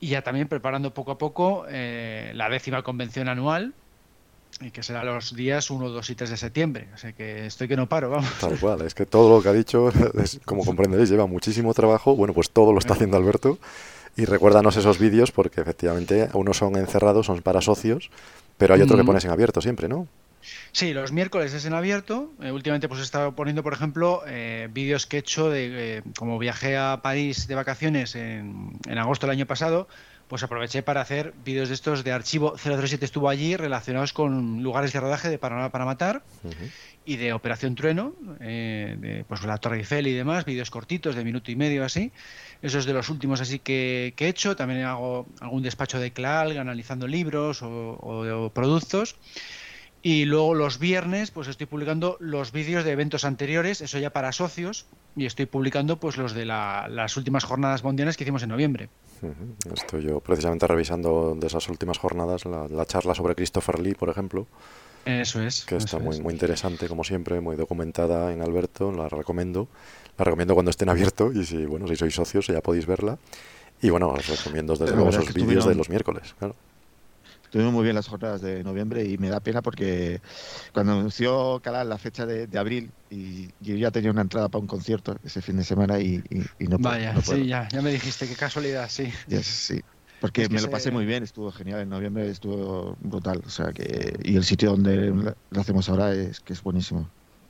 [0.00, 3.74] y ya también preparando poco a poco eh, la décima convención anual,
[4.60, 6.88] y que será los días 1, 2 y 3 de septiembre.
[6.94, 8.30] O sea que estoy que no paro, vamos.
[8.40, 9.90] Tal cual, es que todo lo que ha dicho,
[10.22, 12.14] es- como comprenderéis, lleva muchísimo trabajo.
[12.16, 13.58] Bueno, pues todo lo está haciendo Alberto
[14.16, 18.10] Y recuérdanos esos vídeos porque efectivamente unos son encerrados, son para socios,
[18.58, 20.06] pero hay otro que pones en abierto siempre, ¿no?
[20.72, 22.32] Sí, los miércoles es en abierto.
[22.42, 26.02] Eh, últimamente pues he estado poniendo, por ejemplo, eh, vídeos que he hecho de eh,
[26.18, 29.88] como viajé a París de vacaciones en, en agosto del año pasado,
[30.32, 34.92] pues aproveché para hacer vídeos de estos de archivo 007 estuvo allí relacionados con lugares
[34.92, 36.22] de rodaje de Paraná para matar
[37.04, 41.24] y de Operación Trueno, eh, de pues la Torre Eiffel y demás, vídeos cortitos de
[41.24, 42.12] minuto y medio así.
[42.62, 44.54] Eso es de los últimos así que, que he hecho.
[44.54, 49.16] También hago algún despacho de CLAL analizando libros o, productos.
[50.04, 54.32] Y luego los viernes pues estoy publicando los vídeos de eventos anteriores, eso ya para
[54.32, 58.48] socios, y estoy publicando pues los de la- las últimas jornadas mundiales que hicimos en
[58.48, 58.88] noviembre.
[59.72, 64.48] Estoy yo precisamente revisando de esas últimas jornadas la charla sobre Christopher Lee, por ejemplo,
[65.04, 65.64] Eso es.
[65.64, 66.22] que está eso muy, es.
[66.22, 69.68] muy interesante, como siempre, muy documentada en Alberto, la recomiendo.
[70.18, 73.18] La recomiendo cuando estén abierto y si, bueno, si sois socios ya podéis verla.
[73.80, 76.34] Y bueno, os recomiendo desde luego esos vídeos de los miércoles.
[76.38, 76.54] Claro.
[77.44, 80.20] Estuvieron muy bien las jornadas de noviembre y me da pena porque
[80.72, 84.60] cuando anunció Calal la fecha de, de abril y yo ya tenía una entrada para
[84.60, 86.94] un concierto ese fin de semana y, y- y no puedo.
[86.94, 87.38] Vaya, no puedo.
[87.42, 89.12] sí, ya, ya me dijiste, qué casualidad, sí.
[89.26, 89.80] Yes, sí.
[90.22, 91.80] Porque Es que me lo se- pasé muy bien, estuvo genial.
[91.80, 93.42] En noviembre estuvo brutal.
[93.46, 94.18] O sea que.
[94.24, 95.08] Y el sitio donde
[95.50, 97.08] lo hacemos ahora es que es buenísimo.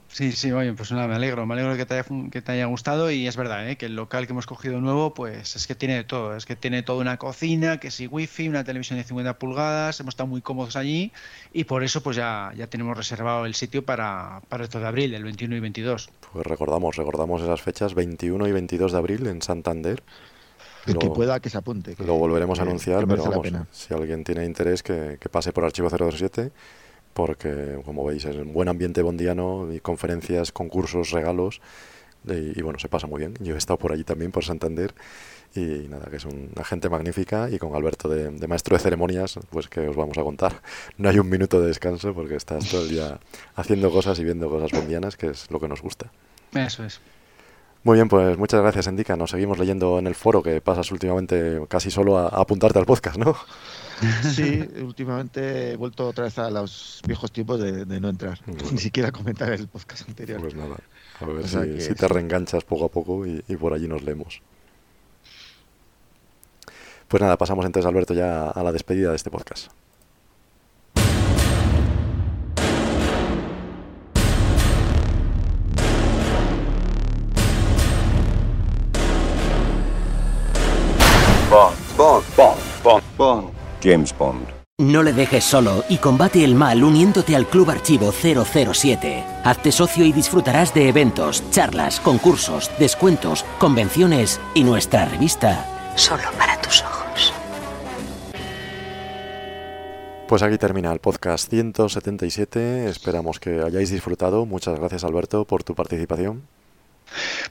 [0.08, 2.66] Sí, sí, oye, pues nada, me alegro, me alegro que te haya, que te haya
[2.66, 3.76] gustado y es verdad, ¿eh?
[3.76, 6.54] que el local que hemos cogido nuevo, pues es que tiene de todo, es que
[6.54, 10.42] tiene toda una cocina, que sí wifi, una televisión de 50 pulgadas, hemos estado muy
[10.42, 11.12] cómodos allí
[11.54, 15.14] y por eso pues ya, ya tenemos reservado el sitio para, para esto de abril,
[15.14, 16.10] el 21 y 22.
[16.34, 20.02] Pues recordamos, recordamos esas fechas, 21 y 22 de abril en Santander.
[20.86, 21.94] El que Lo- pueda que se apunte.
[21.94, 25.28] que- Lo volveremos a que- anunciar, que pero vamos, si alguien tiene interés que, que
[25.28, 26.50] pase por Archivo 007,
[27.12, 31.60] porque como veis es un buen ambiente bondiano, y conferencias, concursos, regalos,
[32.26, 33.34] y, y bueno, se pasa muy bien.
[33.40, 34.94] Yo he estado por allí también, por Santander,
[35.54, 39.38] y nada, que es una gente magnífica, y con Alberto de, de maestro de ceremonias,
[39.50, 40.62] pues que os vamos a contar.
[40.98, 43.20] No hay un minuto de descanso, porque estás todo el día
[43.56, 46.10] haciendo cosas y viendo cosas bondianas, que es lo que nos gusta.
[46.54, 47.00] Eso es.
[47.84, 49.16] Muy bien, pues muchas gracias, Endica.
[49.16, 52.86] Nos seguimos leyendo en el foro, que pasas últimamente casi solo a, a apuntarte al
[52.86, 53.36] podcast, ¿no?
[54.34, 58.40] Sí, últimamente he vuelto otra vez a los viejos tiempos de, de no entrar.
[58.72, 60.40] Ni siquiera comentar el podcast anterior.
[60.40, 60.76] Pues nada,
[61.20, 64.02] a ver O sea si, te reenganchas poco a poco y, y por allí nos
[64.02, 64.42] leemos.
[67.06, 69.70] Pues nada, pasamos entonces, Alberto, ya a la despedida de este podcast.
[82.02, 82.24] Bond.
[82.36, 82.58] Bond.
[82.82, 83.02] Bond.
[83.16, 83.16] Bond.
[83.16, 83.48] Bond.
[83.80, 84.48] James Bond.
[84.80, 89.22] No le dejes solo y combate el mal uniéndote al Club Archivo 007.
[89.44, 95.64] Hazte socio y disfrutarás de eventos, charlas, concursos, descuentos, convenciones y nuestra revista.
[95.94, 97.32] Solo para tus ojos.
[100.26, 102.88] Pues aquí termina el podcast 177.
[102.88, 104.44] Esperamos que hayáis disfrutado.
[104.44, 106.48] Muchas gracias, Alberto, por tu participación.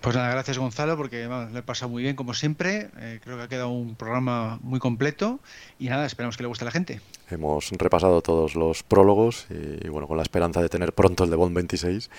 [0.02, 2.90] Pues nada, gracias Gonzalo, porque vamos, lo he pasado muy bien como siempre.
[3.00, 5.40] Eh, creo que ha quedado un programa muy completo
[5.80, 7.02] y nada, esperamos que le guste a la gente.
[7.30, 11.36] Hemos repasado todos los prólogos y, bueno, con la esperanza de tener pronto el de
[11.36, 12.10] Bond 26,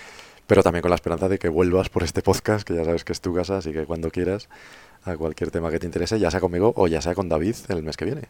[0.46, 3.12] pero también con la esperanza de que vuelvas por este podcast, que ya sabes que
[3.12, 4.48] es tu casa, así que cuando quieras,
[5.04, 7.82] a cualquier tema que te interese, ya sea conmigo o ya sea con David el
[7.82, 8.22] mes que viene.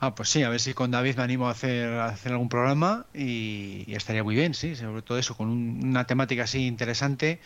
[0.00, 2.48] Ah, pues sí, a ver si con David me animo a hacer, a hacer algún
[2.48, 6.66] programa y, y estaría muy bien, sí, sobre todo eso, con un- una temática así
[6.66, 7.38] interesante,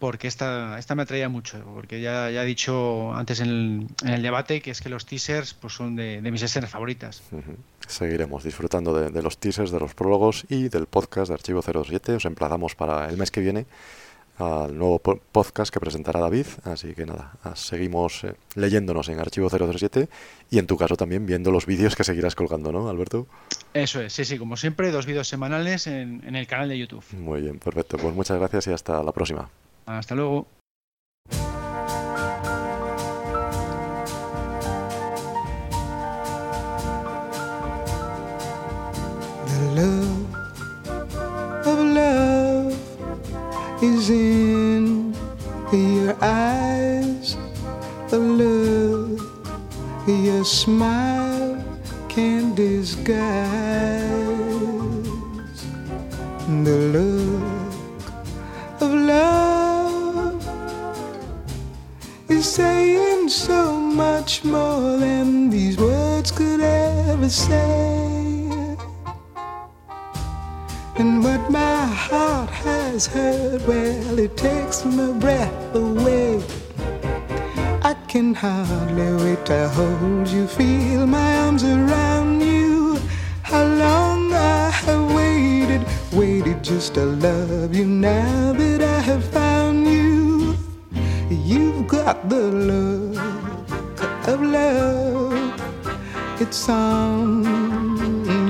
[0.00, 4.08] porque esta, esta me atraía mucho, porque ya, ya he dicho antes en el, en
[4.14, 7.22] el debate que es que los teasers pues son de, de mis escenas favoritas.
[7.86, 12.14] Seguiremos disfrutando de, de los teasers, de los prólogos y del podcast de Archivo 07.
[12.14, 13.66] Os emplazamos para el mes que viene
[14.38, 16.46] al nuevo po- podcast que presentará David.
[16.64, 20.08] Así que nada, ah, seguimos eh, leyéndonos en Archivo 007
[20.50, 23.26] y en tu caso también viendo los vídeos que seguirás colgando, ¿no, Alberto?
[23.74, 27.04] Eso es, sí, sí, como siempre, dos vídeos semanales en, en el canal de YouTube.
[27.18, 27.98] Muy bien, perfecto.
[27.98, 29.50] Pues muchas gracias y hasta la próxima.
[29.86, 30.46] Hasta luego.
[39.46, 42.74] The love of love
[43.82, 45.14] is in
[45.72, 47.36] your eyes.
[48.10, 49.20] The love
[50.06, 51.62] your smile
[52.08, 53.10] can disguise.
[56.64, 57.09] The look
[63.30, 68.76] so much more than these words could ever say.
[70.96, 76.42] And what my heart has heard, well, it takes my breath away.
[77.82, 82.98] I can hardly wait to hold you, feel my arms around you.
[83.42, 87.86] How long I have waited, waited just to love you.
[87.86, 89.49] Now that I have found
[91.50, 93.18] you've got the look
[94.28, 95.60] of love.
[96.40, 97.42] It's on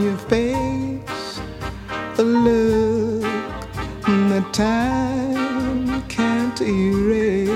[0.04, 1.40] your face,
[2.18, 3.22] a look
[4.30, 7.48] that time can't erase.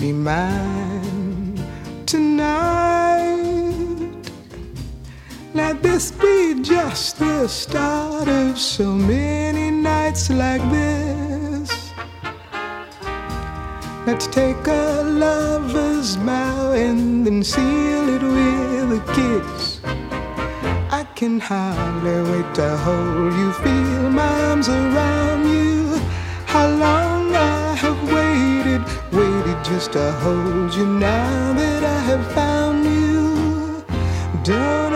[0.00, 1.60] Be mine
[2.06, 3.52] tonight.
[5.52, 11.31] Let this be just the start of so many nights like this.
[14.12, 19.80] Let's take a lover's vow and then seal it with a kiss.
[20.90, 25.98] I can hardly wait to hold you, feel my arms around you.
[26.44, 28.82] How long I have waited,
[29.12, 30.84] waited just to hold you.
[30.84, 33.82] Now that I have found you,
[34.44, 34.91] don't